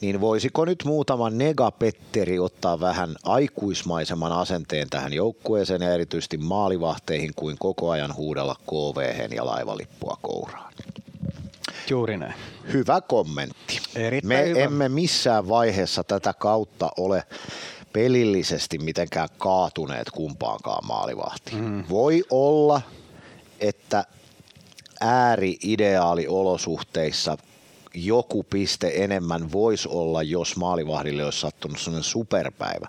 [0.00, 7.56] niin voisiko nyt muutama negapetteri ottaa vähän aikuismaisemman asenteen tähän joukkueeseen ja erityisesti maalivahteihin kuin
[7.58, 10.72] koko ajan huudella KVhen ja laivalippua kouraan?
[11.90, 12.34] Juuri näin.
[12.72, 13.80] Hyvä kommentti.
[13.94, 14.58] Erittäin Me hyvä.
[14.58, 17.24] emme missään vaiheessa tätä kautta ole
[17.92, 21.64] pelillisesti mitenkään kaatuneet kumpaankaan maalivahtiin.
[21.64, 21.84] Mm.
[21.88, 22.80] Voi olla,
[23.60, 24.04] että
[25.00, 27.38] ääri-ideaali-olosuhteissa
[27.94, 32.88] joku piste enemmän voisi olla, jos maalivahdille olisi sattunut sellainen superpäivä.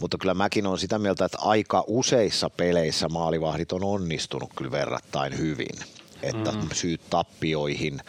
[0.00, 5.38] Mutta kyllä mäkin olen sitä mieltä, että aika useissa peleissä maalivahdit on onnistunut kyllä verrattain
[5.38, 5.76] hyvin.
[6.22, 6.68] Että mm.
[6.72, 8.00] syyt tappioihin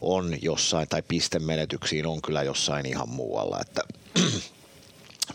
[0.00, 3.60] on jossain, tai pistemenetyksiin on kyllä jossain ihan muualla.
[3.60, 3.82] Että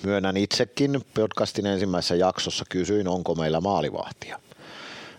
[0.03, 4.39] myönnän itsekin podcastin ensimmäisessä jaksossa kysyin, onko meillä maalivahtia.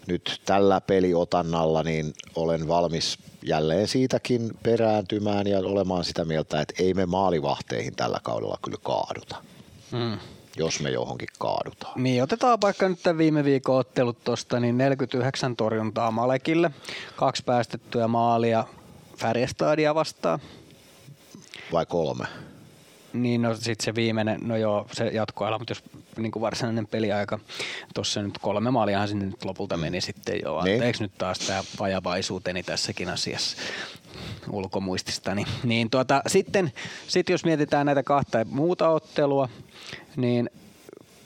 [0.06, 6.94] Nyt tällä peliotannalla niin olen valmis jälleen siitäkin perääntymään ja olemaan sitä mieltä, että ei
[6.94, 9.36] me maalivahteihin tällä kaudella kyllä kaaduta,
[9.92, 10.18] Mm.
[10.56, 12.02] jos me johonkin kaadutaan.
[12.02, 16.70] Niin, otetaan vaikka nyt tämän viime viikon ottelut tuosta, niin 49 torjuntaa Malekille,
[17.16, 18.64] kaksi päästettyä maalia
[19.16, 20.38] Färjestadia vastaan.
[21.72, 22.24] Vai kolme?
[23.12, 25.82] Niin, no sitten se viimeinen, no joo, se jatkoajalla, mutta jos
[26.16, 27.38] niin kuin varsinainen peliaika,
[27.94, 30.62] tuossa nyt kolme maaliahan sinne nyt lopulta meni sitten jo.
[30.62, 30.74] Niin.
[30.74, 33.56] Anteeksi nyt taas tämä vajavaisuuteni tässäkin asiassa
[34.50, 35.44] ulkomuististani.
[35.64, 36.72] Niin tuota, sitten
[37.08, 39.48] sit jos mietitään näitä kahta muuta ottelua,
[40.16, 40.50] niin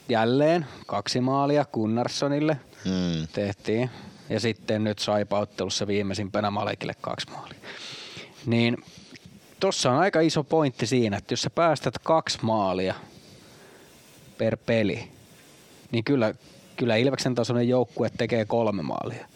[0.09, 3.29] jälleen kaksi maalia Gunnarssonille Hmm.
[3.33, 3.91] tehtiin.
[4.29, 7.59] Ja sitten nyt Saipa-ottelussa viimeisimpänä Malekille kaksi maalia.
[8.47, 8.77] Niin
[9.65, 12.95] tossa on aika iso pointti siinä, että jos sä päästät kaksi maalia
[14.39, 15.09] per peli,
[15.93, 16.35] niin kyllä,
[16.77, 19.27] kyllä Ilveksen tasoinen joukkue tekee kolme maalia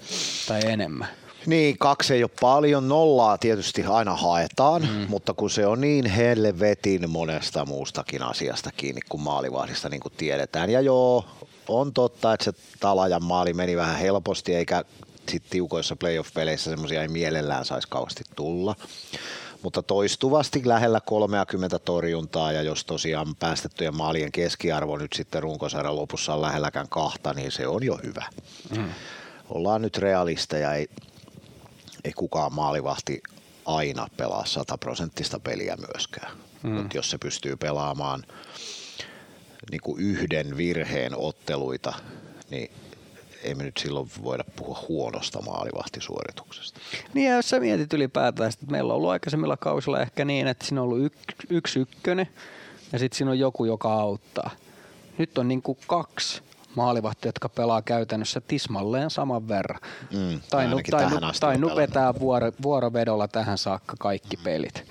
[0.48, 1.08] tai enemmän.
[1.46, 2.88] Niin, kaksi ei ole paljon.
[2.88, 5.06] Nollaa tietysti aina haetaan, mm.
[5.08, 10.70] mutta kun se on niin helvetin monesta muustakin asiasta kiinni kuin maalivahdista, niin kuin tiedetään.
[10.70, 11.24] Ja joo,
[11.68, 14.84] on totta, että se Talajan maali meni vähän helposti, eikä
[15.28, 18.76] sit tiukoissa playoff-peleissä semmoisia ei mielellään saisi kauheasti tulla.
[19.62, 26.34] Mutta toistuvasti lähellä 30 torjuntaa ja jos tosiaan päästettyjen maalien keskiarvo nyt sitten runkosarjan lopussa
[26.34, 28.24] on lähelläkään kahta, niin se on jo hyvä.
[28.76, 28.88] Mm.
[29.48, 30.88] Ollaan nyt realisteja, ei,
[32.04, 33.22] ei kukaan maalivahti
[33.64, 36.36] aina pelaa sataprosenttista peliä myöskään.
[36.62, 36.70] Mm.
[36.70, 38.24] Mutta jos se pystyy pelaamaan
[39.70, 41.94] niin kuin yhden virheen otteluita,
[42.50, 42.70] niin
[43.42, 46.80] ei me nyt silloin voida puhua huonosta maalivahtisuorituksesta.
[47.14, 50.66] Niin ja jos sä mietit ylipäätään, että meillä on ollut aikaisemmilla kausilla ehkä niin, että
[50.66, 52.28] siinä on ollut yksi, yksi ykkönen
[52.92, 54.50] ja sitten siinä on joku, joka auttaa.
[55.18, 56.42] Nyt on niin kuin kaksi
[56.74, 59.80] maalivahtia, jotka pelaa käytännössä tismalleen saman verran.
[60.12, 64.84] Mm, tai nu, tai, nu, tai nu vetää vuoro, vuorovedolla tähän saakka kaikki pelit.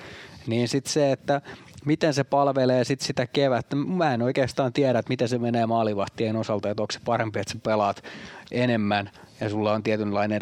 [0.48, 1.41] Niin sitten se, että
[1.86, 3.76] miten se palvelee sit sitä kevättä.
[3.76, 7.54] Mä en oikeastaan tiedä, että miten se menee maalivahtien osalta, että onko se parempi, että
[7.54, 8.04] sä pelaat
[8.52, 9.10] enemmän
[9.41, 10.41] ja sulla on tietynlainen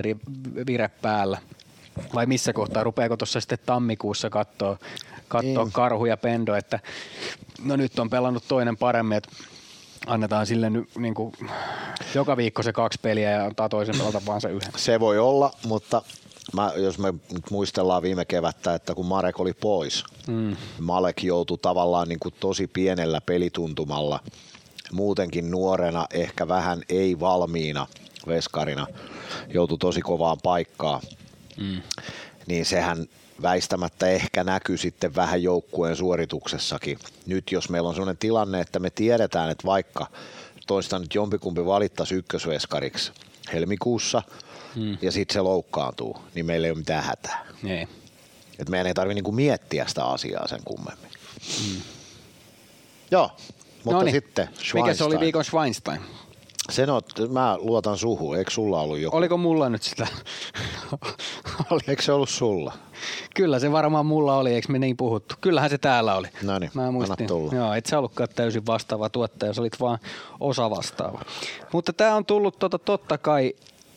[0.67, 1.37] vire päällä.
[2.13, 4.77] Vai missä kohtaa, rupeako tuossa sitten tammikuussa katsoa,
[5.27, 6.79] katsoa karhu ja pendo, että
[7.63, 9.29] no nyt on pelannut toinen paremmin, että
[10.07, 11.33] annetaan sille nyt niin kuin,
[12.15, 14.71] joka viikko se kaksi peliä ja antaa toisen pelata vaan se yhden.
[14.75, 16.01] Se voi olla, mutta
[16.55, 20.55] mä, jos me nyt muistellaan viime kevättä, että kun Marek oli pois, mm.
[20.79, 24.19] Malek joutui tavallaan niin kuin tosi pienellä pelituntumalla,
[24.91, 27.87] muutenkin nuorena, ehkä vähän ei valmiina
[28.27, 28.87] veskarina,
[29.53, 31.01] joutui tosi kovaan paikkaan,
[31.57, 31.81] mm.
[32.47, 33.05] niin sehän
[33.41, 36.99] väistämättä ehkä näkyy sitten vähän joukkueen suorituksessakin.
[37.25, 40.07] Nyt jos meillä on sellainen tilanne, että me tiedetään, että vaikka
[40.67, 43.11] toista nyt jompikumpi valittaisi ykkösveskariksi
[43.53, 44.21] helmikuussa
[44.75, 44.97] hmm.
[45.01, 47.45] ja sitten se loukkaantuu, niin meillä ei ole mitään hätää.
[47.63, 47.89] Niin.
[48.59, 51.09] Et meidän ei tarvitse niinku miettiä sitä asiaa sen kummemmin.
[51.63, 51.81] Hmm.
[53.11, 53.31] Joo,
[53.83, 54.15] mutta Noniin.
[54.15, 55.19] sitten Mikä se oli Schweinstein.
[55.19, 56.01] viikon Schweinstein?
[56.71, 59.17] Sen on, mä luotan suhu, eikö sulla ollut joku?
[59.17, 60.07] Oliko mulla nyt sitä?
[61.71, 61.81] oli.
[61.87, 62.73] Eikö se ollut sulla?
[63.35, 65.35] Kyllä se varmaan mulla oli, eikö me niin puhuttu?
[65.41, 66.27] Kyllähän se täällä oli.
[66.43, 67.27] Noniin, Mä anna muistin.
[67.27, 67.55] tulla.
[67.55, 69.99] Joo, et sä ollutkaan täysin vastaava tuottaja, sä olit vaan
[70.39, 71.21] osa vastaava.
[71.73, 73.53] Mutta tää on tullut tota, totta kai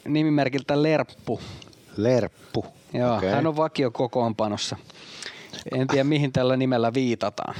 [0.09, 1.40] nimimerkiltä Lerppu.
[1.97, 2.66] Lerppu.
[2.93, 3.30] Joo, Okei.
[3.30, 4.76] hän on vakio kokoonpanossa.
[5.72, 7.55] En tiedä mihin tällä nimellä viitataan.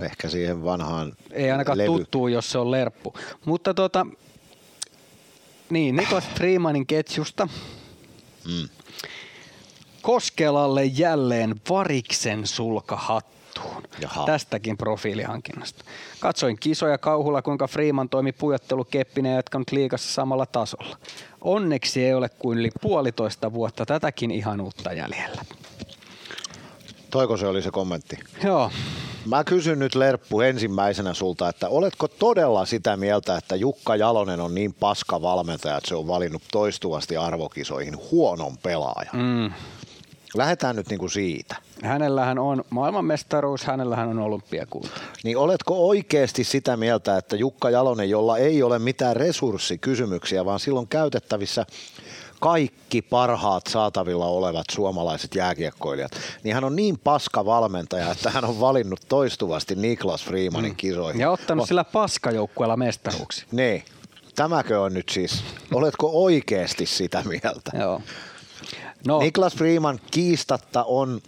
[0.00, 1.86] Ehkä siihen vanhaan Ei ainakaan levy.
[1.86, 3.14] tuttuu, jos se on lerppu.
[3.44, 4.06] Mutta tota,
[5.70, 7.48] niin, Niklas Freemanin ketjusta.
[8.44, 8.68] Mm.
[10.02, 13.20] Koskelalle jälleen variksen sulka
[13.58, 13.82] hattuun.
[14.00, 14.26] Jaha.
[14.26, 15.84] Tästäkin profiilihankinnasta.
[16.20, 20.96] Katsoin kisoja kauhulla, kuinka Freeman toimi pujottelukeppinä ja jatkanut liikassa samalla tasolla.
[21.40, 25.44] Onneksi ei ole kuin yli puolitoista vuotta tätäkin ihanuutta jäljellä.
[27.10, 28.18] Toiko se oli se kommentti?
[28.44, 28.70] Joo,
[29.26, 34.54] Mä kysyn nyt Lerppu ensimmäisenä sulta, että oletko todella sitä mieltä, että Jukka Jalonen on
[34.54, 39.16] niin paska valmentaja, että se on valinnut toistuvasti arvokisoihin huonon pelaajan?
[39.16, 39.52] Mm.
[40.34, 41.56] Lähdetään nyt niinku siitä.
[41.82, 45.00] hänellähän on maailmanmestaruus, hänellähän on olympiakulta.
[45.24, 50.88] Niin oletko oikeasti sitä mieltä, että Jukka Jalonen, jolla ei ole mitään resurssikysymyksiä, vaan silloin
[50.88, 51.66] käytettävissä
[52.40, 58.60] kaikki parhaat saatavilla olevat suomalaiset jääkiekkoilijat, niin hän on niin paska valmentaja, että hän on
[58.60, 61.20] valinnut toistuvasti Niklas Freemanin kisoihin.
[61.20, 63.46] Ja ottanut sillä paskajoukkueella mestaruuksi.
[63.52, 63.84] Niin.
[64.34, 65.44] Tämäkö on nyt siis,
[65.74, 67.78] oletko oikeasti sitä mieltä?
[67.78, 68.00] Joo.
[69.06, 71.20] No, Niklas Freeman kiistatta on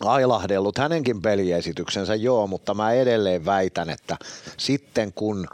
[0.00, 4.16] ailahdellut hänenkin peliesityksensä, joo, mutta mä edelleen väitän, että
[4.56, 5.46] sitten kun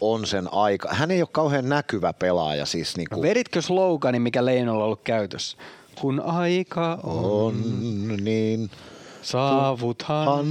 [0.00, 4.44] on sen aika, hän ei ole kauhean näkyvä pelaaja siis niin kuin veditkö sloganin, mikä
[4.44, 5.58] Leinolla on ollut käytössä?
[6.00, 7.54] Kun aika on, on,
[8.24, 8.70] niin
[9.22, 10.46] saavuthan.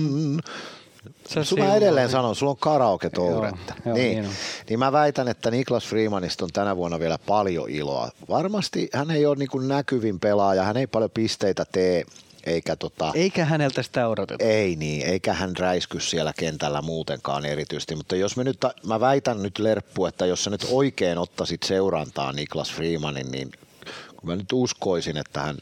[1.29, 3.73] Sä Sun mä edelleen sanon, sulla on karaoke tourettä.
[3.85, 4.31] Joo, joo, niin, niin on.
[4.69, 8.09] niin mä väitän, että Niklas Freemanista on tänä vuonna vielä paljon iloa.
[8.29, 12.03] Varmasti hän ei ole niin näkyvin pelaaja, hän ei paljon pisteitä tee,
[12.43, 14.43] eikä tota, Eikä häneltä sitä odoteta.
[14.45, 19.43] ei niin, eikä hän räisky siellä kentällä muutenkaan erityisesti, mutta jos me nyt, mä väitän
[19.43, 23.51] nyt Lerppu, että jos sä nyt oikein ottaisit seurantaa Niklas Freemanin, niin
[24.17, 25.57] kun mä nyt uskoisin, että hän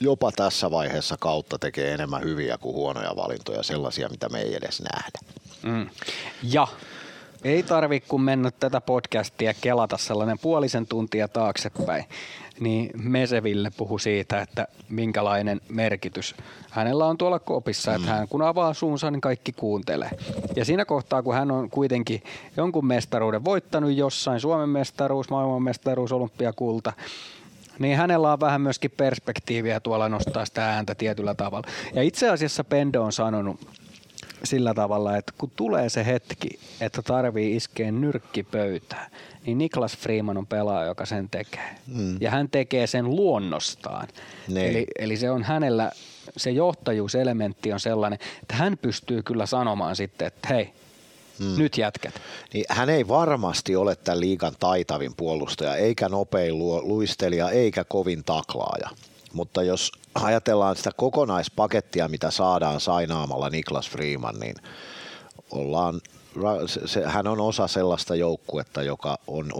[0.00, 4.82] jopa tässä vaiheessa kautta tekee enemmän hyviä kuin huonoja valintoja, sellaisia, mitä me ei edes
[4.82, 5.18] nähdä.
[5.62, 5.90] Mm.
[6.42, 6.68] Ja
[7.44, 12.04] ei tarvi kun mennä tätä podcastia kelata sellainen puolisen tuntia taaksepäin,
[12.60, 16.34] niin Meseville puhu siitä, että minkälainen merkitys
[16.70, 20.10] hänellä on tuolla kopissa, että hän kun avaa suunsa, niin kaikki kuuntelee.
[20.56, 22.22] Ja siinä kohtaa, kun hän on kuitenkin
[22.56, 26.92] jonkun mestaruuden voittanut jossain, Suomen mestaruus, maailmanmestaruus, olympiakulta,
[27.78, 31.68] niin hänellä on vähän myöskin perspektiiviä tuolla nostaa sitä ääntä tietyllä tavalla.
[31.94, 33.60] Ja itse asiassa Pendo on sanonut
[34.44, 36.48] sillä tavalla, että kun tulee se hetki,
[36.80, 39.10] että tarvii iskeä nyrkki pöytään,
[39.46, 41.74] niin Niklas Freeman on pelaaja, joka sen tekee.
[41.86, 42.16] Mm.
[42.20, 44.08] Ja hän tekee sen luonnostaan.
[44.48, 44.70] Niin.
[44.70, 45.92] Eli, eli se on hänellä,
[46.36, 50.72] se johtajuuselementti on sellainen, että hän pystyy kyllä sanomaan sitten, että hei,
[51.38, 51.58] mm.
[51.58, 52.14] nyt jätkät.
[52.52, 58.24] Niin hän ei varmasti ole tämän liigan taitavin puolustaja, eikä nopein lu- luistelija, eikä kovin
[58.24, 58.90] taklaaja.
[59.32, 64.56] Mutta jos ajatellaan sitä kokonaispakettia, mitä saadaan sainaamalla Niklas Freeman, niin
[65.50, 66.00] ollaan,
[66.66, 69.52] se, hän on osa sellaista joukkuetta, joka on,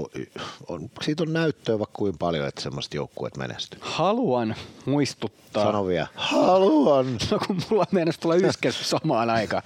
[0.68, 3.78] on, siitä on näyttöä vaikka kuin paljon, että semmoista joukkueet menestyy.
[3.82, 4.54] Haluan
[4.86, 5.64] muistuttaa.
[5.64, 7.06] Sano vielä, haluan.
[7.30, 9.62] No kun mulla meinasi tulla yskäsy samaan aikaan.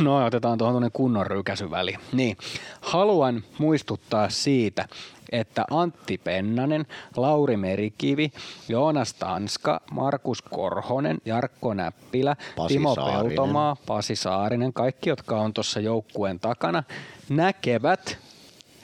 [0.00, 1.98] No otetaan tuohon tuonne kunnon rykäsy väliin.
[2.12, 2.36] Niin,
[2.80, 4.88] haluan muistuttaa siitä,
[5.32, 6.86] että Antti Pennanen,
[7.16, 8.32] Lauri Merikivi,
[8.68, 13.26] Joonas Tanska, Markus Korhonen, Jarkko Näppilä, Pasi Timo Saarinen.
[13.26, 16.82] Peltomaa, Pasi Saarinen, kaikki, jotka on tuossa joukkueen takana,
[17.28, 18.18] näkevät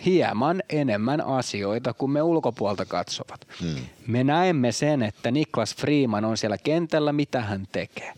[0.05, 3.47] hieman enemmän asioita kuin me ulkopuolta katsovat.
[3.61, 3.77] Hmm.
[4.07, 8.13] Me näemme sen, että Niklas Freeman on siellä kentällä, mitä hän tekee.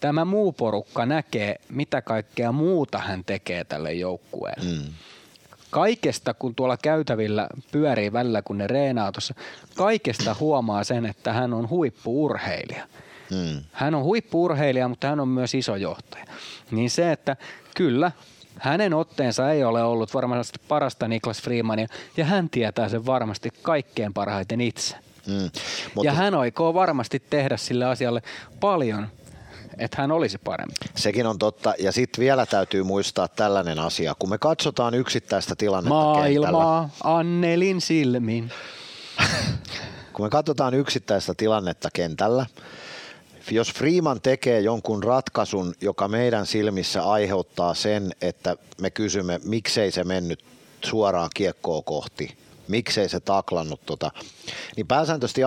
[0.00, 4.64] Tämä muu porukka näkee, mitä kaikkea muuta hän tekee tälle joukkueelle.
[4.64, 4.92] Hmm.
[5.70, 9.34] Kaikesta, kun tuolla käytävillä pyörii välillä, kun ne reenaa tuossa,
[9.76, 12.86] kaikesta huomaa sen, että hän on huippuurheilija.
[13.30, 13.62] Hmm.
[13.72, 16.24] Hän on huippuurheilija, mutta hän on myös iso johtaja.
[16.70, 17.36] Niin se, että
[17.76, 18.12] kyllä,
[18.58, 21.86] hänen otteensa ei ole ollut varmasti parasta Niklas Freemania,
[22.16, 24.96] ja hän tietää sen varmasti kaikkein parhaiten itse.
[25.26, 25.50] Mm.
[25.94, 26.06] Mutta...
[26.06, 28.22] Ja hän aikoo varmasti tehdä sille asialle
[28.60, 29.08] paljon,
[29.80, 30.74] että hän olisi parempi.
[30.94, 31.74] Sekin on totta.
[31.78, 34.14] Ja sitten vielä täytyy muistaa tällainen asia.
[34.18, 38.50] Kun me katsotaan yksittäistä tilannetta kentällä, Maailmaa Annelin silmin.
[40.12, 42.46] kun me katsotaan yksittäistä tilannetta kentällä,
[43.50, 50.04] jos Freeman tekee jonkun ratkaisun, joka meidän silmissä aiheuttaa sen, että me kysymme, miksei se
[50.04, 50.44] mennyt
[50.84, 52.36] suoraan kiekkoa kohti,
[52.70, 54.10] miksei se taklannut tota,
[54.76, 55.42] niin pääsääntöisesti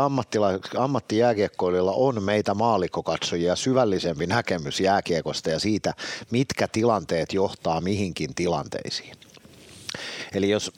[0.77, 5.93] ammattijääkiekkoilijoilla on meitä maallikkokatsojia syvällisempi näkemys jääkiekosta ja siitä,
[6.31, 9.17] mitkä tilanteet johtaa mihinkin tilanteisiin.
[10.33, 10.71] Eli jos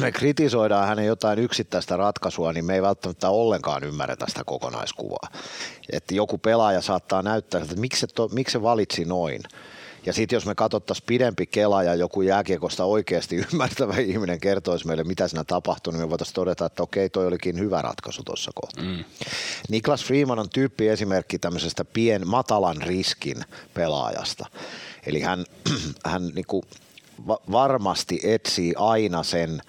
[0.00, 5.28] me kritisoidaan hänen jotain yksittäistä ratkaisua, niin me ei välttämättä ollenkaan ymmärretä sitä kokonaiskuvaa.
[5.92, 9.42] Että joku pelaaja saattaa näyttää, että miksi se, to, miksi se valitsi noin.
[10.06, 15.04] Ja sitten jos me katsottaisiin pidempi kela ja joku jääkiekosta oikeasti ymmärtävä ihminen kertoisi meille,
[15.04, 18.84] mitä siinä tapahtui, niin me voitaisiin todeta, että okei, toi olikin hyvä ratkaisu tuossa kohtaa.
[18.84, 19.04] Mm.
[19.68, 24.46] Niklas Freeman on tyyppi esimerkki tämmöisestä pien, matalan riskin pelaajasta.
[25.06, 25.44] Eli hän,
[26.06, 26.64] hän niinku
[27.26, 29.62] va- varmasti etsii aina sen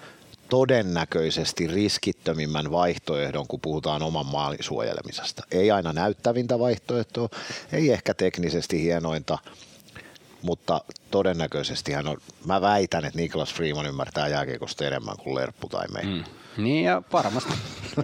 [0.48, 5.42] todennäköisesti riskittömimmän vaihtoehdon, kun puhutaan oman maalin suojelemisesta.
[5.50, 7.28] Ei aina näyttävintä vaihtoehtoa,
[7.72, 9.38] ei ehkä teknisesti hienointa,
[10.44, 10.80] mutta
[11.10, 12.16] todennäköisesti hän on,
[12.46, 16.02] mä väitän, että Niklas Freeman ymmärtää jääkiekosta enemmän kuin Lerppu tai me.
[16.02, 16.24] Mm.
[16.56, 17.52] Niin ja varmasti,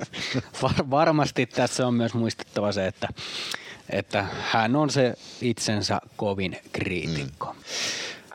[0.62, 3.08] var, varmasti tässä on myös muistettava se, että,
[3.90, 7.46] että hän on se itsensä kovin kriitikko.
[7.52, 7.60] Mm.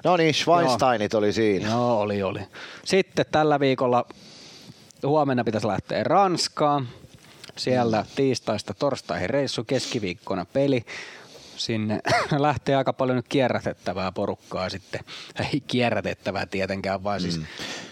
[0.03, 1.19] No niin, Schweinsteinit Joo.
[1.19, 1.69] oli siinä.
[1.69, 2.39] Joo, oli, oli.
[2.85, 4.05] Sitten tällä viikolla
[5.03, 6.87] huomenna pitäisi lähteä Ranskaan.
[7.57, 8.07] Siellä mm.
[8.15, 10.85] tiistaista torstaihin reissu, keskiviikkona peli
[11.57, 12.01] sinne
[12.37, 15.01] lähtee aika paljon nyt kierrätettävää porukkaa sitten.
[15.53, 17.45] Ei kierrätettävää tietenkään, vaan siis mm.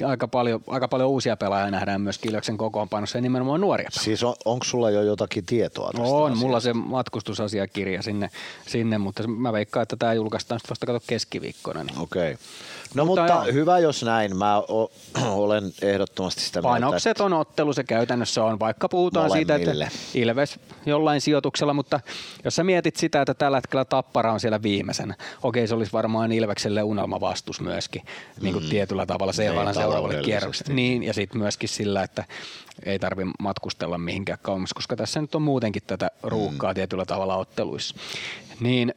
[0.06, 4.04] aika, paljon, aika paljon uusia pelaajia nähdään myös Kiljaksen kokoonpanossa ja nimenomaan nuoria pelaajia.
[4.04, 6.46] Siis on, onko sulla jo jotakin tietoa tästä On, asiasta?
[6.46, 8.30] mulla se matkustusasiakirja sinne,
[8.68, 11.84] sinne, mutta mä veikkaan, että tämä julkaistaan sitten vasta kato keskiviikkona.
[11.84, 12.00] Niin.
[12.00, 12.34] Okei.
[12.34, 12.46] Okay.
[12.96, 14.38] No mutta, mutta hyvä jos näin.
[14.38, 14.92] Mä o,
[15.44, 16.70] olen ehdottomasti sitä mieltä.
[16.70, 19.72] Painokset on ottelu, se käytännössä on, vaikka puhutaan siitä, että
[20.14, 22.00] Ilves jollain sijoituksella, mutta
[22.44, 26.32] jos sä mietit sitä, että tällä hetkellä Tappara on siellä viimeisenä, okei se olisi varmaan
[26.32, 28.02] Ilvekselle unelmavastus myöskin
[28.42, 28.70] niin kuin mm.
[28.70, 30.74] tietyllä tavalla CHL seuraavalle kierrokselle.
[30.74, 32.24] Niin, ja sitten myöskin sillä, että
[32.86, 36.76] ei tarvi matkustella mihinkään kauemmas, koska tässä nyt on muutenkin tätä ruuhkaa mm.
[36.76, 37.96] tietyllä tavalla otteluissa.
[38.60, 38.94] Niin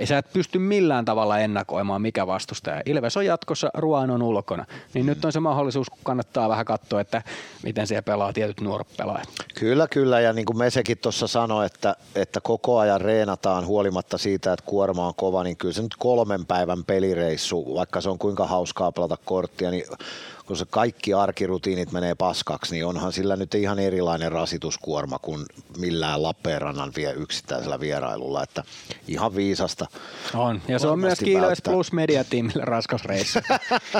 [0.00, 2.82] ei sä et pysty millään tavalla ennakoimaan, mikä vastustaja.
[2.86, 4.64] Ilves on jatkossa, Ruan on ulkona.
[4.94, 7.22] Niin nyt on se mahdollisuus, kun kannattaa vähän katsoa, että
[7.62, 9.28] miten siellä pelaa tietyt nuoret pelaajat.
[9.54, 10.20] Kyllä, kyllä.
[10.20, 15.06] Ja niin kuin Mesekin tuossa sanoi, että, että koko ajan reenataan huolimatta siitä, että kuorma
[15.06, 19.16] on kova, niin kyllä se nyt kolmen päivän pelireissu, vaikka se on kuinka hauskaa pelata
[19.24, 19.84] korttia, niin
[20.50, 25.46] kun se kaikki arkirutiinit menee paskaksi, niin onhan sillä nyt ihan erilainen rasituskuorma kuin
[25.78, 28.62] millään Lappeenrannan vie yksittäisellä vierailulla, että
[29.08, 29.86] ihan viisasta.
[30.34, 33.38] On, ja se on myös Kiilöis Plus mediatiimille raskas reissu.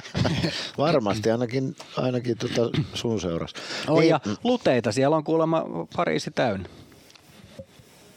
[0.79, 3.57] Varmasti, ainakin, ainakin tuota sun seurassa.
[3.89, 5.65] On, niin, ja luteita siellä on kuulemma
[5.97, 6.69] Pariisi täynnä.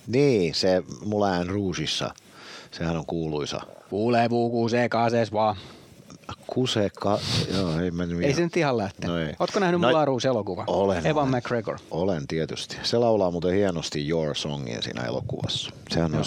[0.08, 2.14] Niin, se Moulin Rougeissa,
[2.72, 3.62] sehän on kuuluisa.
[3.90, 4.90] Kuulee puukuu se
[5.32, 5.56] vaan.
[6.48, 7.20] Kuseka,
[7.54, 9.16] joo, ei mennyt Ei se nyt ihan lähtenyt.
[9.16, 9.34] No ei.
[9.40, 10.64] Ootko nähnyt no, Mularuus elokuva?
[10.68, 11.08] Olen.
[11.08, 11.38] Evan olen.
[11.38, 11.80] McGregor.
[11.92, 12.78] Olen tietysti.
[12.84, 15.72] Se laulaa muuten hienosti Your Songin siinä elokuvassa.
[15.90, 16.24] Sehän on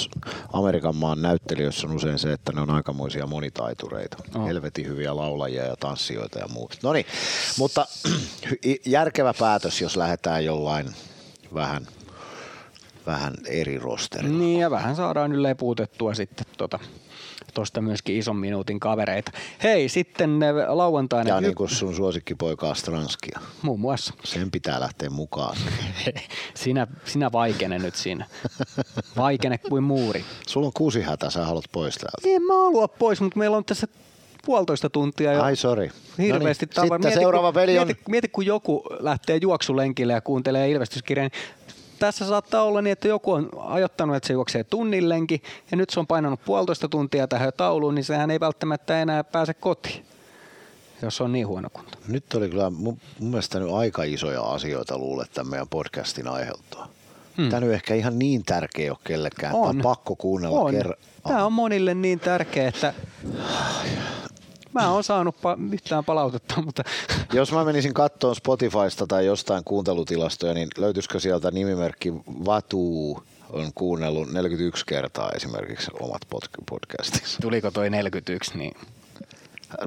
[0.52, 4.16] Amerikan maan näyttelijöissä on usein se, että ne on aikamoisia monitaitureita.
[4.35, 4.47] Oh.
[4.47, 6.77] Helvetin hyviä laulajia ja tanssijoita ja muuta.
[6.82, 7.06] No niin,
[7.59, 7.86] mutta
[8.86, 10.86] järkevä päätös, jos lähdetään jollain
[11.55, 11.86] vähän
[13.07, 14.39] vähän eri rosterilla.
[14.39, 16.78] Niin ja vähän saadaan ylleen puutettua sitten tota
[17.57, 19.33] tuosta myöskin ison minuutin kavereita.
[19.62, 21.31] Hei, sitten lauantaina...
[21.31, 23.41] Ja niin kuin sun suosikkipoika Stranskia.
[23.62, 24.15] Muun muassa.
[24.24, 25.57] Sen pitää lähteä mukaan.
[26.55, 28.27] sinä, sinä vaikene nyt siinä.
[29.16, 30.24] Vaikene kuin muuri.
[30.47, 32.37] Sulla on kuusi hätä, sä haluat pois täältä.
[32.37, 33.87] En mä halua pois, mutta meillä on tässä
[34.47, 35.43] puolitoista tuntia jo.
[35.43, 35.91] Ai sorry.
[36.19, 37.87] Hirveästi no niin, Sitten mieti, seuraava peli on...
[37.87, 41.31] Mieti, mieti, kun joku lähtee juoksulenkille ja kuuntelee ilmestyskirjan,
[41.98, 46.01] tässä saattaa olla niin, että joku on ajottanut, että se juoksee tunnillenkin ja nyt se
[46.01, 50.06] on painanut puolitoista tuntia tähän tauluun, niin sehän ei välttämättä enää pääse kotiin
[51.02, 51.98] jos on niin huono kunto.
[52.09, 56.89] Nyt oli kyllä mun, mun mielestä nyt aika isoja asioita luulet tämän meidän podcastin aiheuttaa.
[57.36, 57.51] Hmm.
[57.51, 59.55] Tämä nyt ehkä ihan niin tärkeä ole kellekään.
[59.55, 59.60] On.
[59.60, 60.97] Tämä on pakko kuunnella kerran.
[61.28, 62.94] Tämä on monille niin tärkeä, että
[64.82, 66.82] Mä oon saanut pa- yhtään palautetta, mutta...
[67.32, 72.12] Jos mä menisin kattoon Spotifysta tai jostain kuuntelutilastoja, niin löytyisikö sieltä nimimerkki
[72.47, 76.23] Vatu on kuunnellut 41 kertaa esimerkiksi omat
[76.70, 77.39] podcastinsa.
[77.43, 78.74] Tuliko toi 41, niin...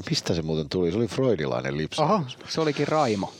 [0.09, 0.91] Mistä se muuten tuli?
[0.91, 2.03] Se oli freudilainen lipsa.
[2.03, 3.33] Oho, se olikin Raimo.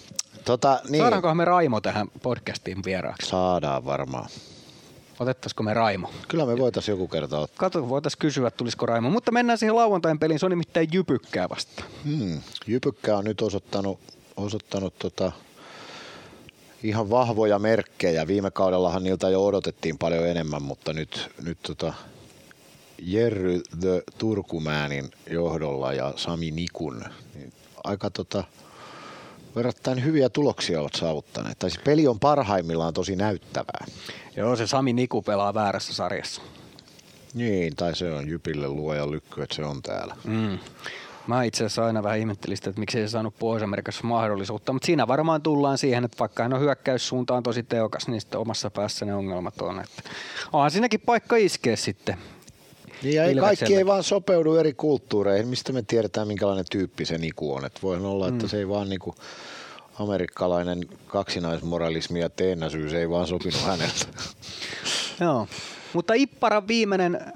[0.46, 1.02] Tota, niin.
[1.02, 3.30] Saadaankohan me Raimo tähän podcastiin vieraaksi?
[3.30, 4.30] Saadaan varmaan.
[5.20, 6.12] Otettaisiko me Raimo?
[6.28, 7.58] Kyllä me voitaisiin joku kerta ottaa.
[7.58, 9.10] Kato, voitaisiin kysyä, tulisiko Raimo.
[9.10, 10.40] Mutta mennään siihen lauantain peliin.
[10.40, 11.84] Se on nimittäin Jypykkää vasta.
[12.04, 12.42] Hmm.
[12.68, 14.00] Jypykkää on nyt osoittanut,
[14.38, 15.32] osoittanut tota,
[16.84, 18.28] ihan vahvoja merkkejä.
[18.28, 21.94] Viime kaudellahan niiltä jo odotettiin paljon enemmän, mutta nyt, nyt tota,
[23.02, 28.44] Jerry the Turkumäänin johdolla ja Sami Nikun niin aika tota,
[29.56, 31.60] verrattain hyviä tuloksia ovat saavuttaneet.
[31.60, 33.86] Tai siis peli on parhaimmillaan tosi näyttävää.
[34.36, 36.42] Joo, se Sami Niku pelaa väärässä sarjassa.
[37.34, 40.16] Niin, tai se on Jypille luoja lykky, että se on täällä.
[40.24, 40.60] Mm.
[41.28, 44.86] Mä itse asiassa aina vähän ihmettelin sitä, että miksi ei se saanut Pohjois-Amerikassa mahdollisuutta, mutta
[44.86, 49.06] siinä varmaan tullaan siihen, että vaikka hän on hyökkäyssuuntaan tosi teokas, niin sitten omassa päässä
[49.06, 49.80] ne ongelmat on.
[49.80, 50.04] Että
[50.54, 52.18] onhan siinäkin paikka iskeä sitten.
[53.04, 55.48] Niin ja ei, kaikki ei vaan sopeudu eri kulttuureihin.
[55.48, 57.66] Mistä me tiedetään, minkälainen tyyppi se Niku on.
[57.66, 58.50] Et voi olla, että Mm.
[58.50, 59.16] se ei vaan niinku
[60.00, 64.06] amerikkalainen kaksinaismoralismi ja teennäisyys ei vaan sopinut häneltä.
[65.22, 65.48] Joo.
[65.94, 67.20] Mutta Ipparan viimeinen...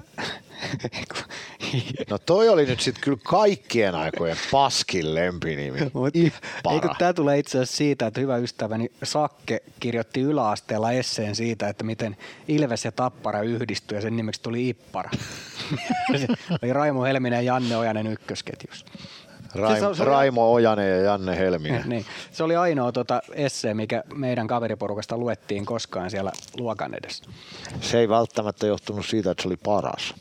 [2.10, 5.78] No toi oli nyt sitten kyllä kaikkien aikojen paskin lempinimi.
[5.92, 6.16] Mut.
[6.16, 11.84] Eikö tämä tulee itse asiassa siitä, että hyvä ystäväni Sakke kirjoitti yläasteella esseen siitä, että
[11.84, 12.16] miten
[12.48, 15.10] Ilves ja Tappara yhdistyi ja sen nimeksi tuli Ippara.
[16.62, 18.84] Oli Raimo Helminen ja Janne Ojanen ykkösketjus.
[19.54, 21.82] Raim, se on- se oli- Raimo Ojanen ja Janne Helminen.
[21.88, 22.04] niin.
[22.32, 27.24] Se oli ainoa tota essee, mikä meidän kaveriporukasta luettiin koskaan siellä luokan edessä.
[27.80, 30.14] Se ei välttämättä johtunut siitä, että se oli paras.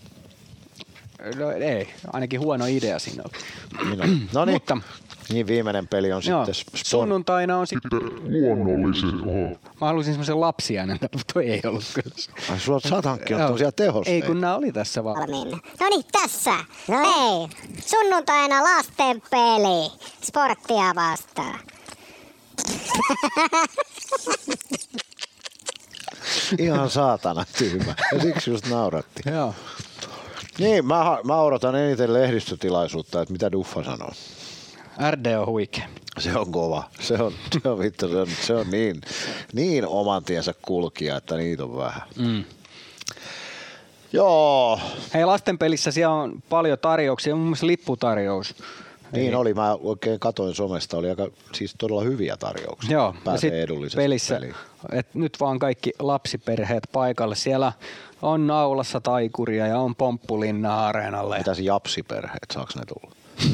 [1.40, 3.44] No ei, ainakin huono idea siinä oli.
[3.90, 4.20] Niin on.
[4.34, 4.78] No niin, Mutta
[5.30, 6.86] niin viimeinen peli on joo, sitten sport.
[6.86, 7.90] sunnuntaina on sitten...
[8.24, 9.22] Luonnollisesti.
[9.26, 9.60] Oho.
[9.82, 12.16] Mä halusin semmoisen lapsiäänen, mutta toi ei ollut kyllä.
[12.52, 13.40] Ai sulla hankkinut Joo.
[13.40, 14.26] tämmöisiä tehosteita.
[14.26, 15.20] Ei kun nämä oli tässä vaan.
[15.20, 15.58] valmiina.
[15.80, 16.52] No niin, tässä.
[16.90, 17.48] Hei,
[17.86, 19.92] sunnuntaina lasten peli.
[20.24, 21.60] Sporttia vastaan.
[26.60, 27.96] Ihan saatana tyhmä.
[28.14, 29.22] Ja siksi just nauratti.
[29.30, 29.54] Joo.
[30.60, 34.12] Niin, mä, mä odotan eniten lehdistötilaisuutta, että mitä Duffa sanoo.
[35.12, 35.86] RD on huikea.
[36.20, 36.84] Se on kova.
[37.00, 39.02] Se on, se on, vittu, se on, se on niin,
[39.54, 42.02] niin oman tiensä kulkija, että niitä on vähän.
[42.18, 42.44] Mm.
[44.14, 44.80] Joo,
[45.14, 48.56] Hei, lasten pelissä siellä on paljon tarjouksia, muun muassa lipputarjous.
[49.12, 49.54] niin oli.
[49.54, 50.98] Mä oikein katoin somesta.
[50.98, 52.92] Oli aika, siis todella hyviä tarjouksia.
[52.92, 54.56] Joo, ja sit edullisesti pelissä, peliin.
[54.92, 57.36] et nyt vaan kaikki lapsiperheet paikalle.
[57.36, 57.72] Siellä
[58.24, 61.38] on naulassa taikuria ja on pomppulinna areenalle.
[61.38, 63.16] Mitäs japsiperheet, saaks ne tulla?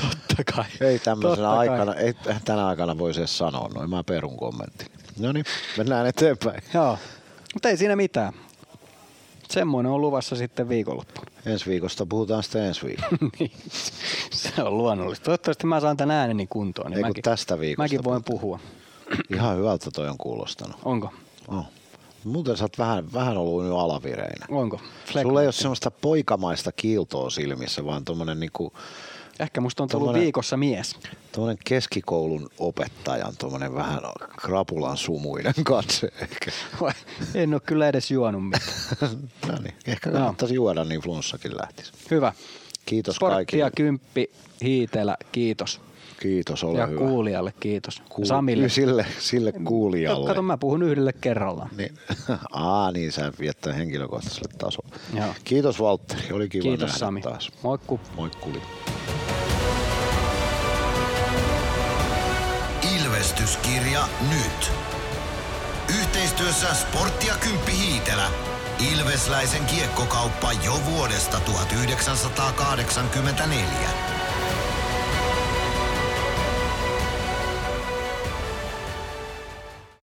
[0.00, 0.64] Totta kai.
[0.80, 1.68] Ei tämmöisenä Totta kai.
[1.68, 3.90] aikana, ei tänä aikana voisi edes sanoa noin.
[3.90, 4.86] Mä perun kommentti.
[5.18, 5.44] No niin,
[5.76, 6.62] mennään eteenpäin.
[6.74, 6.98] Joo,
[7.54, 8.32] mutta ei siinä mitään.
[9.50, 11.26] Semmoinen on luvassa sitten viikonloppuna.
[11.46, 13.08] Ensi viikosta puhutaan sitten ensi viikolla.
[13.38, 13.52] Niin,
[14.30, 15.24] Se on luonnollista.
[15.24, 16.90] Toivottavasti mä saan tämän ääneni kuntoon.
[16.90, 18.58] Niin Ei mäkin, tästä viikosta Mäkin voin puhua.
[19.34, 20.76] Ihan hyvältä toi on kuulostanut.
[20.84, 21.12] Onko?
[21.48, 21.64] Oh.
[22.24, 24.46] Muuten sä oot vähän, vähän ollut nyt alavireinä.
[24.50, 24.80] Onko?
[25.22, 28.72] Sulla ei ole semmoista poikamaista kiiltoa silmissä, vaan tommonen, niinku,
[29.40, 30.96] Ehkä musta on tullut viikossa mies.
[31.32, 34.00] tommonen keskikoulun opettajan tommonen vähän
[34.36, 36.50] krapulan sumuinen katse ehkä.
[37.34, 38.66] En ole kyllä edes juonut mitään.
[39.48, 41.92] no niin, ehkä kannattaisi juoda, niin flunssakin lähtisi.
[42.10, 42.32] Hyvä.
[42.86, 43.70] Kiitos Sporttia kaikille.
[43.76, 44.30] kymppi,
[44.62, 45.80] hiitelä, kiitos.
[46.22, 46.98] Kiitos, ole ja hyvä.
[46.98, 48.02] kuulijalle kiitos.
[48.08, 48.68] Kuul- Samille.
[48.68, 50.28] Sille, sille kuulijalle.
[50.28, 51.70] Kato, mä puhun yhdelle kerrallaan.
[51.76, 51.94] Niin.
[52.52, 54.96] Aa, niin sä viettää henkilökohtaiselle tasolle.
[55.14, 55.34] Joo.
[55.44, 57.20] Kiitos Valtteri, oli kiva Kiitos nähdä Sami.
[57.22, 57.52] taas.
[57.62, 58.00] Moikku.
[58.16, 58.62] Moikkuli.
[63.00, 64.70] Ilvestyskirja nyt.
[66.00, 68.26] Yhteistyössä Sportti ja Kymppi Hiitelä.
[68.92, 73.66] Ilvesläisen kiekkokauppa jo vuodesta 1984.